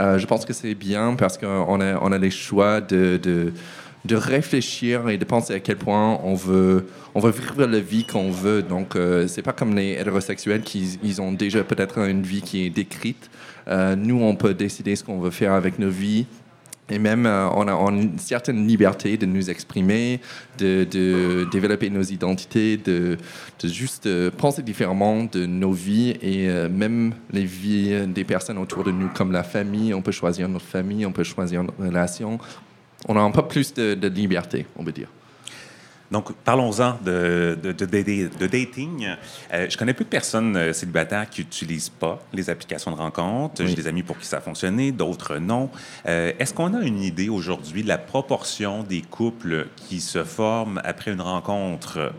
Euh, 0.00 0.18
je 0.18 0.26
pense 0.26 0.44
que 0.44 0.52
c'est 0.52 0.74
bien 0.74 1.14
parce 1.14 1.36
qu'on 1.36 1.80
a, 1.80 1.98
on 2.00 2.12
a 2.12 2.18
les 2.18 2.30
choix 2.30 2.80
de, 2.80 3.18
de, 3.20 3.52
de 4.04 4.16
réfléchir 4.16 5.08
et 5.08 5.18
de 5.18 5.24
penser 5.24 5.54
à 5.54 5.60
quel 5.60 5.76
point 5.76 6.20
on 6.22 6.34
veut, 6.34 6.86
on 7.16 7.20
veut 7.20 7.32
vivre 7.32 7.66
la 7.66 7.80
vie 7.80 8.04
qu'on 8.04 8.30
veut. 8.30 8.62
Donc, 8.62 8.96
c'est 9.26 9.42
pas 9.42 9.52
comme 9.52 9.74
les 9.74 9.94
hétérosexuels 9.94 10.62
qui 10.62 10.98
ils 11.02 11.20
ont 11.20 11.32
déjà 11.32 11.64
peut-être 11.64 11.98
une 11.98 12.22
vie 12.22 12.42
qui 12.42 12.66
est 12.66 12.70
décrite. 12.70 13.30
Nous, 13.66 14.22
on 14.22 14.36
peut 14.36 14.54
décider 14.54 14.94
ce 14.94 15.02
qu'on 15.02 15.18
veut 15.18 15.30
faire 15.30 15.52
avec 15.54 15.80
nos 15.80 15.90
vies. 15.90 16.26
Et 16.90 16.98
même, 16.98 17.26
euh, 17.26 17.48
on 17.50 17.68
a 17.68 17.72
une 17.90 18.18
certaine 18.18 18.66
liberté 18.66 19.16
de 19.16 19.26
nous 19.26 19.50
exprimer, 19.50 20.20
de, 20.58 20.86
de 20.90 21.46
développer 21.50 21.90
nos 21.90 22.02
identités, 22.02 22.78
de, 22.78 23.18
de 23.60 23.68
juste 23.68 24.06
euh, 24.06 24.30
penser 24.30 24.62
différemment 24.62 25.24
de 25.24 25.44
nos 25.44 25.72
vies 25.72 26.16
et 26.22 26.48
euh, 26.48 26.68
même 26.68 27.12
les 27.30 27.44
vies 27.44 28.06
des 28.06 28.24
personnes 28.24 28.58
autour 28.58 28.84
de 28.84 28.90
nous, 28.90 29.08
comme 29.08 29.32
la 29.32 29.42
famille. 29.42 29.92
On 29.92 30.02
peut 30.02 30.12
choisir 30.12 30.48
notre 30.48 30.64
famille, 30.64 31.04
on 31.04 31.12
peut 31.12 31.24
choisir 31.24 31.62
notre 31.62 31.82
relation. 31.82 32.38
On 33.06 33.16
a 33.16 33.20
un 33.20 33.30
peu 33.30 33.42
plus 33.42 33.74
de, 33.74 33.94
de 33.94 34.08
liberté, 34.08 34.66
on 34.76 34.82
peut 34.82 34.92
dire. 34.92 35.08
Donc, 36.10 36.32
parlons-en 36.44 36.98
de, 37.04 37.58
de, 37.62 37.72
de- 37.72 37.84
de- 37.84 38.28
de 38.38 38.46
dating. 38.46 39.06
Euh, 39.52 39.66
je 39.68 39.76
connais 39.76 39.92
peu 39.92 40.04
de 40.04 40.08
personnes 40.08 40.56
euh, 40.56 40.72
célibataires 40.72 41.28
qui 41.28 41.42
n'utilisent 41.42 41.90
pas 41.90 42.18
les 42.32 42.48
applications 42.48 42.90
de 42.90 42.96
rencontre. 42.96 43.62
Oui. 43.62 43.68
J'ai 43.68 43.74
des 43.74 43.86
amis 43.88 44.02
pour 44.02 44.18
qui 44.18 44.24
ça 44.26 44.38
a 44.38 44.40
fonctionné, 44.40 44.90
d'autres 44.90 45.36
non. 45.36 45.68
Euh, 46.06 46.32
Est-ce 46.38 46.54
qu'on 46.54 46.72
a 46.72 46.80
une 46.80 47.02
idée 47.02 47.28
aujourd'hui 47.28 47.82
de 47.82 47.88
la 47.88 47.98
proportion 47.98 48.82
des 48.84 49.02
couples 49.02 49.66
qui 49.76 50.00
se 50.00 50.24
forment 50.24 50.80
après 50.84 51.12
une 51.12 51.20
rencontre? 51.20 52.12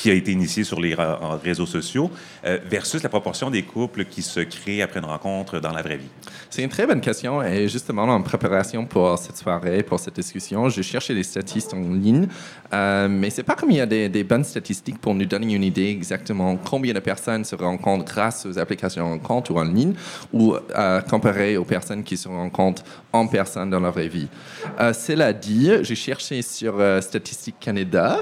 Qui 0.00 0.10
a 0.10 0.14
été 0.14 0.32
initiée 0.32 0.64
sur 0.64 0.80
les 0.80 0.94
en 0.94 1.38
réseaux 1.38 1.66
sociaux 1.66 2.10
euh, 2.44 2.58
versus 2.64 3.02
la 3.02 3.08
proportion 3.08 3.50
des 3.50 3.62
couples 3.62 4.06
qui 4.06 4.22
se 4.22 4.40
créent 4.40 4.80
après 4.80 5.00
une 5.00 5.06
rencontre 5.06 5.60
dans 5.60 5.72
la 5.72 5.82
vraie 5.82 5.98
vie? 5.98 6.08
C'est 6.48 6.62
une 6.62 6.70
très 6.70 6.86
bonne 6.86 7.00
question 7.00 7.42
et 7.42 7.68
justement 7.68 8.04
en 8.04 8.22
préparation 8.22 8.86
pour 8.86 9.18
cette 9.18 9.36
soirée, 9.36 9.82
pour 9.82 10.00
cette 10.00 10.14
discussion, 10.14 10.68
je 10.68 10.82
cherchais 10.82 11.14
des 11.14 11.22
statistiques 11.22 11.74
en 11.74 11.92
ligne, 11.92 12.28
euh, 12.72 13.08
mais 13.08 13.28
c'est 13.30 13.42
pas 13.42 13.54
comme 13.54 13.70
il 13.70 13.76
y 13.76 13.80
a 13.80 13.86
des, 13.86 14.08
des 14.08 14.24
bonnes 14.24 14.44
statistiques 14.44 14.98
pour 14.98 15.14
nous 15.14 15.26
donner 15.26 15.54
une 15.54 15.64
idée 15.64 15.88
exactement 15.88 16.56
combien 16.56 16.94
de 16.94 17.00
personnes 17.00 17.44
se 17.44 17.54
rencontrent 17.54 18.04
grâce 18.04 18.46
aux 18.46 18.58
applications 18.58 19.04
de 19.04 19.10
rencontre 19.12 19.50
ou 19.50 19.58
en 19.58 19.64
ligne 19.64 19.94
ou 20.32 20.54
euh, 20.54 21.00
comparé 21.02 21.56
aux 21.56 21.64
personnes 21.64 22.02
qui 22.02 22.16
se 22.16 22.28
rencontrent 22.28 22.84
en 23.12 23.26
personne 23.26 23.70
dans 23.70 23.80
la 23.80 23.90
vraie 23.90 24.08
vie. 24.08 24.28
Euh, 24.78 24.92
cela 24.92 25.32
dit, 25.32 25.70
j'ai 25.82 25.94
cherché 25.94 26.42
sur 26.42 26.78
euh, 26.78 27.00
Statistique 27.00 27.56
Canada 27.60 28.18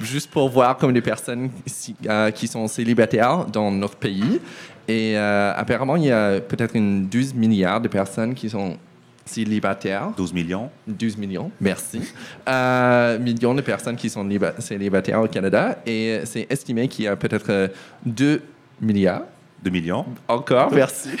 juste 0.00 0.30
pour 0.30 0.48
voir 0.48 0.76
combien 0.76 0.94
de 0.94 1.00
personnes 1.00 1.19
euh, 1.28 2.30
qui 2.30 2.46
sont 2.46 2.66
célibataires 2.68 3.44
dans 3.46 3.70
notre 3.70 3.96
pays. 3.96 4.40
Et 4.88 5.16
euh, 5.16 5.52
apparemment, 5.56 5.96
il 5.96 6.04
y 6.04 6.10
a 6.10 6.40
peut-être 6.40 6.74
une 6.74 7.06
12 7.06 7.34
milliards 7.34 7.80
de 7.80 7.88
personnes 7.88 8.34
qui 8.34 8.48
sont 8.50 8.76
célibataires. 9.24 10.10
12 10.16 10.32
millions? 10.32 10.70
12 10.88 11.16
millions, 11.16 11.50
merci. 11.60 12.00
Euh, 12.48 13.18
millions 13.18 13.54
de 13.54 13.60
personnes 13.60 13.96
qui 13.96 14.10
sont 14.10 14.24
liba- 14.24 14.54
célibataires 14.58 15.20
au 15.20 15.28
Canada. 15.28 15.78
Et 15.86 16.20
c'est 16.24 16.46
estimé 16.50 16.88
qu'il 16.88 17.04
y 17.04 17.08
a 17.08 17.14
peut-être 17.16 17.50
euh, 17.50 17.68
2 18.06 18.42
milliards 18.80 19.22
2 19.62 19.70
millions? 19.70 20.06
encore, 20.26 20.72
merci. 20.72 21.10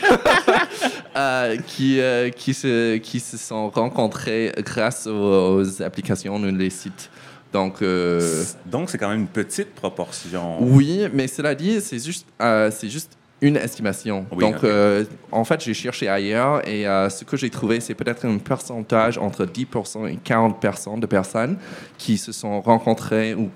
Euh, 1.16 1.56
qui, 1.66 2.00
euh, 2.00 2.30
qui, 2.30 2.54
se, 2.54 2.96
qui 2.98 3.18
se 3.18 3.36
sont 3.36 3.68
rencontrés 3.68 4.52
grâce 4.64 5.08
aux, 5.08 5.56
aux 5.58 5.82
applications 5.82 6.36
ou 6.36 6.44
les 6.56 6.70
sites. 6.70 7.10
Donc, 7.52 7.82
euh, 7.82 8.44
Donc, 8.66 8.90
c'est 8.90 8.98
quand 8.98 9.08
même 9.08 9.20
une 9.20 9.26
petite 9.26 9.74
proportion. 9.74 10.62
oui, 10.62 11.06
mais 11.12 11.26
cela 11.26 11.54
dit, 11.54 11.80
c'est 11.80 11.98
juste, 11.98 12.26
euh, 12.40 12.70
c'est 12.70 12.88
juste 12.88 13.16
une 13.40 13.56
estimation. 13.56 14.26
Oui, 14.32 14.40
Donc, 14.40 14.62
euh, 14.62 15.04
en 15.32 15.44
fait, 15.44 15.64
j'ai 15.64 15.74
cherché 15.74 16.08
ailleurs 16.08 16.66
et 16.68 16.84
ce 16.84 17.24
que 17.24 17.36
j'ai 17.36 17.50
trouvé, 17.50 17.80
c'est 17.80 17.94
peut-être 17.94 18.26
un 18.26 18.38
pourcentage 18.38 19.18
entre 19.18 19.46
10% 19.46 20.06
et 20.06 20.16
40% 20.16 21.00
de 21.00 21.06
personnes 21.06 21.56
qui 21.96 22.18
se 22.18 22.32
sont 22.32 22.60
rencontrées 22.60 23.34
ou 23.34 23.50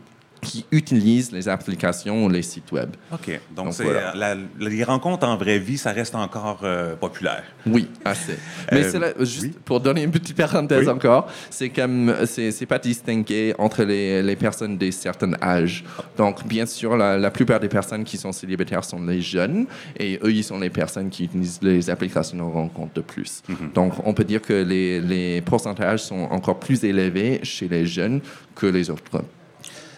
qui 0.44 0.64
utilisent 0.70 1.33
les 1.33 1.48
applications 1.48 2.24
ou 2.24 2.28
les 2.28 2.42
sites 2.42 2.70
web. 2.72 2.90
OK. 3.12 3.40
Donc, 3.54 3.64
Donc, 3.66 3.74
c'est, 3.74 3.85
voilà. 3.85 4.14
euh, 4.14 4.37
la- 4.61 4.68
les 4.68 4.85
rencontres 4.85 5.26
en 5.26 5.37
vraie 5.37 5.59
vie, 5.59 5.78
ça 5.78 5.90
reste 5.92 6.14
encore 6.14 6.61
euh, 6.64 6.94
populaire. 6.96 7.42
Oui, 7.66 7.88
assez. 8.04 8.37
Mais 8.70 8.94
Euh, 8.94 8.98
là, 8.98 9.09
juste 9.20 9.42
oui. 9.42 9.54
pour 9.64 9.80
donner 9.80 10.02
une 10.02 10.11
petite 10.11 10.37
parenthèse 10.37 10.87
Oui. 10.87 10.92
encore, 10.92 11.28
c'est 11.50 11.70
comme 11.70 12.14
c'est 12.26 12.66
pas 12.66 12.78
distingué 12.78 13.54
entre 13.59 13.83
les, 13.85 14.22
les 14.22 14.37
personnes 14.37 14.76
de 14.78 14.90
certains 14.90 15.33
âges. 15.42 15.85
Donc 16.16 16.46
bien 16.46 16.66
sûr, 16.66 16.96
la, 16.96 17.16
la 17.18 17.30
plupart 17.30 17.61
des 17.61 17.68
personnes 17.68 18.04
qui 18.04 18.16
sont 18.18 18.33
célibataires 18.33 18.85
sont 18.85 19.02
les 19.02 19.20
jeunes 19.20 19.66
et 19.98 20.18
eux 20.23 20.33
ils 20.33 20.44
sont 20.44 20.58
les 20.58 20.71
personnes 20.71 21.10
qui 21.10 21.25
utilisent 21.25 21.60
les 21.62 21.88
applications 21.90 22.37
de 22.37 22.42
rencontre 22.42 22.94
de 22.94 23.00
plus. 23.00 23.42
Mhm. 23.48 23.71
Donc 23.75 23.92
on 24.04 24.12
peut 24.14 24.25
dire 24.25 24.42
que 24.42 24.52
les, 24.52 25.00
les 25.00 25.40
pourcentages 25.40 26.00
sont 26.02 26.29
encore 26.31 26.58
plus 26.60 26.85
élevés 26.85 27.40
chez 27.42 27.68
les 27.68 27.87
jeunes 27.87 28.21
que 28.54 28.66
les 28.66 28.90
autres. 28.90 29.23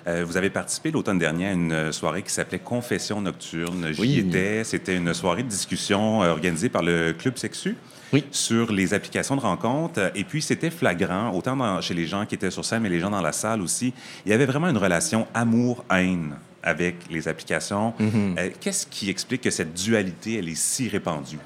Euh, 0.08 0.24
vous 0.24 0.36
avez 0.36 0.50
participé 0.50 0.90
l'automne 0.92 1.18
dernier 1.18 1.48
à 1.48 1.52
une 1.52 1.72
euh, 1.72 1.92
soirée 1.92 2.22
qui 2.22 2.30
s'appelait 2.32 2.60
Confession 2.60 3.20
nocturne. 3.20 3.88
J'y 3.92 4.00
Oui. 4.00 4.18
étais. 4.20 4.62
C'était 4.62 4.94
une 4.96 5.12
soirée 5.12 5.42
de 5.42 5.48
discussion 5.48 6.22
euh, 6.22 6.30
organisée 6.30 6.68
par 6.68 6.82
le 6.82 7.12
Club 7.12 7.36
Sexu 7.36 7.74
Oui. 8.12 8.24
sur 8.30 8.70
les 8.72 8.94
applications 8.94 9.34
de 9.34 9.40
rencontre. 9.40 10.12
Et 10.14 10.22
puis, 10.22 10.42
c'était 10.42 10.70
flagrant, 10.70 11.32
autant 11.32 11.56
dans- 11.56 11.80
chez 11.80 11.94
les 11.94 12.06
gens 12.06 12.24
qui 12.24 12.36
étaient 12.36 12.52
sur 12.52 12.64
scène, 12.64 12.82
mais 12.82 12.88
les 12.88 13.00
gens 13.00 13.10
dans 13.10 13.20
la 13.20 13.32
salle 13.32 13.60
aussi. 13.62 13.92
Il 14.24 14.30
y 14.30 14.32
avait 14.32 14.46
vraiment 14.46 14.68
une 14.68 14.78
relation 14.78 15.26
amour-haine 15.34 16.36
avec 16.62 16.96
les 17.10 17.26
applications. 17.26 17.92
Euh, 18.00 18.50
Qu'est-ce 18.60 18.86
qui 18.86 19.10
explique 19.10 19.40
que 19.42 19.50
cette 19.50 19.74
dualité, 19.74 20.38
elle 20.38 20.48
est 20.48 20.56
si 20.56 20.88
répandue? 20.88 21.38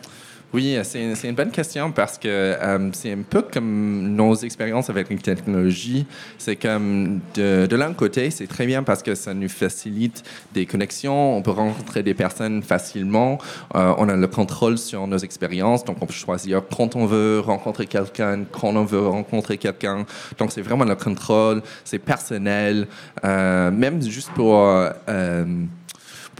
Oui, 0.52 0.76
c'est 0.82 1.14
c'est 1.14 1.28
une 1.28 1.36
bonne 1.36 1.52
question 1.52 1.92
parce 1.92 2.18
que 2.18 2.26
euh, 2.26 2.90
c'est 2.92 3.12
un 3.12 3.22
peu 3.22 3.42
comme 3.42 4.16
nos 4.16 4.34
expériences 4.34 4.90
avec 4.90 5.08
les 5.08 5.16
technologies. 5.16 6.06
C'est 6.38 6.56
comme 6.56 7.20
de, 7.34 7.76
l'un 7.76 7.92
côté, 7.92 8.30
c'est 8.30 8.48
très 8.48 8.66
bien 8.66 8.82
parce 8.82 9.04
que 9.04 9.14
ça 9.14 9.32
nous 9.32 9.48
facilite 9.48 10.24
des 10.52 10.66
connexions. 10.66 11.36
On 11.36 11.42
peut 11.42 11.52
rencontrer 11.52 12.02
des 12.02 12.14
personnes 12.14 12.64
facilement. 12.64 13.38
Euh, 13.76 13.94
on 13.98 14.08
a 14.08 14.16
le 14.16 14.26
contrôle 14.26 14.76
sur 14.76 15.06
nos 15.06 15.18
expériences, 15.18 15.84
donc 15.84 15.98
on 16.00 16.06
peut 16.06 16.12
choisir 16.12 16.62
quand 16.76 16.96
on 16.96 17.06
veut 17.06 17.38
rencontrer 17.38 17.86
quelqu'un, 17.86 18.44
quand 18.50 18.74
on 18.74 18.84
veut 18.84 19.06
rencontrer 19.06 19.56
quelqu'un. 19.56 20.04
Donc 20.38 20.50
c'est 20.50 20.62
vraiment 20.62 20.84
le 20.84 20.96
contrôle, 20.96 21.62
c'est 21.84 22.00
personnel, 22.00 22.88
euh, 23.24 23.70
même 23.70 24.02
juste 24.02 24.30
pour 24.32 24.56
euh, 24.58 25.44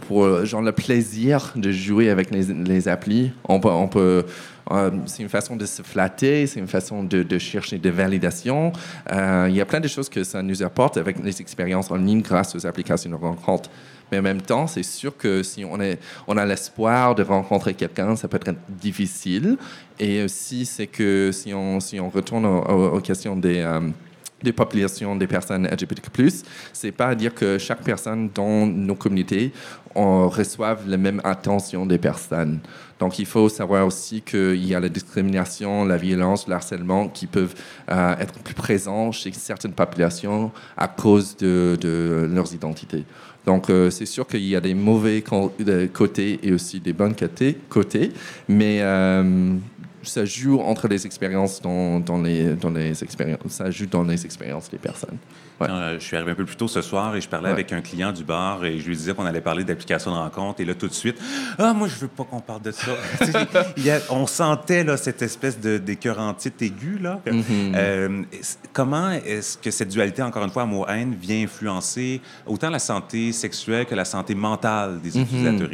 pour 0.07 0.45
genre 0.45 0.61
le 0.61 0.71
plaisir 0.71 1.53
de 1.55 1.71
jouer 1.71 2.09
avec 2.09 2.31
les, 2.31 2.53
les 2.53 2.87
applis. 2.87 3.31
On 3.47 3.59
peut, 3.59 4.25
euh, 4.71 4.91
c'est 5.05 5.23
une 5.23 5.29
façon 5.29 5.55
de 5.55 5.65
se 5.65 5.81
flatter, 5.81 6.47
c'est 6.47 6.59
une 6.59 6.67
façon 6.67 7.03
de, 7.03 7.37
chercher 7.37 7.77
des 7.77 7.91
validations. 7.91 8.71
Euh, 9.11 9.47
il 9.49 9.55
y 9.55 9.61
a 9.61 9.65
plein 9.65 9.79
de 9.79 9.87
choses 9.87 10.09
que 10.09 10.23
ça 10.23 10.41
nous 10.41 10.63
apporte 10.63 10.97
avec 10.97 11.21
les 11.23 11.41
expériences 11.41 11.91
en 11.91 11.95
ligne 11.95 12.21
grâce 12.21 12.55
aux 12.55 12.65
applications 12.65 13.09
de 13.09 13.15
rencontre. 13.15 13.69
Mais 14.11 14.19
en 14.19 14.21
même 14.21 14.41
temps, 14.41 14.67
c'est 14.67 14.83
sûr 14.83 15.15
que 15.15 15.41
si 15.41 15.63
on 15.65 16.37
a 16.37 16.45
l'espoir 16.45 17.15
de 17.15 17.23
rencontrer 17.23 17.73
quelqu'un, 17.73 18.17
ça 18.17 18.27
peut 18.27 18.39
être 18.45 18.53
difficile. 18.67 19.57
Et 19.99 20.23
aussi, 20.23 20.65
c'est 20.65 20.87
que 20.87 21.31
si 21.31 21.53
on, 21.53 21.79
si 21.79 21.97
on 21.99 22.09
retourne 22.09 22.45
aux, 22.45 22.99
questions 22.99 23.37
des 23.37 23.65
des 24.43 24.53
populations 24.53 25.15
des 25.15 25.27
personnes 25.27 25.67
LGBTQ+, 25.67 26.43
c'est 26.73 26.91
pas 26.91 27.07
à 27.07 27.15
dire 27.15 27.33
que 27.33 27.57
chaque 27.57 27.83
personne 27.83 28.29
dans 28.33 28.65
nos 28.65 28.95
communautés 28.95 29.51
reçoive 29.95 30.87
la 30.87 30.97
même 30.97 31.21
attention 31.23 31.85
des 31.85 31.97
personnes. 31.97 32.59
Donc, 33.01 33.17
il 33.17 33.25
faut 33.25 33.49
savoir 33.49 33.87
aussi 33.87 34.21
qu'il 34.21 34.63
y 34.63 34.75
a 34.75 34.79
la 34.79 34.87
discrimination, 34.87 35.85
la 35.85 35.97
violence, 35.97 36.47
le 36.47 36.53
harcèlement 36.53 37.07
qui 37.07 37.25
peuvent 37.25 37.55
euh, 37.89 38.15
être 38.19 38.35
plus 38.43 38.53
présents 38.53 39.11
chez 39.11 39.31
certaines 39.31 39.73
populations 39.73 40.51
à 40.77 40.87
cause 40.87 41.35
de, 41.37 42.29
leurs 42.31 42.53
identités. 42.53 43.03
Donc, 43.43 43.71
euh, 43.71 43.89
c'est 43.89 44.05
sûr 44.05 44.27
qu'il 44.27 44.45
y 44.45 44.55
a 44.55 44.61
des 44.61 44.75
mauvais 44.75 45.23
côtés 45.91 46.39
et 46.43 46.53
aussi 46.53 46.79
des 46.79 46.93
bons 46.93 47.15
côtés, 47.69 48.11
mais 48.47 48.81
euh, 48.81 49.55
ça 50.03 50.25
joue 50.25 50.59
entre 50.59 50.87
les 50.87 51.05
expériences 51.05 51.61
dans, 51.61 51.99
dans, 51.99 52.21
les, 52.21 52.55
dans 52.55 52.69
les 52.69 53.03
expériences, 53.03 53.39
ça 53.47 53.69
joue 53.71 53.85
dans 53.85 54.03
les 54.03 54.25
expériences 54.25 54.69
des 54.69 54.77
personnes. 54.77 55.17
je 55.59 55.97
suis 55.99 56.15
arrivé 56.15 56.31
un 56.31 56.35
peu 56.35 56.45
plus 56.45 56.55
tôt 56.55 56.67
ce 56.67 56.81
soir 56.81 57.15
et 57.15 57.21
je 57.21 57.29
parlais 57.29 57.49
avec 57.49 57.71
un 57.71 57.81
client 57.81 58.11
du 58.11 58.23
bar 58.23 58.65
et 58.65 58.79
je 58.79 58.87
lui 58.87 58.95
disais 58.95 59.13
qu'on 59.13 59.25
allait 59.25 59.41
parler 59.41 59.63
d'application 59.63 60.11
de 60.11 60.17
rencontre 60.17 60.61
et 60.61 60.65
là 60.65 60.73
tout 60.73 60.87
de 60.87 60.93
suite, 60.93 61.17
ah 61.57 61.73
moi 61.73 61.87
je 61.87 61.95
veux 61.95 62.07
pas 62.07 62.23
qu'on 62.23 62.39
parle 62.39 62.61
de 62.61 62.71
ça. 62.71 62.91
on 64.09 64.27
sentait 64.27 64.83
là 64.83 64.97
cette 64.97 65.21
espèce 65.21 65.59
de 65.59 65.77
d'écœurantite 65.77 66.61
aiguë 66.61 66.99
là. 66.99 67.21
Mm-hmm. 67.25 67.43
Euh, 67.75 68.23
comment 68.73 69.11
est-ce 69.11 69.57
que 69.57 69.71
cette 69.71 69.89
dualité 69.89 70.21
encore 70.21 70.43
une 70.43 70.51
fois 70.51 70.63
amour-haine 70.63 71.15
vient 71.19 71.43
influencer 71.43 72.21
autant 72.45 72.69
la 72.69 72.79
santé 72.79 73.31
sexuelle 73.31 73.85
que 73.85 73.95
la 73.95 74.05
santé 74.05 74.35
mentale 74.35 74.99
des 75.01 75.11
mm-hmm. 75.11 75.21
utilisateurs? 75.21 75.69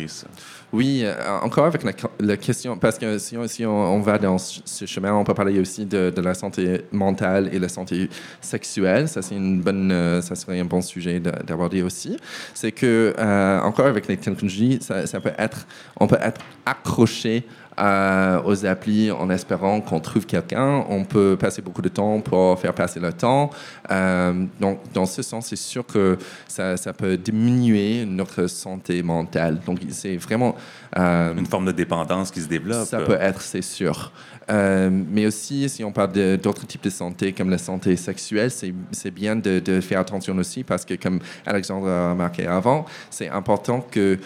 Oui, 0.73 1.01
euh, 1.03 1.39
encore 1.41 1.65
avec 1.65 1.81
la, 2.19 2.35
question, 2.35 2.77
parce 2.77 2.97
que 2.97 3.17
si 3.17 3.65
on, 3.65 4.01
va 4.01 4.17
dans 4.17 4.37
ce 4.37 4.85
chemin, 4.85 5.13
on 5.13 5.23
peut 5.23 5.33
parler 5.33 5.59
aussi 5.61 5.85
de, 5.85 6.13
la 6.17 6.33
santé 6.33 6.81
mentale 6.91 7.49
et 7.53 7.59
la 7.59 7.69
santé 7.69 8.09
sexuelle. 8.41 9.07
Ça, 9.07 9.21
c'est 9.21 9.35
une 9.35 9.61
bonne, 9.61 9.91
euh, 9.93 10.21
ça 10.21 10.35
serait 10.35 10.59
un 10.59 10.65
bon 10.65 10.81
sujet 10.81 11.21
d'aborder 11.21 11.83
aussi. 11.83 12.17
C'est 12.53 12.73
que, 12.73 13.13
euh, 13.17 13.61
encore 13.61 13.85
avec 13.85 14.07
les 14.07 14.17
technologies, 14.17 14.79
ça, 14.81 15.21
peut 15.21 15.31
être, 15.37 15.65
on 16.01 16.07
peut 16.07 16.19
être 16.21 16.41
accroché 16.65 17.45
euh, 17.79 18.41
aux 18.43 18.65
applis 18.65 19.11
en 19.11 19.29
espérant 19.29 19.81
qu'on 19.81 19.99
trouve 19.99 20.25
quelqu'un. 20.25 20.83
On 20.89 21.03
peut 21.03 21.37
passer 21.39 21.61
beaucoup 21.61 21.83
de 21.83 21.89
temps 21.89 22.19
pour 22.21 22.59
faire 22.59 22.73
passer 22.73 22.99
le 22.99 23.13
temps. 23.13 23.51
Euh, 23.91 24.45
donc, 24.59 24.79
dans 24.93 25.05
ce 25.05 25.21
sens, 25.21 25.47
c'est 25.47 25.55
sûr 25.55 25.85
que 25.85 26.17
ça, 26.47 26.75
ça, 26.75 26.91
peut 26.93 27.17
diminuer 27.17 28.03
notre 28.05 28.47
santé 28.47 29.03
mentale. 29.03 29.59
Donc, 29.63 29.79
c'est 29.89 30.17
vraiment... 30.17 30.55
Euh, 30.97 31.35
Une 31.37 31.45
forme 31.45 31.65
de 31.65 31.71
dépendance 31.71 32.31
qui 32.31 32.41
se 32.41 32.47
développe. 32.47 32.87
Ça 32.87 32.99
peut 32.99 33.17
être, 33.19 33.41
c'est 33.41 33.61
sûr. 33.61 34.11
mais 34.49 35.27
aussi, 35.27 35.69
si 35.69 35.83
on 35.83 35.91
parle 35.91 36.13
d'autres 36.37 36.65
types 36.65 36.83
de 36.83 36.89
santé, 36.89 37.31
comme 37.33 37.51
la 37.51 37.59
santé 37.59 37.95
sexuelle, 37.95 38.49
c'est 38.49 39.11
bien 39.11 39.35
de, 39.35 39.59
de, 39.59 39.81
faire 39.81 39.99
attention 39.99 40.35
aussi 40.37 40.63
parce 40.63 40.83
que, 40.83 40.95
comme 40.95 41.19
Alexandre 41.45 41.87
a 41.87 42.09
remarqué 42.11 42.47
avant, 42.47 42.85
c'est 43.11 43.29
important 43.29 43.81
que 43.81 44.17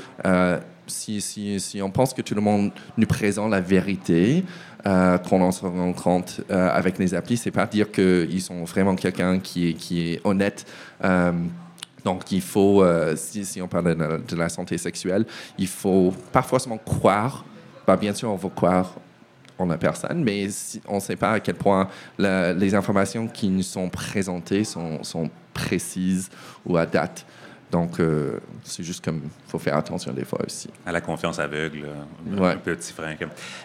si, 0.88 1.82
on 1.82 1.90
pense 1.90 2.14
que 2.14 2.22
tout 2.22 2.36
le 2.36 2.42
monde 2.42 2.72
nous 2.98 3.08
présente 3.08 3.52
la 3.52 3.62
vérité, 3.62 4.44
euh, 4.86 5.18
qu'on 5.18 5.52
se 5.52 5.62
rend 5.62 5.94
compte 5.94 6.42
euh, 6.50 6.70
avec 6.72 6.98
les 6.98 7.14
applis, 7.14 7.38
c'est 7.38 7.52
pas 7.52 7.68
dire 7.68 7.92
qu'ils 7.92 8.42
sont 8.42 8.64
vraiment 8.64 8.96
quelqu'un 8.96 9.40
qui 9.40 9.70
est, 9.92 10.22
honnête. 10.24 10.66
Euh, 11.04 11.32
donc, 12.04 12.32
il 12.32 12.42
faut, 12.42 12.84
euh, 12.84 13.16
si, 13.16 13.62
on 13.62 13.68
parle 13.68 13.96
de 13.96 14.36
la, 14.36 14.50
santé 14.50 14.78
sexuelle, 14.78 15.26
il 15.58 15.68
faut 15.68 16.14
pas 16.32 16.42
forcément 16.42 16.78
croire. 16.78 17.46
Bah, 17.86 17.96
bien 17.96 18.14
sûr, 18.14 18.32
on 18.32 18.36
va 18.36 18.50
croire 18.50 18.96
en 19.60 19.68
la 19.68 19.78
personne, 19.78 20.24
mais 20.24 20.48
on 20.88 20.96
ne 20.96 21.00
sait 21.00 21.16
pas 21.16 21.34
à 21.34 21.40
quel 21.40 21.56
point 21.56 21.88
les 22.18 22.74
informations 22.74 23.28
qui 23.28 23.50
nous 23.50 23.62
sont 23.62 23.90
présentées 23.90 24.64
sont 24.64 25.30
précises 25.54 26.30
ou 26.66 26.78
à 26.78 26.86
date. 26.86 27.26
Donc, 27.72 28.00
euh, 28.00 28.40
c'est 28.64 28.84
juste 28.84 29.04
comme 29.04 29.22
faut 29.48 29.60
faire 29.60 29.78
attention 29.78 30.12
des 30.12 30.26
fois 30.26 30.40
aussi. 30.46 30.70
À 30.86 30.92
la 30.92 31.00
confiance 31.00 31.40
aveugle, 31.40 31.86
un 32.38 32.58
petit 32.58 32.92
frein. 32.94 33.16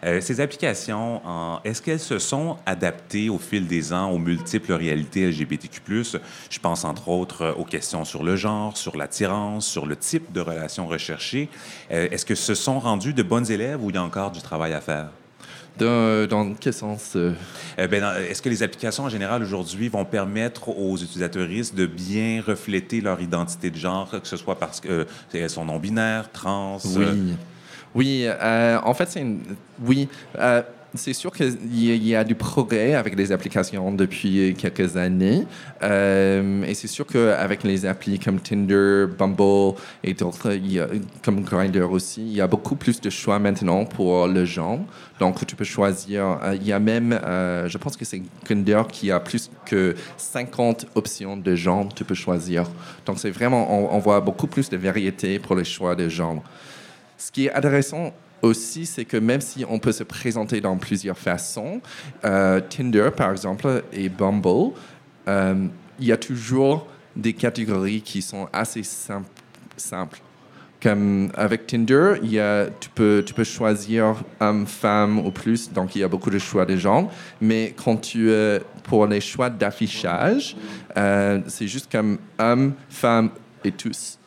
Euh, 0.04 0.20
ces 0.20 0.40
applications, 0.40 1.20
est-ce 1.64 1.82
qu'elles 1.82 2.00
se 2.00 2.18
sont 2.18 2.56
adaptées 2.66 3.28
au 3.28 3.38
fil 3.38 3.66
des 3.66 3.92
ans 3.92 4.10
aux 4.10 4.18
multiples 4.18 4.72
réalités 4.72 5.28
LGBTQ+. 5.28 5.82
Je 6.50 6.58
pense 6.58 6.84
entre 6.84 7.08
autres 7.08 7.54
aux 7.58 7.64
questions 7.64 8.04
sur 8.04 8.22
le 8.22 8.36
genre, 8.36 8.76
sur 8.76 8.96
l'attirance, 8.96 9.66
sur 9.66 9.86
le 9.86 9.96
type 9.96 10.32
de 10.32 10.40
relations 10.40 10.86
recherchées. 10.86 11.48
Euh, 11.90 12.08
est-ce 12.10 12.24
que 12.24 12.34
ce 12.34 12.54
sont 12.54 12.78
rendus 12.78 13.14
de 13.14 13.22
bonnes 13.22 13.50
élèves 13.50 13.82
ou 13.82 13.90
il 13.90 13.96
y 13.96 13.98
a 13.98 14.02
encore 14.02 14.30
du 14.30 14.40
travail 14.40 14.72
à 14.72 14.80
faire? 14.80 15.10
Dans, 15.78 16.54
quel 16.58 16.72
sens 16.72 17.12
euh? 17.16 17.32
Eh 17.76 17.86
ben, 17.86 18.02
Est-ce 18.30 18.40
que 18.40 18.48
les 18.48 18.62
applications 18.62 19.04
en 19.04 19.08
général 19.08 19.42
aujourd'hui 19.42 19.88
vont 19.88 20.04
permettre 20.04 20.70
aux 20.70 20.96
utilisateurs 20.96 21.46
de 21.46 21.86
bien 21.86 22.42
refléter 22.46 23.00
leur 23.00 23.20
identité 23.20 23.70
de 23.70 23.76
genre, 23.76 24.10
que 24.10 24.26
ce 24.26 24.36
soit 24.36 24.58
parce 24.58 24.80
qu'elles 24.80 25.06
euh, 25.34 25.48
sont 25.48 25.64
non-binaires, 25.64 26.30
trans? 26.32 26.78
Oui. 26.84 27.04
Euh? 27.04 27.32
Oui, 27.94 28.26
en 28.84 28.94
fait, 28.94 29.10
c'est 29.10 29.20
une... 29.20 29.40
Oui 29.80 30.08
c'est 30.96 31.12
sûr 31.12 31.32
qu'il 31.32 32.06
y, 32.06 32.14
a 32.14 32.24
du 32.24 32.34
progrès 32.34 32.94
avec 32.94 33.16
les 33.16 33.32
applications 33.32 33.92
depuis 33.92 34.54
quelques 34.56 34.96
années. 34.96 35.46
Euh, 35.82 36.62
et 36.64 36.74
c'est 36.74 36.88
sûr 36.88 37.06
qu'avec 37.06 37.62
les 37.64 37.86
applis 37.86 38.18
comme 38.18 38.40
Tinder, 38.40 39.06
Bumble 39.18 39.76
et 40.02 40.14
d'autres, 40.14 40.56
comme 41.22 41.42
Grindr 41.42 41.90
aussi, 41.90 42.22
il 42.22 42.34
y 42.34 42.40
a 42.40 42.46
beaucoup 42.46 42.76
plus 42.76 43.00
de 43.00 43.10
choix 43.10 43.38
maintenant 43.38 43.84
pour 43.84 44.26
le 44.26 44.44
genre. 44.44 44.80
Donc, 45.18 45.46
tu 45.46 45.56
peux 45.56 45.64
choisir. 45.64 46.38
Euh, 46.42 46.54
il 46.54 46.66
y 46.66 46.72
a 46.72 46.78
même, 46.78 47.12
euh, 47.12 47.68
je 47.68 47.78
pense 47.78 47.96
que 47.96 48.04
c'est 48.04 48.22
Grindr 48.44 48.86
qui 48.88 49.10
a 49.10 49.20
plus 49.20 49.50
que 49.64 49.94
50 50.16 50.86
options 50.94 51.36
de 51.36 51.54
genre 51.54 51.88
tu 51.94 52.04
peux 52.04 52.14
choisir. 52.14 52.64
Donc, 53.06 53.18
c'est 53.18 53.30
vraiment, 53.30 53.72
on, 53.72 53.96
on 53.96 53.98
voit 53.98 54.20
beaucoup 54.20 54.46
plus 54.46 54.68
de 54.68 54.76
variété 54.76 55.38
pour 55.38 55.56
les 55.56 55.64
choix 55.64 55.94
de 55.94 56.08
genre. 56.08 56.42
Ce 57.18 57.32
qui 57.32 57.46
est 57.46 57.52
intéressant 57.52 58.12
aussi, 58.42 58.86
c'est 58.86 59.04
que 59.04 59.16
même 59.16 59.40
si 59.40 59.64
on 59.68 59.78
peut 59.78 59.92
se 59.92 60.04
présenter 60.04 60.60
dans 60.60 60.76
plusieurs 60.76 61.18
façons, 61.18 61.80
euh, 62.24 62.60
Tinder, 62.60 63.10
par 63.16 63.30
exemple, 63.30 63.84
et 63.92 64.08
Bumble, 64.08 64.72
euh, 65.28 65.66
il 65.98 66.06
y 66.06 66.12
a 66.12 66.16
toujours 66.16 66.86
des 67.14 67.32
catégories 67.32 68.02
qui 68.02 68.22
sont 68.22 68.48
assez 68.52 68.82
simples. 68.82 70.20
Comme 70.82 71.30
avec 71.34 71.66
Tinder, 71.66 72.16
y 72.22 72.38
a, 72.38 72.66
tu, 72.78 72.90
peux, 72.90 73.22
tu 73.26 73.32
peux 73.32 73.44
choisir 73.44 74.22
homme, 74.40 74.66
femme 74.66 75.18
ou 75.18 75.30
plus, 75.30 75.72
donc 75.72 75.96
il 75.96 76.00
y 76.00 76.04
a 76.04 76.08
beaucoup 76.08 76.30
de 76.30 76.38
choix 76.38 76.66
de 76.66 76.76
genre. 76.76 77.10
Mais 77.40 77.74
quand 77.82 77.96
tu, 77.96 78.30
pour 78.84 79.06
les 79.06 79.20
choix 79.20 79.50
d'affichage, 79.50 80.56
euh, 80.96 81.40
c'est 81.46 81.66
juste 81.66 81.90
comme 81.90 82.18
homme, 82.38 82.74
femme 82.88 83.30
et 83.64 83.72
tous. 83.72 84.18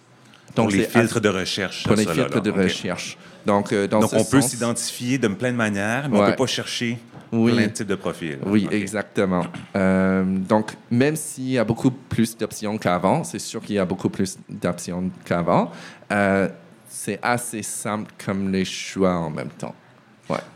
Donc, 0.55 0.69
pour 0.69 0.77
les 0.77 0.83
filtres 0.83 1.21
de 1.21 1.29
recherche. 1.29 1.83
Pour 1.83 1.95
les 1.95 2.05
filtres 2.05 2.41
de 2.41 2.51
recherche. 2.51 3.17
Donc, 3.49 3.73
euh, 3.73 3.87
Donc 3.87 4.13
on 4.13 4.23
peut 4.23 4.41
s'identifier 4.41 5.17
de 5.17 5.27
plein 5.27 5.51
de 5.51 5.57
manières, 5.57 6.07
mais 6.07 6.19
on 6.19 6.21
ne 6.21 6.29
peut 6.29 6.35
pas 6.35 6.45
chercher 6.45 6.99
plein 7.31 7.65
de 7.65 7.71
types 7.71 7.87
de 7.87 7.95
profils. 7.95 8.37
Oui, 8.45 8.67
exactement. 8.69 9.43
Euh, 9.75 10.23
donc, 10.23 10.77
même 10.91 11.15
s'il 11.15 11.49
y 11.49 11.57
a 11.57 11.63
beaucoup 11.63 11.89
plus 11.89 12.37
d'options 12.37 12.77
qu'avant, 12.77 13.23
c'est 13.23 13.39
sûr 13.39 13.59
qu'il 13.61 13.75
y 13.75 13.79
a 13.79 13.85
beaucoup 13.85 14.09
plus 14.09 14.37
d'options 14.47 15.09
qu'avant, 15.25 15.71
euh, 16.11 16.47
c'est 16.87 17.17
assez 17.23 17.63
simple 17.63 18.11
comme 18.23 18.51
les 18.51 18.65
choix 18.65 19.15
en 19.15 19.31
même 19.31 19.49
temps. 19.49 19.73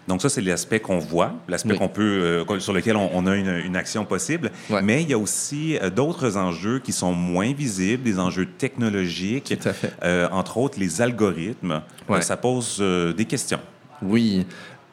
Donc 0.08 0.22
ça, 0.22 0.30
c'est 0.30 0.42
l'aspect 0.42 0.80
qu'on 0.80 1.00
voit, 1.00 1.34
l'aspect 1.48 1.76
qu'on 1.76 1.88
peut, 1.88 2.44
euh, 2.48 2.60
sur 2.60 2.74
lequel 2.74 2.96
on, 2.96 3.26
a 3.26 3.36
une, 3.36 3.76
action 3.76 4.06
possible. 4.06 4.52
Mais 4.84 5.02
il 5.02 5.10
y 5.10 5.14
a 5.14 5.18
aussi 5.18 5.78
euh, 5.78 5.90
d'autres 5.90 6.38
enjeux 6.38 6.80
qui 6.80 6.92
sont 6.92 7.14
moins 7.14 7.54
visibles, 7.54 8.04
des 8.04 8.20
enjeux 8.20 8.46
technologiques, 8.46 9.58
Tout 9.60 9.70
à 9.70 9.74
fait. 9.74 9.94
Euh, 10.04 10.28
entre 10.32 10.58
autres 10.58 10.80
les 10.80 11.02
algorithmes. 11.02 11.82
ça 12.22 12.38
pose 12.38 12.80
des 13.16 13.26
questions. 13.26 13.60
Oui. 14.02 14.46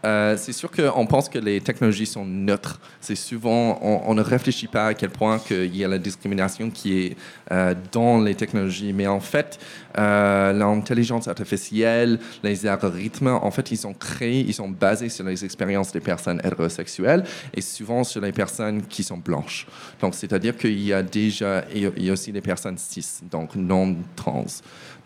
Euh, 0.05 0.37
c'est 0.37 0.53
sûr 0.53 0.71
qu'on 0.71 1.07
pense 1.07 1.29
que 1.29 1.39
les 1.39 1.61
technologies 1.61 2.07
sont 2.07 2.25
neutres. 2.25 2.81
C'est 3.01 3.15
souvent, 3.15 3.79
on, 3.83 4.15
ne 4.15 4.23
réfléchit 4.23 4.67
pas 4.67 4.89
à 4.89 4.95
quel 4.95 5.11
point 5.11 5.41
il 5.51 5.77
y 5.77 5.85
a 5.85 5.89
la 5.89 5.99
discrimination 5.99 6.71
qui 6.71 6.99
est 6.99 7.17
euh, 7.53 7.75
dans 7.93 8.21
les 8.21 8.35
technologies. 8.35 8.93
Mais 8.93 9.07
en 9.07 9.21
fait, 9.21 9.59
euh, 9.99 10.53
l'intelligence 10.53 11.29
artificielle, 11.29 12.19
les 12.43 12.67
algorithmes, 12.67 13.29
en 13.29 13.51
fait, 13.51 13.71
ils 13.71 13.77
sont 13.77 13.93
créés, 13.93 14.41
ils 14.41 14.55
sont 14.55 14.69
basés 14.69 15.09
sur 15.09 15.25
les 15.25 15.45
expériences 15.45 15.93
des 15.93 16.01
personnes 16.01 16.41
hétérosexuelles 16.45 17.25
et 17.55 17.61
souvent 17.61 18.05
sur 18.05 18.21
les 18.21 18.33
personnes 18.33 18.83
qui 18.83 19.03
sont 19.03 19.19
blanches. 19.19 19.67
Donc, 20.01 20.15
c'est-à-dire 20.15 20.57
qu'il 20.57 20.81
y 20.81 20.93
a 20.93 21.03
déjà, 21.03 21.65
il 21.75 22.03
y 22.03 22.11
a 22.11 22.13
aussi 22.13 22.33
des 22.33 22.41
personnes 22.41 22.79
cis, 22.79 23.07
donc 23.31 23.55
non 23.55 23.97
trans. 24.17 24.47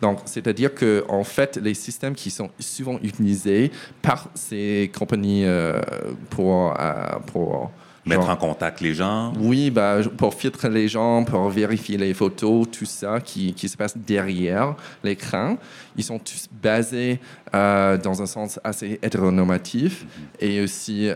Donc, 0.01 0.19
c'est-à-dire 0.25 0.73
que 0.73 1.03
en 1.07 1.23
fait, 1.23 1.57
les 1.57 1.73
systèmes 1.73 2.15
qui 2.15 2.29
sont 2.29 2.49
souvent 2.59 2.99
utilisés 3.01 3.71
par 4.01 4.29
ces 4.33 4.91
compagnies 4.97 5.45
euh, 5.45 5.81
pour, 6.29 6.73
euh, 6.79 7.19
pour 7.27 7.71
Mettre 8.07 8.29
en 8.29 8.35
contact 8.35 8.81
les 8.81 8.93
gens. 8.93 9.33
Oui, 9.39 9.71
bah, 9.71 9.97
pour 10.15 10.35
filtrer 10.35 10.69
les 10.69 10.87
gens, 10.87 11.23
pour 11.23 11.49
vérifier 11.49 11.97
les 11.97 12.13
photos, 12.13 12.69
tout 12.69 12.85
ça 12.85 13.19
qui, 13.19 13.51
qui 13.55 13.67
se 13.67 13.75
passe 13.75 13.97
derrière 13.97 14.75
l'écran. 15.03 15.57
Ils 15.97 16.03
sont 16.03 16.19
tous 16.19 16.47
basés 16.61 17.19
euh, 17.55 17.97
dans 17.97 18.21
un 18.21 18.27
sens 18.27 18.59
assez 18.63 18.99
hétéronormatif 19.01 20.03
mm-hmm. 20.03 20.45
et 20.45 20.61
aussi 20.61 21.09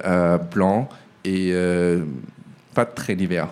blanc 0.52 0.90
et 1.24 1.54
pas 2.74 2.86
très 2.86 3.16
divers. 3.16 3.50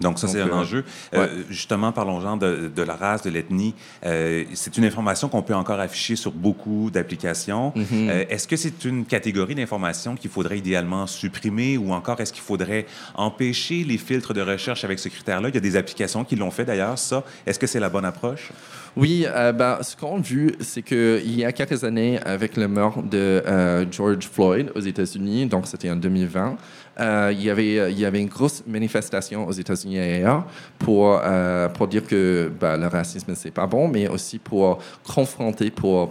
Donc, 0.00 0.18
ça, 0.18 0.28
c'est 0.28 0.40
un 0.40 0.48
euh, 0.48 0.54
enjeu. 0.54 0.84
Euh, 1.14 1.26
justement, 1.50 1.92
parlons-en 1.92 2.36
de, 2.36 2.70
de, 2.74 2.82
la 2.82 2.94
race, 2.94 3.22
de 3.22 3.30
l'ethnie. 3.30 3.74
Euh, 4.06 4.44
c'est 4.54 4.76
une 4.76 4.84
information 4.84 5.28
qu'on 5.28 5.42
peut 5.42 5.54
encore 5.54 5.80
afficher 5.80 6.16
sur 6.16 6.32
beaucoup 6.32 6.90
d'applications. 6.90 7.72
Mhm. 7.74 8.10
est-ce 8.28 8.46
que 8.46 8.56
c'est 8.56 8.84
une 8.84 9.04
catégorie 9.04 9.54
d'informations 9.54 10.14
qu'il 10.14 10.30
faudrait 10.30 10.58
idéalement 10.58 11.06
supprimer 11.06 11.78
ou 11.78 11.92
encore 11.92 12.20
est-ce 12.20 12.32
qu'il 12.32 12.42
faudrait 12.42 12.86
empêcher 13.14 13.84
les 13.84 13.98
filtres 13.98 14.34
de 14.34 14.40
recherche 14.40 14.84
avec 14.84 14.98
ce 14.98 15.08
critère-là? 15.08 15.48
Il 15.48 15.54
y 15.54 15.58
a 15.58 15.60
des 15.60 15.76
applications 15.76 16.24
qui 16.24 16.36
l'ont 16.36 16.50
fait 16.50 16.64
d'ailleurs, 16.64 16.98
ça. 16.98 17.24
Est-ce 17.46 17.58
que 17.58 17.66
c'est 17.66 17.80
la 17.80 17.88
bonne 17.88 18.04
approche? 18.04 18.50
Oui, 18.96 19.26
ben, 19.54 19.78
ce 19.82 19.96
qu'on 19.96 20.18
a 20.18 20.20
vu, 20.20 20.54
c'est 20.60 20.82
qu'il 20.82 21.34
y 21.34 21.44
a 21.44 21.52
quelques 21.52 21.84
années, 21.84 22.18
avec 22.24 22.56
le 22.56 22.68
meurtre 22.68 23.02
de 23.02 23.86
George 23.90 24.28
Floyd 24.28 24.72
aux 24.74 24.80
États-Unis, 24.80 25.46
donc 25.46 25.66
c'était 25.66 25.90
en 25.90 25.96
2020, 25.96 26.56
euh, 27.00 27.32
il, 27.32 27.44
y 27.44 27.50
avait, 27.50 27.78
euh, 27.78 27.90
il 27.90 27.98
y 27.98 28.04
avait 28.04 28.20
une 28.20 28.28
grosse 28.28 28.64
manifestation 28.66 29.46
aux 29.46 29.52
États-Unis 29.52 29.98
et 29.98 30.14
ailleurs 30.16 30.44
pour, 30.78 31.20
euh, 31.22 31.68
dire 31.88 32.04
que 32.04 32.50
bah, 32.60 32.76
le 32.76 32.88
racisme, 32.88 33.34
c'est 33.36 33.52
pas 33.52 33.66
bon, 33.66 33.86
mais 33.88 34.08
aussi 34.08 34.38
pour 34.38 34.78
confronter, 35.06 35.70
pour, 35.70 36.10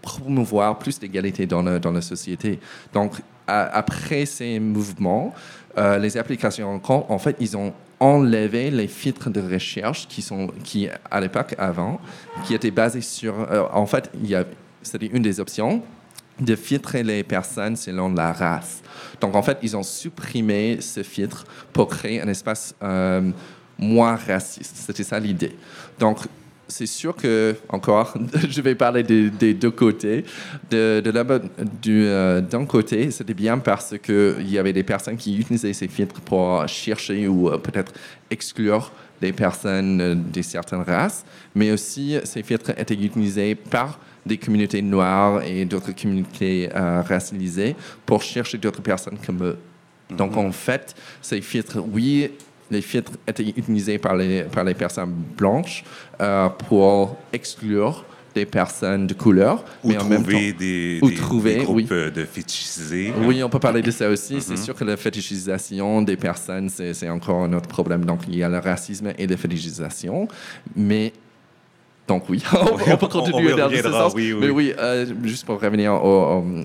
promouvoir 0.00 0.78
plus 0.78 0.98
d'égalité 0.98 1.46
dans, 1.46 1.62
la 1.62 2.00
société. 2.00 2.60
Donc, 2.92 3.14
après 3.46 4.24
ces 4.26 4.60
mouvements, 4.60 5.34
les 5.76 6.16
applications, 6.16 6.80
en 6.88 7.18
fait, 7.18 7.36
ils 7.40 7.56
ont 7.56 7.72
enlevé 7.98 8.70
les 8.70 8.86
filtres 8.86 9.30
de 9.30 9.40
recherche 9.40 10.06
qui 10.08 10.22
sont, 10.22 10.48
qui, 10.62 10.88
à 11.10 11.20
l'époque 11.20 11.54
avant, 11.58 12.00
qui 12.44 12.54
étaient 12.54 12.70
basés 12.70 13.00
sur, 13.00 13.34
en 13.72 13.86
fait, 13.86 14.10
c'était 14.82 15.06
une 15.06 15.22
des 15.22 15.40
options 15.40 15.82
de 16.40 16.56
filtrer 16.56 17.02
les 17.02 17.22
personnes 17.22 17.76
selon 17.76 18.12
la 18.12 18.32
race. 18.32 18.79
Donc, 19.20 19.34
en 19.34 19.42
fait, 19.42 19.58
ils 19.62 19.76
ont 19.76 19.82
supprimé 19.82 20.80
ce 20.80 21.02
filtre 21.02 21.44
pour 21.72 21.88
créer 21.88 22.20
un 22.20 22.28
espace 22.28 22.74
euh, 22.82 23.30
moins 23.78 24.16
raciste. 24.16 24.76
C'était 24.76 25.04
ça 25.04 25.18
l'idée. 25.18 25.56
Donc, 25.98 26.18
c'est 26.70 26.86
sûr 26.86 27.14
que, 27.14 27.54
encore, 27.68 28.14
je 28.48 28.60
vais 28.62 28.74
parler 28.74 29.02
des, 29.02 29.54
deux 29.54 29.70
côtés. 29.70 30.24
De, 30.70 31.02
euh, 31.88 32.40
d'un 32.40 32.64
côté, 32.64 33.10
c'était 33.10 33.34
bien 33.34 33.58
parce 33.58 33.94
qu'il 33.98 34.50
y 34.50 34.58
avait 34.58 34.72
des 34.72 34.82
personnes 34.82 35.16
qui 35.16 35.38
utilisaient 35.38 35.72
ces 35.72 35.88
filtres 35.88 36.20
pour 36.20 36.66
chercher 36.66 37.28
ou 37.28 37.48
euh, 37.48 37.58
peut-être 37.58 37.92
exclure 38.30 38.90
des 39.20 39.32
personnes 39.32 40.24
de 40.32 40.42
certaines 40.42 40.82
races, 40.82 41.26
mais 41.54 41.70
aussi 41.72 42.16
ces 42.24 42.42
filtres 42.42 42.70
étaient 42.78 42.94
utilisés 42.94 43.54
par 43.54 43.98
des 44.24 44.38
communautés 44.38 44.82
noires 44.82 45.42
et 45.42 45.64
d'autres 45.64 45.92
communautés 45.92 46.70
euh, 46.74 47.02
racialisées 47.02 47.76
pour 48.06 48.22
chercher 48.22 48.58
d'autres 48.58 48.82
personnes 48.82 49.18
comme 49.24 49.42
eux. 49.42 49.58
Donc, 50.10 50.32
mhm. 50.32 50.38
en 50.38 50.52
fait, 50.52 50.94
ces 51.22 51.40
filtres, 51.40 51.78
oui, 51.92 52.30
les 52.70 52.82
filtres 52.82 53.12
étaient 53.26 53.48
utilisés 53.48 53.98
par 53.98 54.16
les, 54.16 54.42
par 54.44 54.64
les 54.64 54.74
personnes 54.74 55.14
blanches 55.36 55.84
euh, 56.20 56.48
pour 56.68 57.16
exclure 57.32 58.04
des 58.34 58.46
personnes 58.46 59.06
de 59.06 59.14
couleur. 59.14 59.64
Ou 59.82 59.88
mais 59.88 59.98
en 59.98 60.04
même 60.04 60.24
temps, 60.24 60.38
des, 60.58 61.00
ou 61.02 61.10
trouver, 61.10 61.56
des 61.56 61.64
groupes 61.64 61.92
euh, 61.92 62.10
de 62.10 62.24
fétichisés. 62.24 63.12
Oui, 63.22 63.42
on 63.42 63.48
peut 63.48 63.58
parler 63.58 63.82
de 63.82 63.90
ça 63.90 64.08
aussi. 64.08 64.40
C'est 64.40 64.52
mhm. 64.52 64.64
sûr 64.64 64.74
que 64.74 64.84
la 64.84 64.96
fétichisation 64.96 66.02
des 66.02 66.16
personnes, 66.16 66.68
c'est 66.68 67.08
encore 67.08 67.42
un 67.42 67.52
autre 67.52 67.68
problème. 67.68 68.04
Donc, 68.04 68.20
il 68.28 68.36
y 68.36 68.42
a 68.42 68.48
le 68.48 68.58
racisme 68.58 69.12
et 69.18 69.26
la 69.26 69.36
fétichisation. 69.36 70.28
Mais 70.76 71.12
donc 72.10 72.24
oui, 72.28 72.42
on, 72.52 72.96
peut 72.96 73.06
continuer 73.08 73.54
dans 73.54 73.70
ce 73.70 73.82
sens. 73.82 74.16
Mais 74.16 74.50
oui, 74.50 74.74
euh, 74.76 75.06
juste 75.22 75.46
pour 75.46 75.60
revenir 75.60 75.92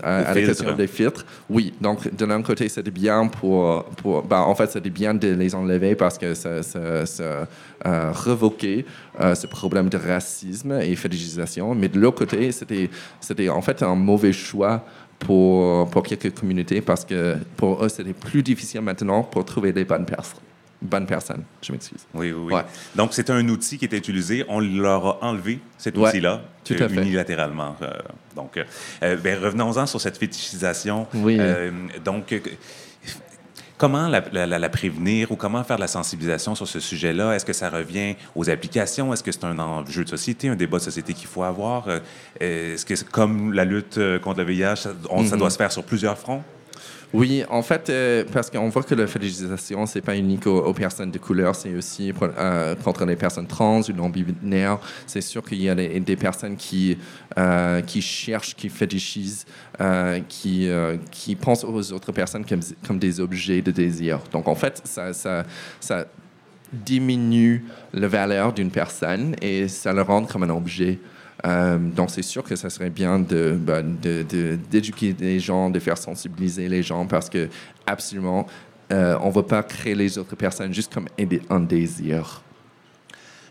à, 0.04 0.34
la 0.34 0.42
question 0.42 0.74
des 0.74 0.88
filtres, 0.88 1.24
oui, 1.52 1.72
donc 1.80 2.14
de 2.16 2.26
l'un 2.26 2.42
côté, 2.42 2.68
c'était 2.68 2.90
bien 2.90 3.28
pour... 3.28 3.84
pour 3.98 4.24
ben, 4.24 4.40
en 4.40 4.56
fait, 4.56 4.72
c'était 4.72 4.90
bien 4.90 5.14
de 5.14 5.28
les 5.28 5.54
enlever 5.54 5.94
parce 5.94 6.18
que 6.18 6.34
ça, 6.34 6.64
ça, 6.64 7.06
ça 7.06 7.24
euh, 7.86 8.12
revoquait 8.12 8.86
euh, 9.22 9.36
ce 9.36 9.46
problème 9.46 9.88
de 9.88 9.98
racisme 9.98 10.80
et 10.82 10.96
fétichisation. 10.96 11.76
Mais 11.76 11.90
de 11.90 12.00
l'autre 12.00 12.18
côté, 12.18 12.52
c'était, 12.52 12.90
c'était 13.20 13.50
en 13.50 13.62
fait 13.62 13.84
un 13.84 13.94
mauvais 13.94 14.34
choix 14.34 14.84
pour, 15.20 15.88
pour 15.92 16.02
quelques 16.02 16.34
communautés 16.34 16.82
parce 16.82 17.06
que 17.06 17.36
pour 17.56 17.86
eux, 17.86 17.90
c'était 17.90 18.14
plus 18.14 18.42
difficile 18.42 18.82
maintenant 18.82 19.22
pour 19.22 19.46
trouver 19.46 19.72
les 19.72 19.86
bonnes 19.86 20.06
personnes 20.06 20.42
bonne 20.82 21.06
personne. 21.06 21.44
Je 21.62 21.72
m'excuse. 21.72 22.06
Oui, 22.14 22.32
oui, 22.32 22.54
oui. 22.54 22.62
Donc, 22.96 23.14
c'est 23.14 23.30
un 23.30 23.48
outil 23.50 23.78
qui 23.78 23.86
était 23.86 23.98
utilisé. 23.98 24.46
On 24.48 24.60
leur 24.60 25.06
a 25.06 25.24
enlevé 25.24 25.60
cet 25.78 25.98
outil-là 25.98 26.42
unilatéralement. 26.70 27.76
Euh, 27.82 27.92
donc, 28.36 28.58
euh, 28.58 29.18
ben, 29.18 29.40
revenons-en 29.42 29.86
sur 29.86 30.02
cette 30.02 30.18
fétichisation. 30.18 31.08
Oui. 31.14 31.38
Euh, 31.40 31.72
donc, 32.04 32.36
comment 33.78 34.08
la, 34.08 34.22
la, 34.46 34.70
prévenir 34.70 35.32
ou 35.32 35.36
comment 35.36 35.64
faire 35.64 35.78
de 35.78 35.82
la 35.82 35.88
sensibilisation 35.88 36.56
sur 36.56 36.68
ce 36.68 36.80
sujet-là? 36.80 37.34
Est-ce 37.34 37.46
que 37.46 37.54
ça 37.54 37.70
revient 37.70 38.16
aux 38.36 38.50
applications? 38.50 39.14
Est-ce 39.14 39.24
que 39.24 39.32
c'est 39.32 39.46
un 39.46 39.60
enjeu 39.60 40.04
de 40.04 40.10
société, 40.10 40.50
un 40.50 40.56
débat 40.56 40.78
de 40.78 40.84
société 40.84 41.14
qu'il 41.14 41.28
faut 41.28 41.44
avoir? 41.44 41.88
Est-ce 42.40 42.86
que, 42.86 42.94
comme 43.10 43.54
la 43.54 43.66
lutte 43.66 44.00
contre 44.22 44.40
le 44.40 44.46
VIH, 44.46 44.76
ça, 44.76 44.94
ça 45.30 45.38
doit 45.38 45.50
se 45.50 45.58
faire 45.58 45.72
sur 45.72 45.84
plusieurs 45.84 46.18
fronts? 46.18 46.44
Oui, 47.14 47.44
en 47.50 47.62
fait, 47.62 47.90
euh, 47.90 48.24
parce 48.32 48.50
qu'on 48.50 48.68
voit 48.70 48.84
que 48.84 48.96
la 48.96 49.08
fétichisation, 49.08 49.86
c'est 49.86 50.02
pas 50.02 50.16
unique 50.16 50.48
aux, 50.48 50.74
personnes 50.74 51.12
de 51.12 51.18
couleur, 51.18 51.56
c'est 51.56 51.74
aussi 51.74 52.14
euh, 52.22 52.76
contre 52.76 53.06
les 53.06 53.16
personnes 53.16 53.48
trans 53.48 53.82
ou 53.82 53.94
non-binaires. 53.94 54.80
C'est 55.08 55.22
sûr 55.22 55.44
qu'il 55.44 55.62
y 55.62 55.70
a 55.70 55.76
des, 55.76 56.16
personnes 56.16 56.58
qui, 56.58 56.98
euh, 57.38 57.82
qui 57.82 58.02
cherchent, 58.02 58.56
qui 58.56 58.70
fétichisent, 58.70 59.46
qui, 60.28 60.70
qui 61.12 61.36
pensent 61.36 61.64
aux 61.64 61.94
autres 61.94 62.12
personnes 62.12 62.46
comme, 62.46 62.62
comme 62.86 63.00
des 63.00 63.20
objets 63.20 63.62
de 63.62 63.72
désir. 63.72 64.20
Donc, 64.32 64.48
en 64.48 64.56
fait, 64.56 64.82
ça, 64.84 65.14
ça, 65.14 65.44
ça 65.80 66.06
diminue 66.74 67.64
la 67.94 68.08
valeur 68.08 68.52
d'une 68.52 68.72
personne 68.72 69.36
et 69.42 69.68
ça 69.68 69.94
le 69.94 70.02
rend 70.02 70.26
comme 70.26 70.44
un 70.44 70.50
objet. 70.50 71.00
Euh, 71.46 71.78
donc, 71.78 72.10
c'est 72.10 72.24
sûr 72.24 72.44
que 72.44 72.56
ça 72.56 72.70
serait 72.70 72.90
bien 72.90 73.20
bah, 73.20 73.82
d'éduquer 73.82 75.14
de, 75.14 75.24
les 75.24 75.40
gens, 75.40 75.70
de 75.70 75.80
faire 75.80 75.98
sensibiliser 75.98 76.68
les 76.68 76.84
gens 76.84 77.06
parce 77.06 77.30
que, 77.30 77.50
absolument, 77.86 78.48
euh, 78.92 79.18
on 79.22 79.28
ne 79.28 79.34
va 79.34 79.44
pas 79.44 79.64
créer 79.64 79.96
les 79.96 80.18
autres 80.18 80.36
personnes 80.36 80.74
juste 80.74 80.94
comme 80.94 81.08
un 81.50 81.60
désir. 81.60 82.42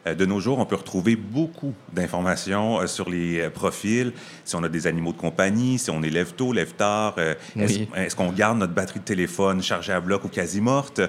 Euh, 0.07 0.15
de 0.15 0.27
nos 0.27 0.41
jours, 0.41 0.59
on 0.59 0.67
peut 0.67 0.77
retrouver 0.77 1.17
beaucoup 1.17 1.73
d'informations 1.93 2.85
sur 2.87 3.09
les 3.09 3.49
profils. 3.51 4.13
Si 4.45 4.57
on 4.57 4.63
a 4.65 4.69
des 4.69 4.87
animaux 4.87 5.13
de 5.13 5.19
compagnie, 5.19 5.79
si 5.79 5.91
on 5.91 6.03
est 6.03 6.11
lève 6.11 6.35
tôt, 6.35 6.53
lève 6.53 6.75
tard, 6.75 7.17
est-ce 7.57 8.17
qu'on 8.17 8.33
garde 8.33 8.59
notre 8.59 8.75
batterie 8.75 9.01
de 9.01 9.05
téléphone 9.05 9.63
chargée 9.63 9.93
à 9.93 10.01
bloc 10.01 10.25
ou 10.25 10.29
quasi 10.29 10.61
morte, 10.61 11.01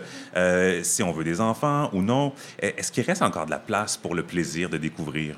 si 0.83 1.03
on 1.03 1.11
veut 1.11 1.23
des 1.23 1.41
enfants 1.41 1.89
ou 1.93 2.03
non. 2.03 2.31
Est-ce 2.59 2.91
qu'il 2.91 3.03
reste 3.03 3.23
encore 3.23 3.47
de 3.47 3.51
la 3.51 3.59
place 3.59 3.97
pour 3.97 4.13
le 4.13 4.23
plaisir 4.23 4.69
de 4.69 4.77
découvrir? 4.77 5.35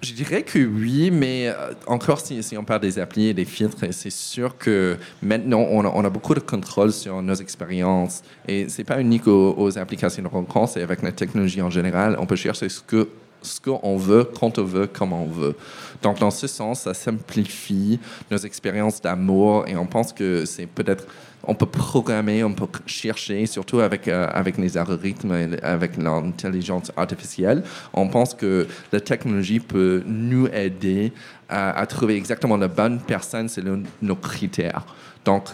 Je 0.00 0.12
dirais 0.12 0.42
que 0.42 0.60
oui, 0.60 1.10
mais 1.10 1.48
euh, 1.48 1.72
encore 1.88 2.20
si, 2.20 2.56
on 2.56 2.62
parle 2.62 2.80
des 2.80 3.00
applis 3.00 3.26
et 3.26 3.34
des 3.34 3.44
filtres, 3.44 3.84
c'est 3.90 4.12
sûr 4.12 4.56
que 4.56 4.96
maintenant 5.22 5.58
on 5.58 6.04
a, 6.04 6.10
beaucoup 6.10 6.34
de 6.34 6.40
contrôle 6.40 6.92
sur 6.92 7.20
nos 7.20 7.34
expériences 7.34 8.22
et 8.46 8.68
c'est 8.68 8.84
pas 8.84 9.00
unique 9.00 9.26
aux, 9.26 9.76
applications 9.76 10.22
de 10.22 10.28
rencontre, 10.28 10.74
c'est 10.74 10.82
avec 10.82 11.02
la 11.02 11.10
technologie 11.10 11.62
en 11.62 11.70
général. 11.70 12.16
On 12.20 12.26
peut 12.26 12.36
chercher 12.36 12.68
ce 12.68 12.80
que 12.80 13.08
ce 13.42 13.60
qu'on 13.60 13.96
veut, 13.96 14.24
quand 14.24 14.58
on 14.58 14.64
veut, 14.64 14.86
comme 14.86 15.12
on 15.12 15.26
veut. 15.26 15.54
Donc, 16.02 16.18
dans 16.18 16.30
ce 16.30 16.48
sens, 16.48 16.80
ça 16.80 16.94
simplifie 16.94 18.00
nos 18.32 18.38
expériences 18.38 19.00
d'amour 19.00 19.64
et 19.68 19.76
on 19.76 19.86
pense 19.86 20.12
que 20.12 20.44
c'est 20.44 20.66
peut-être 20.66 21.06
on 21.44 21.54
peut 21.54 21.66
programmer, 21.66 22.44
on 22.44 22.52
peut 22.52 22.66
chercher, 22.86 23.46
surtout 23.46 23.80
avec, 23.80 24.08
euh, 24.08 24.28
avec 24.32 24.58
les 24.58 24.76
algorithmes, 24.76 25.32
et 25.32 25.62
avec 25.62 25.96
l'intelligence 25.96 26.92
artificielle. 26.96 27.62
On 27.92 28.08
pense 28.08 28.34
que 28.34 28.66
la 28.92 29.00
technologie 29.00 29.60
peut 29.60 30.02
nous 30.06 30.46
aider 30.48 31.12
à, 31.48 31.86
trouver 31.86 32.16
exactement 32.16 32.56
la 32.56 32.68
bonne 32.68 33.00
personne 33.00 33.48
selon 33.48 33.82
nos 34.02 34.16
critères. 34.16 34.84
Donc, 35.24 35.44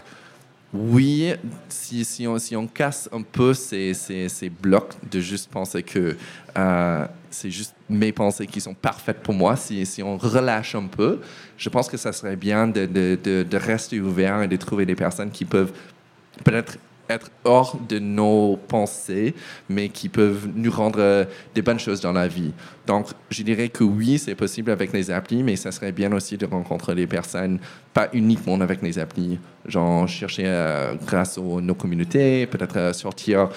oui, 0.75 1.33
si, 1.68 2.05
si, 2.05 2.27
on, 2.27 2.37
si 2.39 2.57
on 2.57 2.66
casse 2.66 3.09
un 3.12 3.22
peu 3.22 3.55
ces, 3.55 3.95
ces, 3.95 4.29
ces 4.29 4.51
blocs 4.51 4.95
de 5.09 5.20
juste 5.20 5.49
penser 5.49 5.85
que 5.85 6.16
euh, 6.59 7.07
c'est 7.31 7.51
juste 7.51 7.77
mes 7.89 8.11
pensées 8.11 8.49
qui 8.49 8.61
sont 8.61 8.75
parfaites 8.75 9.20
pour 9.20 9.35
moi, 9.35 9.55
si, 9.55 9.87
si 9.87 10.03
on 10.03 10.16
relâche 10.16 10.75
un 10.75 10.87
peu, 10.87 11.20
je 11.57 11.68
pense 11.68 11.89
que 11.89 11.97
ça 11.97 12.12
serait 12.12 12.35
bien 12.35 12.66
de, 12.66 12.87
de, 12.87 13.16
de, 13.22 13.47
de 13.49 13.57
rester 13.57 14.01
ouvert 14.01 14.43
et 14.43 14.49
de 14.49 14.57
trouver 14.57 14.85
des 14.85 14.97
personnes 14.97 15.31
qui 15.31 15.45
peuvent 15.45 15.72
peut-être 16.43 16.79
être 17.09 17.31
hors 17.45 17.77
de 17.89 17.99
nos 17.99 18.57
pensées, 18.69 19.35
mais 19.69 19.89
qui 19.89 20.09
peuvent 20.09 20.49
nous 20.55 20.71
rendre 20.71 21.01
euh, 21.01 21.25
des 21.55 21.63
bonnes 21.63 21.79
choses 21.79 22.01
dans 22.01 22.13
la 22.13 22.29
vie. 22.29 22.53
Donc, 22.87 23.09
je 23.31 23.43
dirais 23.43 23.69
que 23.69 23.85
oui, 23.85 24.19
c'est 24.19 24.35
possible 24.35 24.71
avec 24.71 24.93
les 24.93 25.11
applis, 25.11 25.43
mais 25.43 25.57
ça 25.57 25.73
serait 25.73 25.93
bien 25.93 26.13
aussi 26.13 26.37
de 26.37 26.47
rencontrer 26.47 26.95
des 26.95 27.07
personnes, 27.07 27.59
pas 27.93 28.09
uniquement 28.13 28.61
avec 28.61 28.83
les 28.83 28.99
applis, 28.99 29.39
genre 29.67 30.07
chercher 30.09 30.45
euh, 30.47 30.95
grâce 31.07 31.39
aux 31.39 31.61
nos 31.61 31.75
communautés, 31.75 32.47
peut-être 32.47 32.77
euh, 32.77 32.93
sortir 32.93 33.49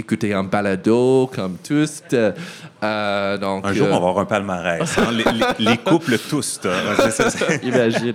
écouter 0.00 0.34
un 0.34 0.42
balado 0.44 1.30
comme 1.34 1.56
tous. 1.62 2.02
Euh, 2.12 3.38
donc, 3.38 3.64
un 3.66 3.72
jour, 3.72 3.86
euh, 3.86 3.90
on 3.90 3.92
va 3.92 3.96
avoir 3.96 4.18
un 4.18 4.24
palmarès. 4.24 4.98
hein, 4.98 5.10
les, 5.12 5.24
les- 5.24 5.70
les 5.70 5.76
couples 5.78 6.18
tous. 6.18 6.60
Imagine. 7.62 8.14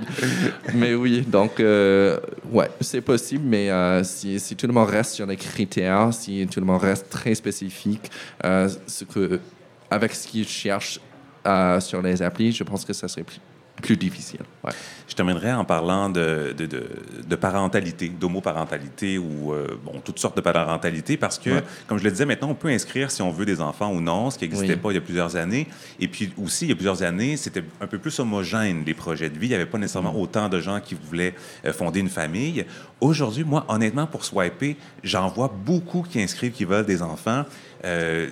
mais 0.74 0.94
oui, 0.94 1.22
donc, 1.22 1.60
euh, 1.60 2.18
ouais, 2.52 2.70
c'est 2.82 3.02
possible, 3.02 3.44
mais 3.48 3.70
euh, 3.70 4.04
si, 4.04 4.40
si 4.40 4.56
tout 4.56 4.68
le 4.68 4.74
monde 4.74 4.90
reste 4.90 5.14
sur 5.14 5.26
les 5.26 5.38
critères, 5.38 6.14
si 6.14 6.48
tout 6.52 6.60
le 6.60 6.66
monde 6.66 6.82
reste 6.82 7.10
très 7.10 7.36
spécifique, 7.36 8.12
euh, 8.44 8.68
ce 8.88 9.04
que, 9.06 9.40
avec 9.90 10.14
ce 10.14 10.28
qu'ils 10.28 10.48
cherchent 10.48 11.00
euh, 11.48 11.80
sur 11.80 12.02
les 12.02 12.22
applis, 12.22 12.52
je 12.52 12.64
pense 12.64 12.84
que 12.86 12.94
ça 12.94 13.08
serait 13.08 13.24
plus, 13.24 13.40
plus 13.82 13.98
difficile. 13.98 14.40
Ouais. 14.64 14.72
Je 15.08 15.14
terminerai 15.16 15.52
en 15.54 15.66
parlant 15.66 16.10
de, 16.10 16.54
de, 16.58 16.66
de- 16.66 16.88
de 17.28 17.36
parentalité, 17.36 18.10
d'homoparentalité 18.10 19.18
ou 19.18 19.54
euh, 19.54 19.68
bon, 19.84 20.00
toutes 20.04 20.18
sortes 20.20 20.36
de 20.38 20.42
parentalité 20.42 21.18
parce 21.18 21.38
que, 21.40 21.50
Ouais. 21.50 21.64
comme 21.88 21.98
je 21.98 22.04
le 22.04 22.12
disais, 22.12 22.26
maintenant, 22.26 22.50
on 22.50 22.56
peut 22.56 22.70
inscrire 22.70 23.12
si 23.12 23.22
on 23.22 23.32
veut 23.32 23.46
des 23.46 23.62
enfants 23.62 23.92
ou 23.92 24.02
non, 24.02 24.30
ce 24.32 24.38
qui 24.38 24.46
n'existait 24.46 24.74
Oui. 24.74 24.80
pas 24.80 24.92
il 24.92 24.96
y 24.96 24.98
a 24.98 25.02
plusieurs 25.02 25.36
années. 25.36 25.68
Et 26.00 26.08
puis 26.08 26.32
aussi, 26.42 26.66
il 26.66 26.70
y 26.70 26.72
a 26.72 26.76
plusieurs 26.76 27.04
années, 27.04 27.38
c'était 27.38 27.64
un 27.82 27.88
peu 27.88 27.98
plus 27.98 28.18
homogène, 28.20 28.84
les 28.86 28.94
projets 28.94 29.30
de 29.30 29.38
vie. 29.38 29.48
Il 29.48 29.50
n'y 29.50 29.56
avait 29.56 29.66
pas 29.66 29.78
nécessairement 29.78 30.14
Mm. 30.14 30.22
autant 30.22 30.50
de 30.50 30.60
gens 30.60 30.80
qui 30.80 30.96
voulaient 30.96 31.36
euh, 31.66 31.74
fonder 31.74 32.00
une 32.00 32.10
famille. 32.10 32.66
Aujourd'hui, 33.02 33.44
moi, 33.44 33.66
honnêtement, 33.68 34.08
pour 34.08 34.24
swiper, 34.24 34.78
j'en 35.04 35.28
vois 35.28 35.54
beaucoup 35.54 36.02
qui 36.10 36.22
inscrivent 36.22 36.54
qui 36.54 36.66
veulent 36.66 36.86
des 36.86 37.02
enfants. 37.02 37.44
Euh, 37.84 38.30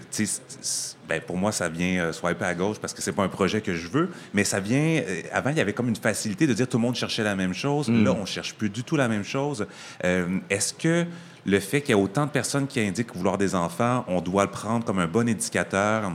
ben, 1.08 1.22
pour 1.22 1.38
moi, 1.38 1.52
ça 1.52 1.68
vient 1.70 2.00
euh, 2.06 2.12
swiper 2.14 2.46
à 2.46 2.54
gauche 2.56 2.78
parce 2.80 2.94
que 2.94 3.02
c'est 3.02 3.12
pas 3.12 3.24
un 3.24 3.28
projet 3.28 3.62
que 3.62 3.74
je 3.76 3.88
veux, 3.88 4.10
mais 4.34 4.44
ça 4.44 4.60
vient. 4.60 5.02
euh, 5.06 5.22
avant, 5.32 5.50
il 5.50 5.58
y 5.58 5.62
avait 5.62 5.74
comme 5.74 5.90
une 5.90 5.96
facilité 5.98 6.48
de 6.48 6.54
dire 6.54 6.68
tout 6.68 6.78
le 6.78 6.82
monde 6.82 6.96
cherchait 6.96 7.24
la 7.24 7.36
même 7.36 7.54
chose. 7.54 7.90
Là, 7.90 8.14
on 8.14 8.26
cherche 8.26 8.54
plus 8.54 8.70
du 8.70 8.84
tout 8.84 8.96
la 8.96 9.08
même 9.08 9.24
chose. 9.26 9.68
Euh, 10.06 10.40
Est-ce 10.50 10.74
que 10.74 11.06
le 11.46 11.60
fait 11.60 11.82
qu'il 11.82 11.92
y 11.92 11.94
a 11.94 12.02
autant 12.02 12.26
de 12.26 12.32
personnes 12.32 12.68
qui 12.68 12.80
indiquent 12.80 13.14
vouloir 13.16 13.38
des 13.38 13.54
enfants, 13.54 14.06
on 14.08 14.22
doit 14.22 14.46
le 14.46 14.52
prendre 14.52 14.86
comme 14.86 15.00
un 15.00 15.08
bon 15.08 15.28
indicateur 15.28 16.14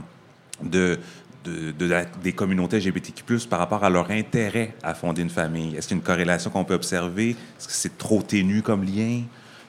de, 0.63 0.97
de, 1.45 1.71
de 1.71 1.85
la- 1.85 2.05
des 2.05 2.33
communautés 2.33 2.77
LGBTQ+, 2.77 3.47
par 3.47 3.59
rapport 3.59 3.83
à 3.83 3.89
leur 3.91 4.09
intérêt 4.09 4.73
à 4.81 4.95
fonder 4.95 5.21
une 5.21 5.29
famille? 5.29 5.75
Est-ce 5.75 5.87
qu'il 5.87 5.95
y 5.97 5.99
a 5.99 6.01
une 6.01 6.05
corrélation 6.05 6.49
qu'on 6.49 6.65
peut 6.65 6.73
observer? 6.73 7.29
Est-ce 7.29 7.67
que 7.67 7.73
c'est 7.73 7.97
trop 7.97 8.23
ténu 8.23 8.63
comme 8.63 8.83
lien? 8.83 9.21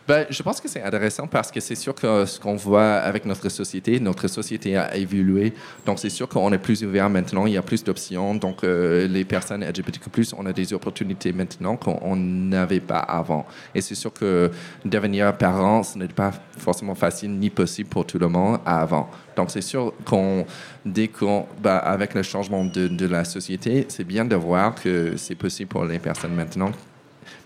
Ben, 0.08 0.26
je 0.28 0.42
pense 0.42 0.60
que 0.60 0.68
c'est 0.68 0.82
intéressant 0.82 1.26
parce 1.26 1.52
que 1.52 1.60
c'est 1.60 1.74
sûr 1.74 1.94
que 1.94 2.24
ce 2.24 2.40
qu'on 2.40 2.56
voit 2.56 2.94
avec 2.94 3.24
notre 3.26 3.48
société, 3.48 4.00
notre 4.00 4.26
société 4.26 4.76
a 4.76 4.96
évolué. 4.96 5.52
Donc, 5.86 5.98
c'est 5.98 6.10
sûr 6.10 6.28
qu'on 6.28 6.52
est 6.52 6.58
plus 6.58 6.82
ouvert 6.82 7.08
maintenant, 7.08 7.46
il 7.46 7.52
y 7.52 7.56
a 7.56 7.62
plus 7.62 7.84
d'options. 7.84 8.34
Donc, 8.34 8.64
euh, 8.64 9.06
les 9.06 9.24
personnes 9.24 9.62
LGBTQ+, 9.62 10.10
on 10.36 10.46
a 10.46 10.52
des 10.52 10.72
opportunités 10.72 11.32
maintenant 11.32 11.76
qu'on 11.76 12.16
n'avait 12.16 12.80
pas 12.80 12.98
avant. 12.98 13.46
Et 13.74 13.80
c'est 13.80 13.94
sûr 13.94 14.12
que 14.12 14.50
devenir 14.84 15.36
parent, 15.36 15.82
ce 15.82 15.96
n'est 15.96 16.08
pas 16.08 16.32
forcément 16.58 16.94
facile 16.94 17.30
ni 17.30 17.50
possible 17.50 17.88
pour 17.88 18.04
tout 18.04 18.18
le 18.18 18.28
monde 18.28 18.58
avant. 18.66 19.08
Donc, 19.36 19.50
c'est 19.50 19.60
sûr 19.60 19.92
qu'on, 20.04 20.44
dès 20.84 21.08
qu'on, 21.08 21.46
ben, 21.62 21.76
avec 21.76 22.14
le 22.14 22.22
changement 22.22 22.64
de, 22.64 23.06
la 23.06 23.24
société, 23.24 23.86
c'est 23.88 24.04
bien 24.04 24.24
de 24.24 24.34
voir 24.34 24.74
que 24.74 25.14
c'est 25.16 25.36
possible 25.36 25.68
pour 25.68 25.84
les 25.84 25.98
personnes 25.98 26.34
maintenant. 26.34 26.72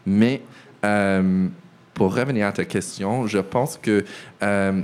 Mais, 0.07 0.41
euh, 0.85 1.49
pour 1.95 2.15
revenir 2.15 2.47
à 2.49 2.53
ta 2.53 2.65
question, 2.65 3.27
je 3.27 3.39
pense 3.39 3.79
que 3.81 4.05
euh, 4.43 4.83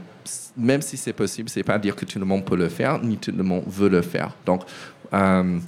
même 0.56 0.82
si 0.82 0.96
c'est 0.96 1.12
possible, 1.12 1.48
c'est 1.48 1.62
pas 1.62 1.78
dire 1.78 1.96
que 1.96 2.04
tout 2.04 2.18
le 2.18 2.24
monde 2.24 2.44
peut 2.44 2.56
le 2.56 2.68
faire, 2.68 3.02
ni 3.02 3.16
tout 3.16 3.32
le 3.36 3.42
monde 3.42 3.64
veut 3.66 3.88
le 3.88 4.02
faire. 4.02 4.34
Donc, 4.46 4.62
euh, 5.12 5.58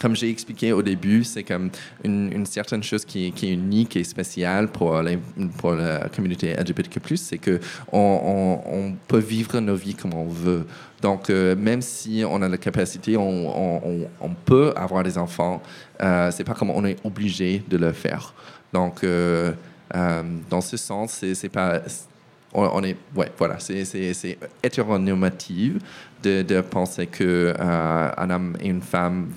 comme 0.00 0.16
j'ai 0.16 0.30
expliqué 0.30 0.72
au 0.72 0.82
début, 0.82 1.24
c'est 1.24 1.42
comme 1.42 1.70
une, 2.02 2.32
une 2.32 2.46
certaine 2.46 2.82
chose 2.82 3.04
qui 3.04 3.26
est, 3.26 3.42
unique 3.42 3.96
et 3.96 4.04
spéciale 4.04 4.68
pour, 4.68 5.02
la 5.02 6.08
communauté 6.08 6.54
LGBTQ+, 6.54 7.16
c'est 7.18 7.36
que 7.36 7.60
on, 7.92 8.94
peut 9.06 9.18
vivre 9.18 9.60
nos 9.60 9.74
vies 9.74 9.94
comme 9.94 10.14
on 10.14 10.26
veut. 10.26 10.64
Donc, 11.02 11.28
euh, 11.28 11.54
même 11.54 11.82
si 11.82 12.24
on 12.26 12.40
a 12.40 12.48
la 12.48 12.56
capacité, 12.56 13.16
on, 13.18 14.34
peut 14.46 14.72
avoir 14.74 15.02
des 15.02 15.18
enfants, 15.18 15.62
euh, 16.02 16.30
c'est 16.30 16.44
pas 16.44 16.54
comme 16.54 16.70
on 16.70 16.84
est 16.86 16.96
obligé 17.04 17.62
de 17.68 17.76
le 17.76 17.92
faire. 17.92 18.32
Donc, 18.72 19.04
dans 19.92 20.60
ce 20.60 20.76
sens, 20.76 21.24
c'est 21.34 21.48
pas. 21.48 21.80
On, 22.52 22.82
est, 22.82 22.96
ouais, 23.14 23.30
voilà, 23.38 23.60
c'est- 23.60 24.36
hétéronormatif 24.62 25.74
de, 26.20 26.42
de 26.42 26.60
penser 26.62 27.06
que 27.06 27.54
euh, 27.56 28.10
un 28.16 28.30
homme 28.30 28.56
et 28.60 28.68
une 28.68 28.82
femme 28.82 29.28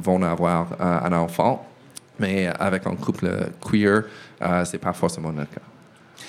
vont 0.00 0.22
avoir 0.22 0.68
euh, 0.80 1.00
un 1.02 1.12
enfant, 1.12 1.66
mais 2.20 2.46
avec 2.60 2.86
un 2.86 2.94
couple 2.94 3.48
queer, 3.60 4.04
euh, 4.42 4.64
c'est 4.64 4.78
pas 4.78 4.92
forcément 4.92 5.30
le 5.30 5.44
cas. 5.44 5.71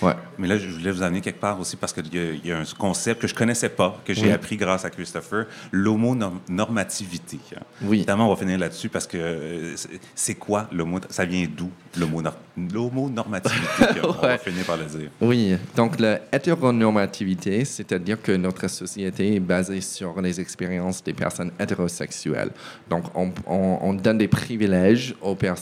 Ouais. 0.03 0.13
Mais 0.37 0.47
là, 0.47 0.57
je 0.57 0.67
voulais 0.67 0.91
vous 0.91 1.01
amener 1.03 1.21
quelque 1.21 1.39
part 1.39 1.59
aussi 1.59 1.75
parce 1.77 1.93
qu'il 1.93 2.13
y, 2.13 2.17
a- 2.19 2.31
il 2.31 2.45
y 2.45 2.51
a 2.51 2.59
un 2.59 2.63
concept 2.77 3.21
que 3.21 3.27
je 3.27 3.35
connaissais 3.35 3.69
pas, 3.69 3.99
que 4.05 4.13
j'ai 4.13 4.25
Oui. 4.27 4.31
appris 4.31 4.57
grâce 4.57 4.83
à 4.85 4.89
Christopher, 4.89 5.45
l'homonormativité. 5.71 7.39
Oui. 7.81 7.97
Évidemment, 7.97 8.27
on 8.27 8.33
va 8.33 8.39
finir 8.39 8.57
là-dessus 8.59 8.89
parce 8.89 9.07
que 9.07 9.17
euh, 9.17 9.75
c'est- 10.15 10.35
quoi 10.35 10.67
l'homo... 10.71 10.99
Ça 11.09 11.25
vient 11.25 11.47
d'où, 11.55 11.69
l'homonor- 11.97 12.35
l'homonormativité? 12.57 14.01
On 14.03 14.11
va 14.11 14.37
finir 14.37 14.65
par 14.65 14.77
le 14.77 14.85
dire. 14.85 15.09
Oui, 15.21 15.55
donc 15.75 15.99
la 15.99 16.19
hétéronormativité, 16.31 17.63
c'est-à-dire 17.65 18.21
que 18.21 18.31
notre 18.33 18.67
société 18.67 19.35
est 19.35 19.39
basée 19.39 19.81
sur 19.81 20.19
les 20.21 20.39
expériences 20.41 21.03
des 21.03 21.13
personnes 21.13 21.51
hétérosexuelles. 21.59 22.51
Donc 22.89 23.05
on, 23.15 23.31
on- 23.47 23.77
on 23.81 23.93
donne 23.93 24.17
des 24.17 24.27
privilèges 24.27 25.15
aux, 25.21 25.35
pers- 25.35 25.55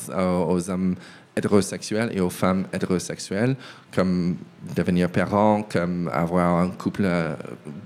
aux 0.47 0.69
hommes 0.69 0.95
hétérosexuels 1.35 2.11
et 2.13 2.19
aux 2.19 2.29
femmes 2.29 2.65
hétérosexuelles, 2.73 3.55
comme 3.93 4.35
devenir 4.75 5.09
parent, 5.09 5.63
comme 5.63 6.09
avoir 6.13 6.59
un 6.59 6.69
couple, 6.69 7.03
euh, 7.05 7.35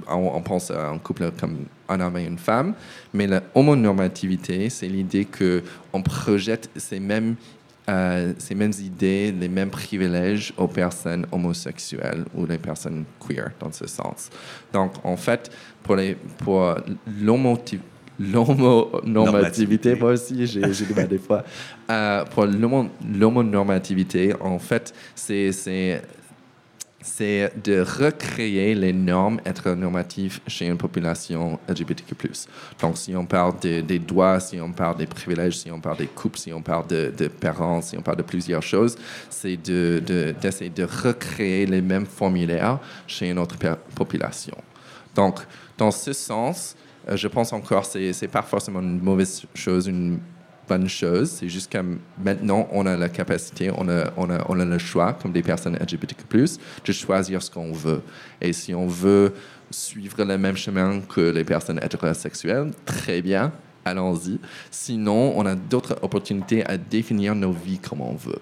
on, 0.08 0.32
on 0.34 0.42
pense 0.42 0.72
à 0.72 0.90
un 0.90 0.98
couple 0.98 1.32
comme 1.40 1.66
un 1.88 2.00
homme 2.00 2.18
et 2.18 2.26
une 2.26 2.38
femme. 2.40 2.74
Mais 3.14 3.28
la 3.28 3.44
homonormativité, 3.54 4.70
c'est 4.70 4.88
l'idée 4.88 5.26
qu'on 5.26 6.02
projette 6.02 6.70
ces 6.76 7.00
mêmes 7.00 7.36
euh, 7.88 8.34
ces 8.40 8.56
mêmes 8.56 8.74
idées, 8.80 9.32
les 9.32 9.48
mêmes 9.48 9.70
privilèges 9.70 10.52
aux 10.58 10.68
personnes 10.68 11.28
homosexuelles 11.32 12.26
ou 12.34 12.48
les 12.48 12.58
personnes 12.58 13.06
queer 13.20 13.52
dans 13.60 13.72
ce 13.72 13.86
sens. 13.86 14.32
Donc, 14.74 14.94
en 15.04 15.16
fait, 15.16 15.52
pour, 15.84 15.96
les, 15.96 16.16
pour 16.16 16.76
l'homonormativité, 18.20 19.10
Normativité. 19.10 19.96
moi 19.96 20.12
aussi, 20.12 20.46
j'ai 20.48 20.62
du 20.62 20.94
mal 20.94 21.08
des 21.08 21.18
fois. 21.20 21.44
Euh, 21.90 22.26
pour 22.26 22.46
l'homo- 22.46 22.90
l'homonormativité, 23.16 24.34
en 24.42 24.58
fait, 24.58 24.92
c'est 25.14 25.52
c'est- 25.52 26.02
de 27.64 27.82
recréer 27.82 28.74
les 28.74 28.92
normes 28.92 29.40
hétéronormatives 29.46 30.40
chez 30.48 30.66
une 30.66 30.78
population 30.78 31.60
LGBTQ+. 31.70 32.16
Donc, 32.82 32.98
si 32.98 33.16
on 33.16 33.28
parle 33.28 33.60
de- 33.62 33.82
des 33.82 34.00
droits, 34.00 34.40
si 34.40 34.60
on 34.60 34.72
parle 34.72 34.98
des 34.98 35.06
privilèges, 35.06 35.60
si 35.60 35.70
on 35.70 35.80
parle 35.80 35.98
des 35.98 36.08
couples, 36.08 36.40
si 36.40 36.52
on 36.52 36.64
parle 36.64 36.88
de, 36.88 37.14
de 37.16 37.28
parents, 37.28 37.80
si 37.84 37.96
on 37.96 38.02
parle 38.02 38.18
de 38.18 38.24
plusieurs 38.24 38.64
choses, 38.64 38.96
c'est 39.30 39.56
d'essayer 39.58 40.72
de, 40.72 40.82
de 40.82 40.88
recréer 41.04 41.68
les 41.68 41.82
mêmes 41.82 42.08
formulaires 42.08 42.80
chez 43.06 43.30
une 43.30 43.38
autre 43.38 43.56
population. 43.94 44.58
Donc, 45.16 45.36
dans 45.78 45.92
ce 45.92 46.12
sens, 46.12 46.76
je 47.14 47.28
pense 47.28 47.54
encore 47.54 47.86
c'est 47.86 48.14
c'est 48.14 48.28
pas 48.28 48.42
forcément 48.42 48.82
une 48.82 49.00
mauvaise 49.00 49.44
chose, 49.54 49.88
une 49.88 50.20
bonne 50.68 50.88
chose. 50.88 51.30
C'est 51.32 51.50
juste 51.50 51.72
que 51.72 51.78
maintenant, 52.24 52.68
on 52.72 52.86
a 52.86 52.98
la 52.98 53.10
capacité, 53.10 53.72
on 53.76 53.88
a, 53.90 54.12
on 54.18 54.30
a, 54.30 54.46
on 54.50 54.60
a 54.60 54.66
le 54.66 54.78
choix, 54.78 55.14
comme 55.14 55.32
des 55.32 55.44
personnes 55.44 55.78
LGBTQ+, 55.78 56.26
de 56.86 56.92
choisir 56.92 57.42
ce 57.42 57.52
qu'on 57.52 57.72
veut. 57.72 58.02
Et 58.42 58.54
si 58.54 58.74
on 58.74 58.88
veut 58.88 59.34
suivre 59.72 60.24
le 60.24 60.38
même 60.38 60.58
chemin 60.58 61.02
que 61.02 61.22
les 61.22 61.44
personnes 61.44 61.80
hétérosexuelles, 61.84 62.72
très 62.86 63.22
bien, 63.22 63.52
allons-y. 63.84 64.40
Sinon, 64.72 65.34
on 65.36 65.46
a 65.46 65.56
d'autres 65.56 65.98
opportunités 66.02 66.66
à 66.66 66.78
définir 66.78 67.36
nos 67.36 67.52
vies 67.52 67.80
comme 67.80 68.02
on 68.02 68.16
veut. 68.16 68.42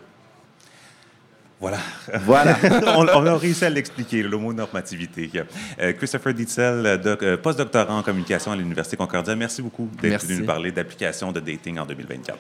Voilà. 1.63 1.77
Voilà. 2.25 2.57
on, 2.97 3.07
on 3.07 3.25
a 3.25 3.37
réussi 3.37 3.63
à 3.63 3.69
l'expliquer, 3.69 4.21
l'homonormativité. 4.21 5.31
Euh, 5.79 5.93
Christopher 5.93 6.33
Dietzel, 6.33 6.99
doc- 7.01 7.23
euh, 7.23 7.37
postdoctorant 7.37 7.99
en 7.99 8.03
communication 8.03 8.51
à 8.51 8.55
l'Université 8.57 8.97
Concordia, 8.97 9.33
merci 9.35 9.61
beaucoup 9.61 9.89
d'être 10.01 10.25
venu 10.25 10.39
nous 10.41 10.45
parler 10.45 10.71
d'application 10.73 11.31
de 11.31 11.39
dating 11.39 11.79
en 11.79 11.85
2024. 11.85 12.37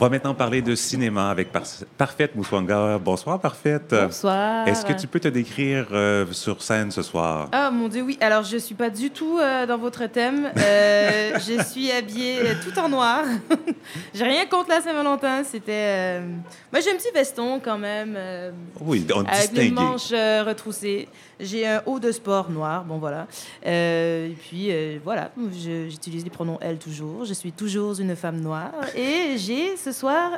Va 0.00 0.08
maintenant 0.08 0.34
parler 0.34 0.62
de 0.62 0.74
cinéma 0.74 1.28
avec 1.30 1.52
Par 1.52 1.62
Parfaite 1.98 2.34
Mouswanga. 2.34 2.96
Bonsoir, 2.96 3.38
Parfaite. 3.38 3.90
Bonsoir. 3.90 4.66
Est-ce 4.66 4.82
que 4.86 4.94
tu 4.94 5.06
peux 5.06 5.20
te 5.20 5.28
décrire 5.28 5.88
euh, 5.92 6.24
sur 6.32 6.62
scène 6.62 6.90
ce 6.90 7.02
soir? 7.02 7.48
Ah, 7.52 7.70
mon 7.70 7.88
Dieu, 7.88 8.00
oui. 8.00 8.16
Alors, 8.22 8.42
je 8.42 8.56
suis 8.56 8.74
pas 8.74 8.88
du 8.88 9.10
tout 9.10 9.38
euh, 9.38 9.66
dans 9.66 9.76
votre 9.76 10.06
thème. 10.06 10.50
Euh, 10.56 11.32
je 11.46 11.62
suis 11.64 11.92
habillée 11.92 12.38
tout 12.64 12.78
en 12.78 12.88
noir. 12.88 13.24
j'ai 14.14 14.24
rien 14.24 14.46
contre 14.46 14.70
la 14.70 14.80
Saint-Valentin. 14.80 15.44
C'était... 15.44 16.20
Moi, 16.72 16.80
j'ai 16.80 16.92
un 16.92 16.96
petit 16.96 17.12
veston 17.14 17.60
quand 17.62 17.78
même. 17.78 18.18
oui, 18.80 19.06
on 19.14 19.20
Avec 19.26 19.52
les 19.52 19.70
manches 19.70 20.12
retroussées. 20.12 21.08
J'ai 21.40 21.66
un 21.66 21.82
haut 21.86 21.98
de 21.98 22.12
sport 22.12 22.50
noir. 22.50 22.84
Bon, 22.84 22.98
voilà. 22.98 23.26
et 23.64 24.34
puis, 24.48 24.70
voilà. 25.04 25.30
J'utilise 25.52 26.24
les 26.24 26.30
pronoms 26.30 26.58
elle 26.60 26.78
toujours. 26.78 27.24
Je 27.24 27.34
suis 27.34 27.52
toujours 27.52 27.98
une 27.98 28.16
femme 28.16 28.40
noire. 28.40 28.72
Et 28.94 29.36
j'ai 29.36 29.76
ce 29.76 29.92
soir 29.92 30.32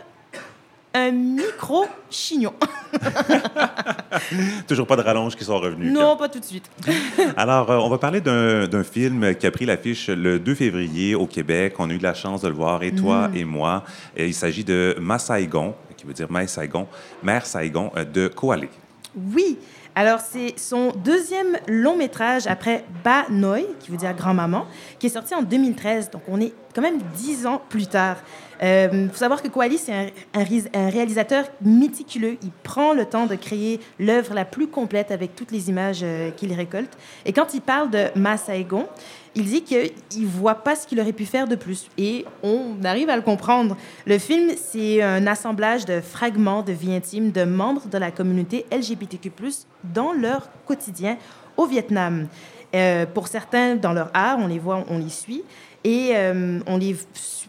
un 0.94 1.11
micro 1.11 1.86
chignon. 2.11 2.53
Toujours 4.68 4.86
pas 4.86 4.96
de 4.96 5.03
rallonge 5.03 5.36
qui 5.36 5.44
sont 5.44 5.59
revenus. 5.59 5.92
Non, 5.92 6.16
pas 6.16 6.28
tout 6.28 6.38
de 6.38 6.44
suite. 6.44 6.70
Alors, 7.36 7.70
euh, 7.70 7.78
on 7.78 7.88
va 7.88 7.98
parler 7.98 8.20
d'un 8.20 8.84
film 8.84 9.34
qui 9.34 9.46
a 9.46 9.50
pris 9.50 9.64
l'affiche 9.64 10.09
le 10.09 10.38
2 10.38 10.55
février 10.55 11.14
au 11.14 11.26
Québec. 11.26 11.74
On 11.78 11.88
a 11.88 11.92
eu 11.92 11.98
de 11.98 12.03
la 12.03 12.14
chance 12.14 12.42
de 12.42 12.48
le 12.48 12.55
voir, 12.55 12.82
et 12.82 12.92
toi 12.92 13.28
mm. 13.28 13.36
et 13.36 13.44
moi. 13.44 13.84
Et 14.16 14.26
il 14.26 14.34
s'agit 14.34 14.64
de 14.64 14.96
Ma 15.00 15.18
Saigon, 15.18 15.74
qui 15.96 16.05
veut 16.05 16.12
dire 16.12 16.30
Mère 16.30 16.48
Saigon, 16.48 16.86
Mère 17.22 17.46
Saigon 17.46 17.90
euh, 17.96 18.05
de 18.05 18.28
Koalé. 18.28 18.68
Oui. 19.16 19.59
Alors, 19.95 20.20
c'est 20.20 20.59
son 20.59 20.90
deuxième 21.05 21.59
long 21.68 21.97
métrage 21.97 22.47
après 22.47 22.84
Ba 23.05 23.26
Noi, 23.28 23.66
qui 23.78 23.90
veut 23.90 23.99
dire 23.99 24.14
grand-maman, 24.14 24.66
qui 24.99 25.07
est 25.07 25.11
sorti 25.11 25.34
en 25.34 25.43
2013. 25.43 26.11
Donc, 26.11 26.22
on 26.28 26.40
est 26.40 26.55
quand 26.74 26.80
même 26.80 26.99
dix 27.14 27.47
ans 27.47 27.61
plus 27.68 27.86
tard. 27.86 28.16
Il 28.62 28.68
euh, 28.68 29.09
faut 29.11 29.18
savoir 29.18 29.43
que 29.43 29.49
Koali, 29.49 29.76
c'est 29.76 29.93
un, 29.93 30.07
un, 30.34 30.88
réalisateur 30.88 31.45
méticuleux. 31.62 32.38
Il 32.43 32.53
prend 32.62 32.95
le 32.95 33.05
temps 33.05 33.26
de 33.26 33.34
créer 33.34 33.80
l'œuvre 33.99 34.34
la 34.34 34.45
plus 34.45 34.68
complète 34.68 35.11
avec 35.11 35.34
toutes 35.34 35.51
les 35.51 35.68
images 35.68 36.01
euh, 36.03 36.30
qu'il 36.30 36.53
récolte. 36.55 36.97
Et 37.26 37.32
quand 37.32 37.53
il 37.53 37.61
parle 37.61 37.90
de 37.90 38.07
Ma 38.14 38.36
Saigon, 38.38 38.86
il 39.35 39.45
dit 39.45 39.62
qu'il 39.62 40.26
voit 40.26 40.57
pas 40.57 40.76
ce 40.76 40.87
qu'il 40.87 41.01
aurait 41.01 41.12
pu 41.12 41.24
faire 41.24 41.49
de 41.49 41.57
plus. 41.57 41.89
Et 41.99 42.24
on 42.43 42.76
arrive 42.85 43.09
à 43.09 43.16
le 43.16 43.22
comprendre. 43.22 43.76
Le 44.07 44.18
film, 44.18 44.51
c'est 44.57 45.03
un 45.03 45.26
assemblage 45.26 45.85
de 45.87 46.01
fragments 46.01 46.62
de 46.62 46.72
vie 46.72 46.95
intime 46.95 47.30
de 47.30 47.45
membres 47.45 47.87
de 47.89 47.99
la 47.99 48.11
communauté 48.11 48.66
LGBTQ, 48.70 49.33
dans 49.85 50.12
leur 50.12 50.49
quotidien 50.66 51.16
au 51.57 51.66
Vietnam. 51.66 52.28
Euh, 52.74 53.07
pour 53.07 53.28
certains, 53.28 53.76
dans 53.76 53.93
leur 53.93 54.11
art, 54.14 54.39
on 54.39 54.47
les 54.47 54.59
voit, 54.59 54.85
on 54.89 54.99
les 54.99 55.11
suit. 55.11 55.43
Et 55.85 56.12
on 56.66 56.76
les 56.76 56.97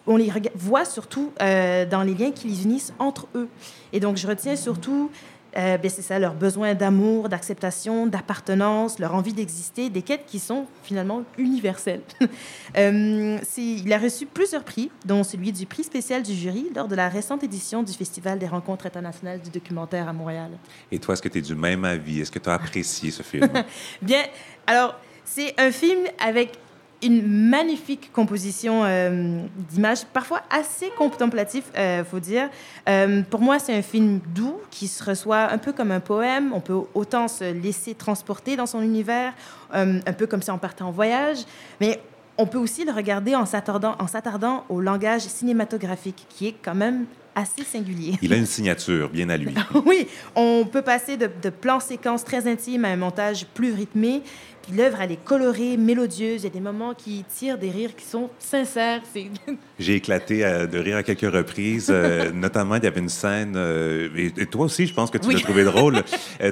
on 0.06 0.18
les 0.18 0.32
voit 0.56 0.86
surtout 0.86 1.32
euh, 1.42 1.86
dans 1.86 2.04
les 2.04 2.14
liens 2.14 2.32
qui 2.32 2.48
les 2.48 2.64
unissent 2.64 2.94
entre 3.00 3.28
eux. 3.36 3.48
Et 3.92 4.00
donc, 4.00 4.18
je 4.18 4.28
retiens 4.28 4.56
surtout, 4.56 5.10
euh, 5.56 5.78
ben, 5.78 5.90
c'est 5.90 6.02
ça, 6.02 6.20
leur 6.20 6.34
besoin 6.34 6.74
d'amour, 6.74 7.30
d'acceptation, 7.30 8.08
d'appartenance, 8.08 9.00
leur 9.00 9.14
envie 9.14 9.34
d'exister, 9.34 9.90
des 9.90 10.02
quêtes 10.02 10.26
qui 10.26 10.40
sont 10.40 10.66
finalement 10.84 11.24
universelles. 11.38 12.02
euh, 12.78 13.38
il 13.58 13.94
a 13.94 13.98
reçu 13.98 14.26
plusieurs 14.26 14.64
prix, 14.64 14.90
dont 15.06 15.24
celui 15.24 15.52
du 15.52 15.66
prix 15.66 15.84
spécial 15.84 16.24
du 16.24 16.34
jury 16.34 16.68
lors 16.76 16.88
de 16.88 16.96
la 16.96 17.10
récente 17.10 17.44
édition 17.44 17.84
du 17.84 17.94
Festival 17.94 18.40
des 18.40 18.48
rencontres 18.48 18.86
internationales 18.86 19.42
du 19.42 19.50
documentaire 19.50 20.08
à 20.08 20.14
Montréal. 20.14 20.52
Et 20.92 21.00
toi, 21.00 21.14
est-ce 21.14 21.22
que 21.22 21.30
tu 21.30 21.38
es 21.38 21.42
du 21.42 21.56
même 21.56 21.86
avis? 21.86 22.22
Est-ce 22.22 22.32
que 22.32 22.40
tu 22.40 22.50
as 22.50 22.54
apprécié 22.54 23.12
ce 23.12 23.24
film? 23.24 23.50
Bien, 24.02 24.24
alors, 24.68 24.96
c'est 25.26 25.54
un 25.60 25.72
film 25.72 26.02
avec 26.20 26.58
une 27.04 27.50
magnifique 27.50 28.12
composition 28.12 28.84
euh, 28.84 29.40
d'images, 29.70 30.06
parfois 30.06 30.42
assez 30.50 30.90
contemplatif, 30.98 31.66
il 31.74 31.80
euh, 31.80 32.06
faut 32.06 32.20
dire. 32.20 32.50
Euh, 32.88 33.22
pour 33.30 33.42
moi, 33.42 33.60
c'est 33.60 33.76
un 33.76 33.82
film 33.82 34.20
doux 34.34 34.58
qui 34.72 34.88
se 34.88 35.04
reçoit 35.04 35.52
un 35.52 35.58
peu 35.58 35.74
comme 35.74 35.92
un 35.92 36.00
poème. 36.00 36.52
On 36.54 36.62
peut 36.62 36.80
autant 36.94 37.28
se 37.28 37.52
laisser 37.52 37.94
transporter 37.94 38.56
dans 38.56 38.66
son 38.66 38.82
univers, 38.82 39.34
un 39.72 40.14
peu 40.16 40.28
comme 40.28 40.42
si 40.42 40.52
on 40.52 40.60
partait 40.60 40.84
en 40.84 40.92
voyage, 40.92 41.40
mais 41.82 42.00
on 42.38 42.46
peut 42.46 42.58
aussi 42.58 42.86
le 42.86 42.92
regarder 42.92 43.36
en 43.36 43.46
s'attardant, 43.46 43.96
en 44.00 44.08
s'attardant 44.08 44.66
au 44.70 44.82
langage 44.82 45.22
cinématographique, 45.22 46.26
qui 46.30 46.48
est 46.48 46.56
quand 46.64 46.76
même 46.76 47.06
assez 47.36 47.64
singulier. 47.64 48.18
Il 48.22 48.34
a 48.34 48.38
une 48.38 48.46
signature 48.46 49.10
bien 49.10 49.30
à 49.30 49.38
lui. 49.38 49.54
oui, 49.86 50.08
on 50.36 50.66
peut 50.66 50.82
passer 50.82 51.18
de, 51.18 51.30
de 51.42 51.50
plans 51.50 51.80
séquences 51.80 52.24
très 52.24 52.48
intimes 52.48 52.86
à 52.86 52.90
un 52.90 52.98
montage 52.98 53.46
plus 53.54 53.74
rythmé. 53.74 54.22
Puis 54.64 54.78
l'œuvre, 54.78 55.02
elle 55.02 55.12
est 55.12 55.24
colorée, 55.24 55.76
mélodieuse. 55.76 56.42
Il 56.42 56.44
y 56.46 56.48
a 56.48 56.50
des 56.50 56.62
moments 56.62 56.94
qui 56.94 57.26
tirent 57.28 57.58
des 57.58 57.70
rires 57.70 57.96
qui 57.96 58.06
sont 58.06 58.30
sincères. 58.40 59.02
J'ai 59.80 59.96
éclaté 59.96 60.46
euh, 60.46 60.68
de 60.68 60.80
rire 60.80 60.96
à 60.96 61.04
quelques 61.04 61.32
reprises. 61.32 61.90
Euh, 61.92 62.32
notamment, 62.34 62.76
il 62.76 62.84
y 62.84 62.88
avait 62.88 63.02
une 63.02 63.10
scène, 63.10 63.56
euh, 63.58 64.08
et, 64.16 64.46
toi 64.46 64.66
aussi, 64.66 64.88
je 64.88 64.94
pense 64.94 65.12
que 65.12 65.18
tu 65.18 65.32
l'as 65.32 65.42
trouvé 65.42 65.66
drôle. 65.66 66.02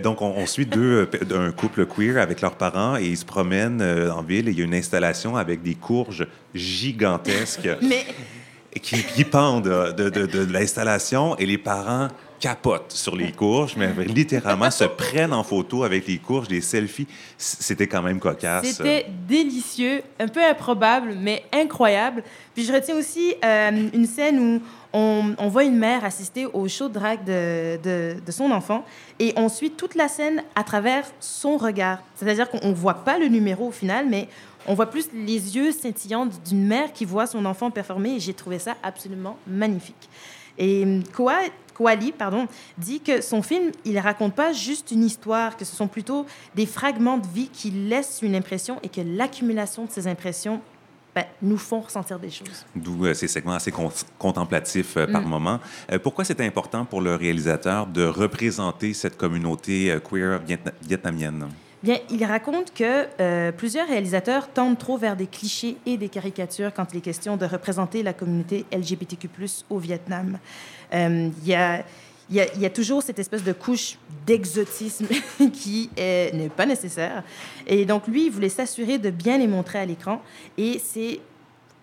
donc, 0.04 0.22
on, 0.22 0.46
suit 0.46 0.66
deux, 0.66 1.08
un 1.34 1.52
couple 1.52 1.86
queer 1.86 2.18
avec 2.18 2.42
leurs 2.42 2.56
parents 2.56 2.98
et 2.98 3.06
ils 3.06 3.18
se 3.18 3.26
promènent 3.26 3.82
en 3.82 4.22
ville 4.22 4.50
et 4.50 4.52
il 4.52 4.60
y 4.60 4.62
a 4.62 4.66
une 4.66 4.74
installation 4.74 5.38
avec 5.38 5.62
des 5.62 5.76
courges 5.76 6.28
gigantesques. 6.54 7.70
Mais 7.82 8.06
qui, 8.80 9.24
pendent 9.26 9.64
de, 9.64 10.10
de, 10.10 10.26
de, 10.26 10.52
l'installation 10.52 11.36
et 11.38 11.46
les 11.46 11.58
parents 11.58 12.08
capotent 12.40 12.92
sur 12.92 13.16
les 13.16 13.32
courges, 13.32 13.76
mais 13.78 13.94
littéralement 14.06 14.72
se 14.72 14.86
prennent 14.86 15.34
en 15.34 15.44
photo 15.44 15.84
avec 15.84 16.08
les 16.08 16.18
courges, 16.18 16.48
des 16.48 16.62
selfies. 16.62 17.08
C'était 17.38 17.86
quand 17.86 18.02
même 18.02 18.20
cocasse. 18.20 18.66
C'était 18.66 19.06
délicieux, 19.28 20.02
un 20.20 20.28
peu 20.28 20.44
improbable, 20.44 21.16
mais 21.20 21.44
incroyable. 21.54 22.24
Puis 22.56 22.66
je 22.66 22.74
retiens 22.74 22.96
aussi 22.96 23.36
euh, 23.46 23.90
une 23.94 24.08
scène 24.08 24.40
où 24.40 24.62
on, 24.94 25.48
voit 25.48 25.64
une 25.64 25.78
mère 25.78 26.04
assister 26.04 26.46
au 26.46 26.68
show 26.68 26.90
de 26.90 26.94
drague 26.94 27.24
de, 27.24 27.78
de, 27.82 28.16
de, 28.26 28.32
son 28.32 28.52
enfant 28.52 28.84
et 29.20 29.34
on 29.38 29.48
suit 29.48 29.72
toute 29.72 29.96
la 29.96 30.08
scène 30.08 30.44
à 30.56 30.64
travers 30.64 31.06
son 31.20 31.58
regard. 31.58 32.00
C'est-à-dire 32.16 32.50
qu'on 32.50 32.70
ne 32.70 32.74
voit 32.74 33.06
pas 33.06 33.18
le 33.18 33.28
numéro 33.28 33.68
au 33.68 33.72
final, 33.72 34.08
mais 34.10 34.28
on 34.68 34.74
voit 34.74 34.90
plus 34.90 35.10
les 35.14 35.56
yeux 35.56 35.72
scintillants 35.72 36.28
d'une 36.46 36.66
mère 36.66 36.94
qui 36.94 37.06
voit 37.06 37.28
son 37.28 37.46
enfant 37.46 37.72
performer 37.72 38.16
et 38.16 38.20
j'ai 38.20 38.34
trouvé 38.34 38.60
ça 38.60 38.76
absolument 38.84 39.38
magnifique. 39.48 40.10
Et 40.58 40.84
hum, 40.84 41.04
Koali 41.74 42.12
pardon, 42.12 42.48
dit 42.78 43.00
que 43.00 43.22
son 43.22 43.42
film, 43.42 43.72
il 43.86 43.98
raconte 44.00 44.36
pas 44.36 44.54
juste 44.54 44.92
une 44.92 45.04
histoire, 45.04 45.58
que 45.58 45.66
ce 45.66 45.76
sont 45.76 45.88
plutôt 45.88 46.26
des 46.56 46.66
fragments 46.66 47.18
de 47.18 47.28
vie 47.28 47.50
qui 47.50 47.72
laissent 47.72 48.20
une 48.22 48.36
impression 48.36 48.80
et 48.84 48.90
que 48.90 49.02
l'accumulation 49.02 49.86
de 49.86 49.92
ces 49.92 50.08
impressions 50.08 50.62
ben, 51.14 51.26
nous 51.42 51.58
font 51.58 51.82
ressentir 51.82 52.20
des 52.20 52.30
choses. 52.30 52.66
D'où 52.74 53.06
euh, 53.06 53.14
ces 53.14 53.28
segments 53.28 53.54
assez 53.54 53.74
contemplatifs 54.18 54.96
euh, 54.96 55.08
par 55.08 55.22
mm. 55.22 55.28
moment. 55.28 55.60
Euh, 55.92 56.00
pourquoi 56.00 56.24
c'est 56.24 56.40
important 56.40 56.86
pour 56.86 57.02
le 57.02 57.16
réalisateur 57.16 57.86
de 57.86 58.06
représenter 58.06 58.94
cette 58.94 59.18
communauté 59.18 59.98
queer 60.10 60.40
vietnamienne? 60.82 61.50
Bien, 61.84 61.98
il 62.12 62.24
raconte 62.26 62.74
que 62.76 63.08
euh, 63.20 63.52
plusieurs 63.52 63.88
réalisateurs 63.88 64.50
tendent 64.50 64.78
trop 64.78 64.98
vers 64.98 65.16
des 65.16 65.26
clichés 65.26 65.78
et 65.88 65.98
des 65.98 66.10
caricatures 66.10 66.72
quand 66.76 66.86
il 66.94 67.00
est 67.00 67.02
question 67.02 67.38
de 67.38 67.46
représenter 67.46 68.04
la 68.04 68.14
communauté 68.14 68.66
LGBTQ+ 68.72 69.30
au 69.72 69.80
Vietnam. 69.80 70.38
Euh, 70.94 71.30
il 71.44 71.50
y 71.50 71.58
y, 72.30 72.66
a, 72.66 72.70
toujours 72.70 73.02
cette 73.02 73.18
espèce 73.18 73.44
de 73.44 73.52
couche 73.52 73.98
d'exotisme 74.28 75.08
qui 75.54 75.90
n'est 75.98 76.52
pas 76.56 76.68
nécessaire. 76.68 77.24
Et 77.66 77.84
donc, 77.86 78.08
lui, 78.08 78.28
il 78.28 78.32
voulait 78.32 78.50
s'assurer 78.50 79.00
de 79.00 79.10
bien 79.10 79.40
les 79.40 79.48
montrer 79.48 79.80
à 79.80 79.86
l'écran. 79.86 80.22
Et 80.60 80.80
c'est 80.80 81.20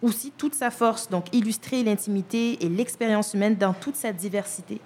aussi 0.01 0.33
toute 0.39 0.55
sa 0.55 0.71
force, 0.71 1.11
donc 1.11 1.27
illustrer 1.35 1.83
l'intimité 1.83 2.65
et 2.65 2.69
l'expérience 2.69 3.35
humaine 3.35 3.57
dans 3.57 3.73
toute 3.73 3.97
sa 3.97 4.13
diversité. 4.13 4.81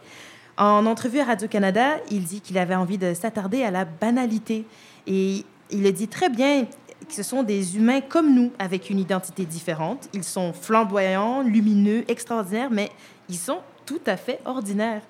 En 0.56 0.86
entrevue 0.86 1.20
à 1.20 1.24
Radio-Canada, 1.24 1.98
il 2.10 2.24
dit 2.24 2.40
qu'il 2.40 2.58
avait 2.58 2.74
envie 2.74 2.98
de 2.98 3.14
s'attarder 3.14 3.62
à 3.62 3.70
la 3.70 3.84
banalité 3.84 4.64
et 5.06 5.44
il 5.70 5.82
le 5.82 5.92
dit 5.92 6.08
très 6.08 6.28
bien 6.28 6.66
que 7.08 7.14
ce 7.14 7.22
sont 7.22 7.42
des 7.42 7.76
humains 7.76 8.00
comme 8.00 8.34
nous, 8.34 8.52
avec 8.58 8.90
une 8.90 8.98
identité 8.98 9.44
différente. 9.44 10.08
Ils 10.12 10.24
sont 10.24 10.52
flamboyants, 10.52 11.42
lumineux, 11.42 12.04
extraordinaires, 12.08 12.70
mais 12.70 12.90
ils 13.28 13.36
sont 13.36 13.58
tout 13.86 14.00
à 14.06 14.16
fait 14.16 14.40
ordinaires. 14.44 15.02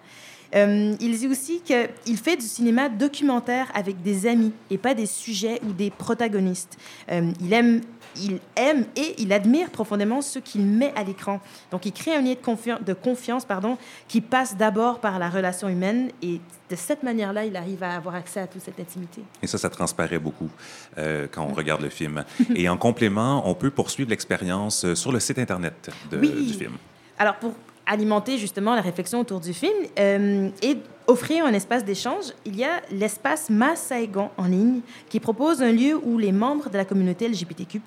Euh, 0.55 0.95
il 1.01 1.17
dit 1.17 1.29
aussi 1.29 1.61
qu'il 1.61 2.17
fait 2.17 2.37
du 2.37 2.47
cinéma 2.47 2.89
documentaire 2.89 3.71
avec 3.75 4.03
des 4.03 4.27
amis 4.27 4.53
et 4.71 4.77
pas 4.77 4.95
des 4.95 5.07
sujets 5.07 5.61
ou 5.67 5.73
des 5.73 5.91
protagonistes. 5.91 6.77
Euh, 7.11 7.33
il 7.41 7.53
aime 7.53 7.81
il 8.17 8.41
aime 8.57 8.85
et 8.97 9.15
il 9.19 9.33
admire 9.33 9.71
profondément 9.71 10.23
ce 10.23 10.39
qu'il 10.39 10.63
met 10.63 10.93
à 10.97 11.05
l'écran. 11.05 11.41
Donc, 11.71 11.87
il 11.87 11.93
crée 11.93 12.15
un 12.15 12.23
lien 12.23 12.35
de, 12.35 12.85
de 12.85 12.93
confiance 12.93 13.45
pardon, 13.45 13.79
qui 14.09 14.21
passe 14.21 14.57
d'abord 14.57 15.01
par 15.01 15.19
la 15.19 15.29
relation 15.29 15.69
humaine 15.69 16.11
et 16.23 16.41
de 16.71 16.77
cette 16.77 17.03
manière-là, 17.03 17.45
il 17.45 17.55
arrive 17.57 17.83
à 17.83 17.97
avoir 17.97 18.15
accès 18.15 18.41
à 18.41 18.47
toute 18.47 18.63
cette 18.63 18.81
intimité. 18.81 19.23
Et 19.43 19.47
ça, 19.47 19.59
ça 19.59 19.69
transparaît 19.69 20.19
beaucoup 20.19 20.49
euh, 20.97 21.27
quand 21.31 21.45
on 21.45 21.53
regarde 21.53 21.83
le 21.83 21.91
film. 21.91 22.25
et 22.55 22.69
en 22.69 22.79
complément, 22.79 23.49
on 23.49 23.55
peut 23.55 23.71
poursuivre 23.71 24.09
l'expérience 24.09 24.85
euh, 24.85 24.95
sur 24.95 25.13
le 25.13 25.21
site 25.21 25.39
Internet 25.39 25.91
du 26.11 26.55
film. 26.55 26.73
Alors, 27.19 27.37
pour 27.37 27.53
alimenter 27.85 28.39
justement 28.39 28.75
la 28.75 28.81
réflexion 28.81 29.21
autour 29.21 29.41
du 29.41 29.53
film 29.53 29.75
euh, 29.99 30.49
et 30.63 30.79
offrir 31.07 31.45
un 31.45 31.53
espace 31.53 31.85
d'échange, 31.85 32.27
il 32.47 32.57
y 32.57 32.65
a 32.65 32.81
l'espace 32.91 33.51
Ma 33.51 33.77
Saigon 33.77 34.31
en 34.39 34.45
ligne 34.45 34.81
qui 35.09 35.21
propose 35.21 35.63
un 35.63 35.73
lieu 35.73 36.01
où 36.03 36.17
les 36.17 36.33
membres 36.33 36.71
de 36.71 36.77
la 36.77 36.85
communauté 36.85 37.29
LGBTQ 37.29 37.81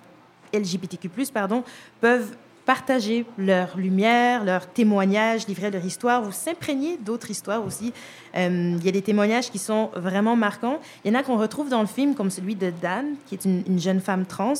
LGBTQ+, 0.58 1.10
pardon, 1.34 1.64
peuvent 2.01 2.36
partager 2.66 3.26
leur 3.38 3.78
lumière, 3.78 4.43
leurs 4.43 4.68
témoignages, 4.68 5.47
livrer 5.47 5.70
leur 5.70 5.86
histoire, 5.86 6.24
vous 6.24 6.32
s'imprégner 6.32 6.97
d'autres 6.97 7.30
histoires 7.30 7.64
aussi. 7.64 7.93
Euh, 8.36 8.76
il 8.80 8.84
y 8.84 8.89
a 8.89 8.91
des 8.91 9.03
témoignages 9.03 9.51
qui 9.51 9.60
sont 9.60 9.91
vraiment 9.95 10.36
marquants. 10.36 10.80
Il 11.03 11.14
y 11.14 11.16
en 11.16 11.20
a 11.20 11.24
qu'on 11.24 11.38
retrouve 11.38 11.70
dans 11.70 11.82
le 11.82 11.88
film, 11.88 12.16
comme 12.16 12.32
celui 12.32 12.56
de 12.56 12.72
Dan, 12.82 13.16
qui 13.28 13.36
est 13.36 13.45
une, 13.45 13.80
jeune 13.80 13.99
femme 13.99 14.26
trans, 14.26 14.53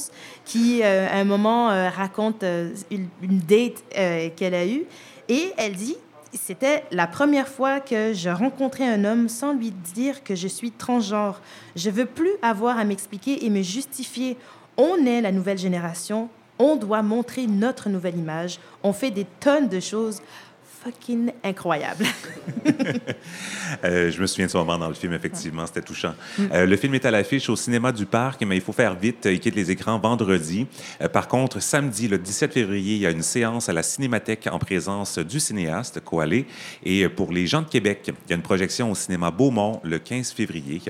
qui 0.46 0.82
euh, 0.84 1.08
à 1.10 1.18
un 1.18 1.24
moment 1.24 1.72
euh, 1.72 1.90
raconte 1.90 2.44
une, 2.92 3.08
une, 3.22 3.40
date 3.40 3.84
qu'elle 4.36 4.54
a 4.54 4.66
eue. 4.68 4.86
Et 5.28 5.52
elle 5.58 5.74
dit, 5.74 5.98
c'était 6.34 6.84
la 6.92 7.08
première 7.08 7.48
fois 7.48 7.80
que 7.80 8.14
je 8.14 8.30
rencontrais 8.30 8.86
un 8.86 9.04
homme 9.04 9.30
sans 9.30 9.54
lui 9.54 9.72
dire 9.72 10.24
que 10.24 10.36
je 10.36 10.48
suis 10.48 10.72
transgenre. 10.72 11.42
Je 11.76 11.90
veux 11.90 12.06
plus 12.06 12.32
avoir 12.42 12.78
à 12.78 12.84
m'expliquer 12.84 13.46
et 13.46 13.50
me 13.50 13.64
justifier. 13.64 14.38
On 14.78 15.06
est 15.06 15.22
la 15.22 15.32
nouvelle 15.32 15.58
génération. 15.58 16.30
On 16.60 16.76
doit 16.76 17.02
montrer 17.02 17.48
notre 17.48 17.90
nouvelle 17.90 18.18
image. 18.18 18.60
On 18.84 18.94
fait 18.94 19.12
des 19.12 19.26
tonnes 19.40 19.68
de 19.68 19.80
choses 19.80 20.22
fucking 20.86 21.32
incroyable. 21.44 22.06
Euh, 23.84 24.12
je 24.12 24.22
me 24.22 24.28
souviens 24.28 24.46
de 24.46 24.52
ce 24.52 24.58
moment 24.58 24.78
dans 24.78 24.88
le 24.88 24.94
film, 24.94 25.12
effectivement, 25.14 25.66
c'était 25.66 25.82
touchant. 25.82 26.14
Euh, 26.40 26.66
le 26.66 26.78
film 26.78 26.94
est 26.94 27.06
à 27.06 27.12
l'affiche 27.12 27.50
au 27.50 27.56
cinéma 27.56 27.92
du 27.92 28.06
Parc, 28.06 28.42
mais 28.44 28.56
il 28.56 28.62
faut 28.62 28.72
faire 28.72 28.96
vite, 28.96 29.26
il 29.26 29.40
quitte 29.40 29.56
les 29.56 29.72
écrans 29.72 30.00
vendredi. 30.00 30.68
Euh, 31.02 31.10
par 31.10 31.28
contre, 31.28 31.60
samedi, 31.60 32.08
le 32.08 32.18
17 32.20 32.54
février, 32.54 32.96
il 32.96 33.02
y 33.02 33.08
a 33.08 33.10
une 33.10 33.24
séance 33.24 33.68
à 33.68 33.74
la 33.74 33.84
Cinémathèque 33.84 34.48
en 34.52 34.60
présence 34.60 35.18
du 35.18 35.40
cinéaste 35.40 36.00
Koalé. 36.00 36.46
Et 36.84 37.10
pour 37.10 37.32
les 37.32 37.48
gens 37.48 37.64
de 37.64 37.68
Québec, 37.68 38.04
il 38.06 38.30
y 38.30 38.34
a 38.34 38.36
une 38.36 38.44
projection 38.44 38.92
au 38.92 38.96
cinéma 38.96 39.32
Beaumont 39.32 39.82
le 39.84 39.98
15 39.98 40.32
février. 40.32 40.82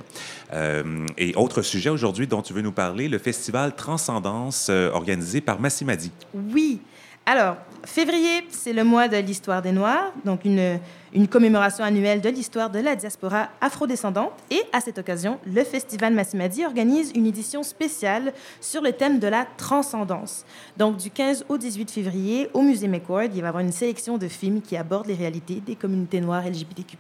et 1.18 1.34
autre 1.36 1.62
sujet 1.62 1.90
aujourd'hui 1.90 2.28
dont 2.28 2.42
tu 2.42 2.54
veux 2.54 2.62
nous 2.62 2.74
parler, 2.74 3.08
le 3.08 3.18
festival 3.18 3.74
Transcendance 3.76 4.70
organisé 4.70 5.42
par 5.42 5.60
Massimadi. 5.60 6.12
Oui. 6.34 6.82
Alors, 7.28 7.56
février, 7.86 8.46
c'est 8.52 8.74
le 8.74 8.84
mois 8.84 9.08
de 9.08 9.18
l'histoire 9.18 9.62
des 9.62 9.72
Noirs, 9.72 10.12
donc 10.26 10.46
une 10.46 10.80
une 11.16 11.28
commémoration 11.30 11.84
annuelle 11.84 12.22
de 12.22 12.30
l'histoire 12.30 12.70
de 12.70 12.80
la 12.80 12.96
diaspora 12.96 13.50
afrodescendante. 13.62 14.34
Et 14.52 14.62
à 14.74 14.82
cette 14.82 14.98
occasion, 14.98 15.40
le 15.48 15.64
Festival 15.64 16.14
Massimadi 16.14 16.66
organise 16.66 17.12
une 17.16 17.26
édition 17.26 17.64
spéciale 17.64 18.34
sur 18.60 18.82
le 18.82 18.92
thème 18.92 19.20
de 19.20 19.28
la 19.28 19.48
transcendance. 19.58 20.46
Donc, 20.78 20.98
du 20.98 21.10
15 21.10 21.46
au 21.48 21.58
18 21.58 21.90
février, 21.90 22.50
au 22.54 22.62
Musée 22.62 22.90
McCord, 22.90 23.24
il 23.24 23.42
va 23.42 23.48
y 23.48 23.48
avoir 23.48 23.64
une 23.64 23.72
sélection 23.72 24.18
de 24.18 24.28
films 24.28 24.62
qui 24.62 24.76
abordent 24.76 25.08
les 25.08 25.16
réalités 25.16 25.62
des 25.66 25.76
communautés 25.76 26.20
noires 26.20 26.44
LGBTQ. 26.46 26.98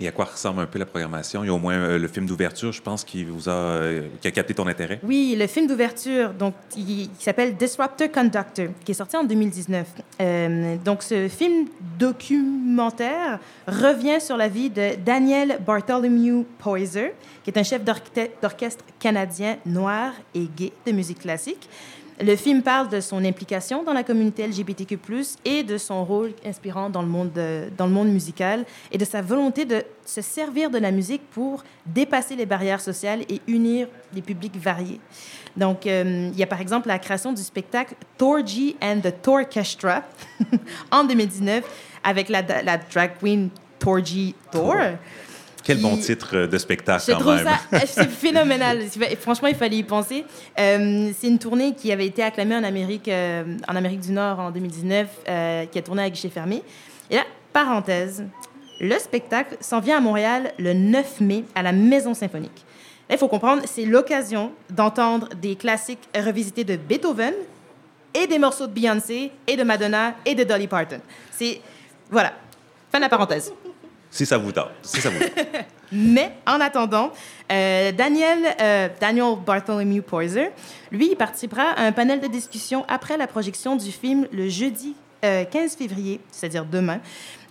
Et 0.00 0.08
à 0.08 0.12
quoi 0.12 0.24
ressemble 0.24 0.60
un 0.62 0.66
peu 0.66 0.78
la 0.78 0.86
programmation? 0.86 1.44
Il 1.44 1.48
y 1.48 1.50
a 1.50 1.54
au 1.54 1.58
moins 1.58 1.74
euh, 1.74 1.98
le 1.98 2.08
film 2.08 2.24
d'ouverture, 2.24 2.72
je 2.72 2.80
pense, 2.80 3.04
qui 3.04 3.24
vous 3.24 3.50
a, 3.50 3.52
euh, 3.52 4.08
qui 4.22 4.28
a 4.28 4.30
capté 4.30 4.54
ton 4.54 4.66
intérêt. 4.66 4.98
Oui, 5.02 5.36
le 5.38 5.46
film 5.46 5.66
d'ouverture, 5.66 6.32
donc, 6.32 6.54
qui, 6.70 7.10
s'appelle 7.18 7.54
Disruptor 7.56 8.10
Conductor, 8.10 8.68
qui 8.84 8.92
est 8.92 8.94
sorti 8.94 9.16
en 9.16 9.24
2019. 9.24 9.86
Euh, 10.20 10.76
donc, 10.82 11.02
ce 11.02 11.28
film 11.28 11.66
documentaire 11.98 13.38
revient 13.68 14.20
sur 14.20 14.36
la 14.36 14.48
vie 14.48 14.70
de 14.70 14.96
Daniel 15.04 15.60
Bartholomew 15.64 16.44
Poyser, 16.58 17.12
qui 17.44 17.50
est 17.50 17.58
un 17.58 17.62
chef 17.62 17.82
d'orchestre 17.84 18.84
canadien 18.98 19.58
noir 19.66 20.12
et 20.34 20.48
gay 20.56 20.72
de 20.86 20.92
musique 20.92 21.20
classique. 21.20 21.68
Le 22.20 22.34
film 22.34 22.62
parle 22.62 22.88
de 22.88 22.98
son 22.98 23.24
implication 23.24 23.84
dans 23.84 23.92
la 23.92 24.02
communauté 24.02 24.44
LGBTQ+, 24.44 24.98
et 25.44 25.62
de 25.62 25.78
son 25.78 26.04
rôle 26.04 26.32
inspirant 26.44 26.90
dans 26.90 27.02
le 27.02 27.08
monde, 27.08 28.08
musical, 28.08 28.64
et 28.90 28.98
de 28.98 29.04
sa 29.04 29.22
volonté 29.22 29.64
de 29.64 29.84
se 30.04 30.20
servir 30.20 30.68
de 30.68 30.78
la 30.78 30.90
musique 30.90 31.22
pour 31.30 31.62
dépasser 31.86 32.34
les 32.34 32.46
barrières 32.46 32.80
sociales 32.80 33.20
et 33.28 33.40
unir 33.46 33.86
des 34.12 34.22
publics 34.22 34.56
variés. 34.56 34.98
Donc, 35.56 35.86
euh, 35.86 36.30
il 36.32 36.38
y 36.38 36.42
a 36.42 36.46
par 36.46 36.60
exemple 36.60 36.88
la 36.88 36.98
création 36.98 37.32
du 37.32 37.42
spectacle 37.42 37.94
Torgy 38.16 38.76
and 38.82 39.00
the 39.00 39.14
Torchestra 39.22 40.02
en 40.90 41.04
2019 41.04 41.62
avec 42.04 42.28
la, 42.28 42.42
la 42.62 42.78
drag 42.78 43.12
queen 43.20 43.50
Torgy 43.78 44.34
Thor. 44.50 44.76
Quel 45.68 45.82
bon 45.82 45.98
titre 45.98 46.46
de 46.46 46.58
spectacle, 46.58 47.04
je 47.06 47.12
quand 47.12 47.18
trouve 47.18 47.34
même. 47.34 47.44
ça 47.44 47.80
c'est 47.86 48.08
phénoménal. 48.08 48.84
Franchement, 49.20 49.48
il 49.48 49.54
fallait 49.54 49.76
y 49.76 49.82
penser. 49.82 50.24
Euh, 50.58 51.10
c'est 51.18 51.28
une 51.28 51.38
tournée 51.38 51.74
qui 51.74 51.92
avait 51.92 52.06
été 52.06 52.22
acclamée 52.22 52.56
en 52.56 52.64
Amérique, 52.64 53.08
euh, 53.08 53.44
en 53.68 53.76
Amérique 53.76 54.00
du 54.00 54.12
Nord 54.12 54.40
en 54.40 54.50
2019, 54.50 55.06
euh, 55.28 55.66
qui 55.66 55.78
a 55.78 55.82
tourné 55.82 56.04
à 56.04 56.08
guichet 56.08 56.30
fermé. 56.30 56.62
Et 57.10 57.16
là, 57.16 57.24
parenthèse, 57.52 58.24
le 58.80 58.98
spectacle 58.98 59.58
s'en 59.60 59.80
vient 59.80 59.98
à 59.98 60.00
Montréal 60.00 60.52
le 60.58 60.72
9 60.72 61.20
mai 61.20 61.44
à 61.54 61.62
la 61.62 61.72
Maison 61.72 62.14
Symphonique. 62.14 62.64
Là, 63.10 63.16
il 63.16 63.18
faut 63.18 63.28
comprendre, 63.28 63.62
c'est 63.66 63.84
l'occasion 63.84 64.52
d'entendre 64.70 65.28
des 65.40 65.54
classiques 65.54 66.08
revisités 66.16 66.64
de 66.64 66.76
Beethoven 66.76 67.34
et 68.14 68.26
des 68.26 68.38
morceaux 68.38 68.66
de 68.66 68.72
Beyoncé 68.72 69.30
et 69.46 69.56
de 69.56 69.64
Madonna 69.64 70.14
et 70.24 70.34
de 70.34 70.44
Dolly 70.44 70.66
Parton. 70.66 71.00
C'est... 71.30 71.60
Voilà. 72.10 72.32
Fin 72.90 72.98
de 72.98 73.04
la 73.04 73.08
parenthèse. 73.08 73.52
Si 74.10 74.24
ça 74.24 74.38
vous 74.38 74.52
tente. 74.52 74.70
Si 74.82 75.00
ça 75.00 75.10
vous 75.10 75.18
Mais 75.92 76.32
en 76.46 76.60
attendant, 76.60 77.12
euh, 77.50 77.92
Daniel, 77.92 78.38
euh, 78.60 78.88
Daniel 79.00 79.36
Bartholomew 79.44 80.02
Poyser, 80.02 80.50
lui, 80.90 81.10
il 81.12 81.16
participera 81.16 81.70
à 81.70 81.82
un 81.82 81.92
panel 81.92 82.20
de 82.20 82.26
discussion 82.26 82.84
après 82.88 83.16
la 83.16 83.26
projection 83.26 83.76
du 83.76 83.90
film 83.90 84.26
le 84.32 84.48
jeudi 84.48 84.94
15 85.22 85.24
euh, 85.24 85.68
février, 85.76 86.20
c'est-à-dire 86.30 86.64
demain. 86.64 87.00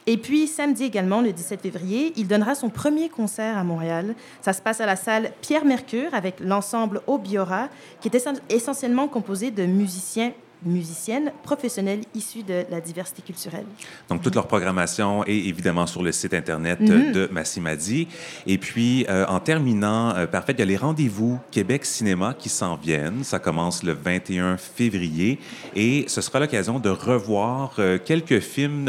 Et 0.10 0.18
puis, 0.18 0.48
samedi 0.48 0.86
également, 0.86 1.22
le 1.22 1.34
17 1.34 1.62
février, 1.62 2.14
il 2.16 2.28
donnera 2.28 2.56
son 2.56 2.70
premier 2.70 3.10
concert 3.10 3.58
à 3.58 3.64
Montréal. 3.64 4.16
Ça 4.42 4.54
se 4.54 4.62
passe 4.62 4.80
à 4.80 4.86
la 4.86 4.96
salle 4.96 5.32
Pierre 5.42 5.66
Mercure 5.66 6.14
avec 6.14 6.40
l'ensemble 6.40 7.02
Obiora, 7.08 7.68
qui 8.00 8.08
est 8.08 8.28
essentiellement 8.50 9.10
composé 9.10 9.52
de 9.52 9.66
musiciens 9.66 10.32
musiciennes 10.66 11.32
professionnelles 11.44 12.02
issues 12.16 12.44
de 12.44 12.66
la 12.70 12.82
diversité 12.82 13.22
culturelle. 13.22 13.66
Donc, 14.10 14.22
toute 14.22 14.36
leur 14.36 14.48
programmation 14.48 15.24
est 15.26 15.36
évidemment 15.36 15.86
sur 15.86 16.04
le 16.04 16.12
site 16.12 16.34
Internet 16.34 16.80
mhm. 16.80 17.12
de 17.12 17.30
Massimadi. 17.32 18.08
Et 18.46 18.58
puis, 18.58 19.06
euh, 19.10 19.26
en 19.28 19.40
terminant, 19.40 20.16
euh, 20.16 20.26
parfait, 20.26 20.54
il 20.54 20.60
y 20.60 20.64
a 20.64 20.66
les 20.66 20.78
rendez-vous 20.78 21.40
Québec 21.52 21.86
Cinéma 21.86 22.36
qui 22.38 22.50
s'en 22.50 22.76
viennent. 22.76 23.24
Ça 23.24 23.40
commence 23.40 23.84
le 23.84 23.94
21 23.94 24.58
février 24.58 25.40
et 25.76 26.06
ce 26.08 26.22
sera 26.22 26.40
l'occasion 26.40 26.80
de 26.80 26.90
revoir 26.90 27.76
euh, 27.80 27.98
quelques 28.04 28.40
films 28.40 28.86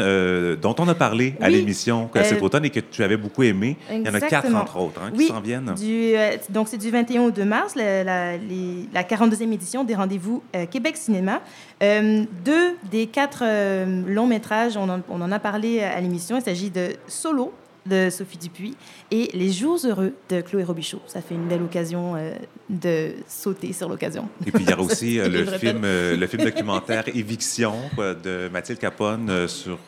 dont 0.61 0.75
on 0.79 0.87
a 0.87 0.95
parlé 0.95 1.35
à 1.41 1.49
l'émission 1.49 2.09
cet 2.23 2.41
automne 2.41 2.65
et 2.65 2.69
que 2.69 2.79
tu 2.79 3.03
avais 3.03 3.17
beaucoup 3.17 3.43
aimé. 3.43 3.77
Il 3.91 4.05
y 4.05 4.09
en 4.09 4.13
a 4.13 4.21
quatre, 4.21 4.53
entre 4.53 4.77
autres, 4.77 5.01
hein, 5.01 5.11
qui 5.15 5.27
s'en 5.27 5.39
viennent. 5.39 5.73
Du, 5.75 6.13
donc, 6.49 6.67
c'est 6.67 6.77
du 6.77 6.89
21 6.89 7.21
au 7.23 7.31
2 7.31 7.45
mars, 7.45 7.75
la, 7.75 8.03
la, 8.03 8.33
la 8.37 9.03
42e 9.03 9.51
édition 9.51 9.83
des 9.83 9.95
rendez-vous 9.95 10.43
Québec 10.71 10.97
Cinéma. 10.97 11.41
Euh, 11.81 12.25
deux 12.43 12.75
des 12.91 13.07
quatre 13.07 13.43
euh, 13.43 14.03
longs 14.05 14.27
métrages, 14.27 14.77
on 14.77 14.89
en, 14.89 15.31
a 15.31 15.39
parlé 15.39 15.81
à 15.81 15.99
l'émission, 16.01 16.37
il 16.37 16.41
s'agit 16.41 16.69
de 16.69 16.89
Solo 17.07 17.53
de 17.85 18.09
Sophie 18.09 18.37
Dupuis 18.37 18.75
et 19.09 19.29
Les 19.33 19.51
Jours 19.51 19.79
heureux 19.85 20.13
de 20.29 20.41
Chloé 20.41 20.63
Robichaud. 20.63 21.01
Ça 21.07 21.21
fait 21.21 21.35
une 21.35 21.47
belle 21.47 21.63
occasion 21.63 22.15
euh, 22.15 22.33
de 22.69 23.13
sauter 23.27 23.73
sur 23.73 23.89
l'occasion. 23.89 24.29
Et 24.45 24.51
puis 24.51 24.63
il 24.63 24.69
y 24.69 24.73
a 24.73 24.79
aussi 24.79 25.17
le, 25.17 25.45
film, 25.45 25.81
le 25.83 26.27
film 26.27 26.43
documentaire 26.43 27.07
Éviction 27.07 27.73
de 27.97 28.49
Mathilde 28.51 28.79
Capone 28.79 29.47
sur 29.47 29.79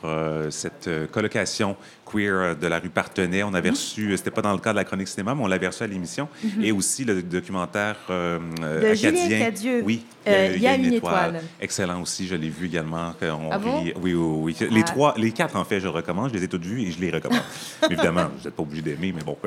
cette 0.50 0.90
colocation 1.12 1.76
queer 2.12 2.34
euh, 2.34 2.56
de 2.56 2.68
la 2.68 2.80
rue 2.80 2.90
Partenay. 2.90 3.44
On 3.44 3.54
avait 3.54 3.70
mhm. 3.70 3.76
reçu, 3.76 4.12
euh, 4.12 4.18
c'était 4.18 4.32
pas 4.32 4.42
dans 4.42 4.52
le 4.52 4.60
cadre 4.60 4.76
de 4.76 4.80
la 4.80 4.86
chronique 4.86 5.08
cinéma, 5.08 5.36
mais 5.36 5.44
on 5.44 5.48
l'avait 5.48 5.68
reçu 5.68 5.84
à 5.84 5.88
l'émission. 5.88 6.28
Mhm. 6.44 6.64
Et 6.64 6.72
aussi 6.72 7.06
le 7.06 7.22
documentaire 7.22 7.98
euh, 8.10 8.40
de 8.60 8.88
acadien. 8.88 9.40
Cadieux. 9.40 9.82
Oui, 9.84 10.06
il 10.26 10.62
y 10.62 10.68
a, 10.68 10.76
une, 10.76 10.94
étoile. 10.94 11.42
Excellent 11.60 12.02
aussi, 12.02 12.28
je 12.28 12.36
l'ai 12.36 12.50
vu 12.50 12.68
également. 12.68 13.14
On 13.22 13.50
ah 13.52 13.60
oui, 13.64 13.94
oui, 14.02 14.14
oui. 14.14 14.56
Les 14.70 14.82
ah. 14.82 14.84
trois, 14.84 15.14
les 15.18 15.32
quatre 15.32 15.56
en 15.56 15.64
fait, 15.64 15.80
je 15.80 15.86
le 15.86 15.90
recommande. 15.90 16.30
Je 16.30 16.36
les 16.36 16.44
ai 16.44 16.48
toutes 16.48 16.66
vues 16.66 16.84
et 16.84 16.92
je 16.92 17.00
les 17.00 17.10
recommande. 17.10 17.42
Évidemment, 17.90 18.26
vous 18.38 18.44
n'êtes 18.44 18.56
pas 18.56 18.64
obligé 18.64 18.82
d'aimer, 18.82 19.14
mais 19.16 19.24
bon. 19.24 19.38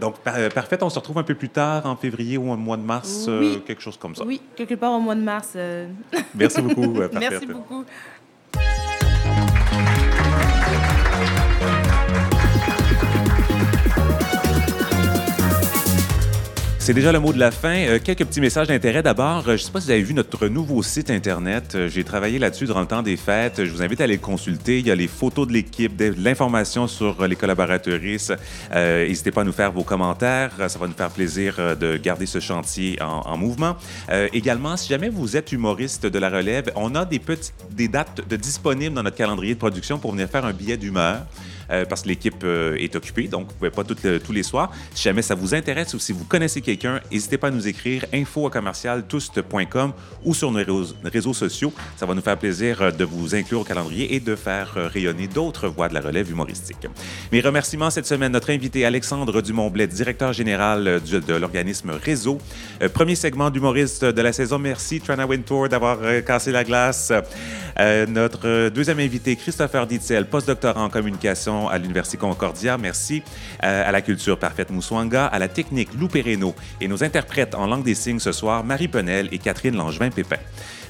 donc 0.00 0.18
parfait, 0.54 0.78
on 0.82 0.90
se 0.90 0.98
retrouve 0.98 1.18
un 1.18 1.22
peu 1.22 1.34
plus 1.34 1.50
tard 1.50 1.84
en 1.86 1.96
février 1.96 2.25
ou 2.36 2.50
au 2.50 2.56
mois 2.56 2.76
de 2.76 2.82
mars, 2.82 3.28
quelque 3.66 3.82
chose 3.82 3.96
comme 3.96 4.14
ça. 4.14 4.24
Oui, 4.24 4.40
quelque 4.56 4.74
part 4.74 4.92
au 4.92 5.00
mois 5.00 5.14
de 5.14 5.20
mars. 5.20 5.56
Merci 6.34 6.62
beaucoup. 6.62 6.94
Merci 7.20 7.46
beaucoup. 7.46 7.84
C'est 16.86 16.94
déjà 16.94 17.10
le 17.10 17.18
mot 17.18 17.32
de 17.32 17.40
la 17.40 17.50
fin. 17.50 17.78
Euh, 17.78 17.98
quelques 17.98 18.24
petits 18.24 18.40
messages 18.40 18.68
d'intérêt. 18.68 19.02
D'abord, 19.02 19.38
euh, 19.38 19.42
je 19.46 19.50
ne 19.54 19.56
sais 19.56 19.72
pas 19.72 19.80
si 19.80 19.86
vous 19.86 19.90
avez 19.90 20.02
vu 20.04 20.14
notre 20.14 20.46
nouveau 20.46 20.84
site 20.84 21.10
Internet. 21.10 21.72
Euh, 21.74 21.88
j'ai 21.88 22.04
travaillé 22.04 22.38
là-dessus 22.38 22.66
durant 22.66 22.80
le 22.80 22.86
temps 22.86 23.02
des 23.02 23.16
fêtes. 23.16 23.64
Je 23.64 23.72
vous 23.72 23.82
invite 23.82 24.00
à 24.00 24.04
aller 24.04 24.14
le 24.14 24.20
consulter. 24.20 24.78
Il 24.78 24.86
y 24.86 24.92
a 24.92 24.94
les 24.94 25.08
photos 25.08 25.48
de 25.48 25.52
l'équipe, 25.52 25.96
de 25.96 26.14
l'information 26.16 26.86
sur 26.86 27.26
les 27.26 27.34
collaboratrices. 27.34 28.30
N'hésitez 28.72 29.32
pas 29.32 29.40
à 29.40 29.44
nous 29.44 29.52
faire 29.52 29.72
vos 29.72 29.82
commentaires. 29.82 30.52
Ça 30.68 30.78
va 30.78 30.86
nous 30.86 30.92
faire 30.92 31.10
plaisir 31.10 31.56
de 31.76 31.96
garder 31.96 32.26
ce 32.26 32.38
chantier 32.38 32.96
en, 33.02 33.36
mouvement. 33.36 33.76
également, 34.32 34.76
si 34.76 34.88
jamais 34.88 35.08
vous 35.08 35.36
êtes 35.36 35.50
humoriste 35.50 36.06
de 36.06 36.18
la 36.20 36.30
relève, 36.30 36.70
on 36.76 36.94
a 36.94 37.04
des, 37.04 37.88
dates 37.88 38.20
disponibles 38.36 38.94
dans 38.94 39.02
notre 39.02 39.16
calendrier 39.16 39.54
de 39.54 39.58
production 39.58 39.98
pour 39.98 40.12
venir 40.12 40.28
faire 40.28 40.44
un 40.44 40.52
billet 40.52 40.76
d'humeur. 40.76 41.26
Euh, 41.70 41.84
parce 41.84 42.02
que 42.02 42.08
l'équipe 42.08 42.42
euh, 42.44 42.76
est 42.76 42.94
occupée, 42.96 43.28
donc 43.28 43.46
vous 43.48 43.52
ne 43.52 43.58
pouvez 43.58 43.70
pas 43.70 43.84
toutes 43.84 44.02
le- 44.04 44.20
tous 44.20 44.32
les 44.32 44.42
soirs. 44.42 44.70
Si 44.94 45.02
jamais 45.02 45.22
ça 45.22 45.34
vous 45.34 45.54
intéresse 45.54 45.94
ou 45.94 45.98
si 45.98 46.12
vous 46.12 46.24
connaissez 46.24 46.60
quelqu'un, 46.60 47.00
n'hésitez 47.10 47.38
pas 47.38 47.48
à 47.48 47.50
nous 47.50 47.66
écrire 47.68 48.04
info 48.12 48.50
ou 50.24 50.34
sur 50.34 50.50
nos 50.50 50.60
réseaux, 51.04 51.34
sociaux. 51.34 51.72
Ça 51.96 52.06
va 52.06 52.14
nous 52.14 52.22
faire 52.22 52.36
plaisir 52.38 52.82
euh, 52.82 52.90
de 52.90 53.04
vous 53.04 53.34
inclure 53.34 53.60
au 53.60 53.64
calendrier 53.64 54.14
et 54.14 54.20
de 54.20 54.36
faire 54.36 54.74
rayonner 54.74 55.26
d'autres 55.26 55.68
voix 55.68 55.88
de 55.88 55.94
la 55.94 56.00
relève 56.00 56.30
humoristique. 56.30 56.86
Mes 57.32 57.40
remerciements 57.40 57.90
cette 57.90 58.06
semaine, 58.06 58.32
notre 58.32 58.50
invité 58.50 58.84
Alexandre 58.84 59.40
Dumont-Blais, 59.42 59.86
directeur 59.86 60.32
général 60.32 60.84
de 60.84 61.34
l'organisme 61.34 61.90
Réseau. 62.02 62.38
Premier 62.94 63.14
segment 63.14 63.50
d'humoriste 63.50 64.04
de 64.04 64.22
la 64.22 64.32
saison. 64.32 64.58
Merci, 64.58 65.00
Trana 65.00 65.26
Wintour, 65.26 65.68
d'avoir 65.68 65.98
cassé 66.26 66.52
la 66.52 66.64
glace. 66.64 67.12
Notre 68.08 68.68
deuxième 68.70 69.00
invité, 69.00 69.36
Christopher 69.36 69.86
Ditzel, 69.86 70.26
postdoctorant 70.26 70.84
en 70.84 70.90
communication 70.90 71.55
à 71.68 71.78
l'Université 71.78 72.16
Concordia. 72.18 72.76
Merci 72.78 73.22
euh, 73.64 73.88
à 73.88 73.92
la 73.92 74.02
culture 74.02 74.38
parfaite 74.38 74.70
Moussouanga, 74.70 75.26
à 75.26 75.38
la 75.38 75.48
technique 75.48 75.88
Lou 75.98 76.08
Perreno 76.08 76.54
et 76.80 76.88
nos 76.88 77.02
interprètes 77.02 77.54
en 77.54 77.66
langue 77.66 77.84
des 77.84 77.94
signes 77.94 78.18
ce 78.18 78.32
soir, 78.32 78.62
Marie 78.64 78.88
Penel 78.88 79.28
et 79.32 79.38
Catherine 79.38 79.76
Langevin-Pépin. 79.76 80.36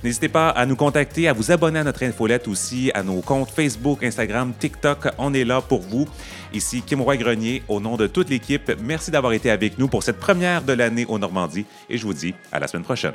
N'hésitez 0.03 0.29
pas 0.29 0.51
à 0.51 0.67
nous 0.67 0.77
contacter, 0.77 1.29
à 1.29 1.33
vous 1.33 1.51
abonner 1.51 1.79
à 1.79 1.85
notre 1.85 2.03
infolette 2.03 2.49
aussi, 2.49 2.91
à 2.95 3.03
nos 3.03 3.21
comptes 3.21 3.51
Facebook, 3.51 4.03
Instagram, 4.05 4.53
TikTok. 4.59 5.09
On 5.19 5.33
est 5.33 5.45
là 5.45 5.61
pour 5.61 5.81
vous. 5.81 6.07
Ici 6.53 6.83
Kim 6.83 7.01
Roy-Grenier, 7.01 7.63
au 7.69 7.81
nom 7.81 7.97
de 7.97 8.07
toute 8.07 8.31
l'équipe, 8.31 8.73
merci 8.83 9.11
d'avoir 9.11 9.33
été 9.33 9.51
avec 9.51 9.79
nous 9.79 9.89
pour 9.89 10.03
cette 10.03 10.19
première 10.19 10.63
de 10.63 10.73
l'année 10.73 11.07
au 11.09 11.19
Normandie 11.19 11.67
et 11.89 11.99
je 11.99 12.07
vous 12.07 12.15
dis 12.15 12.35
à 12.53 12.59
la 12.59 12.67
semaine 12.67 12.85
prochaine. 12.85 13.15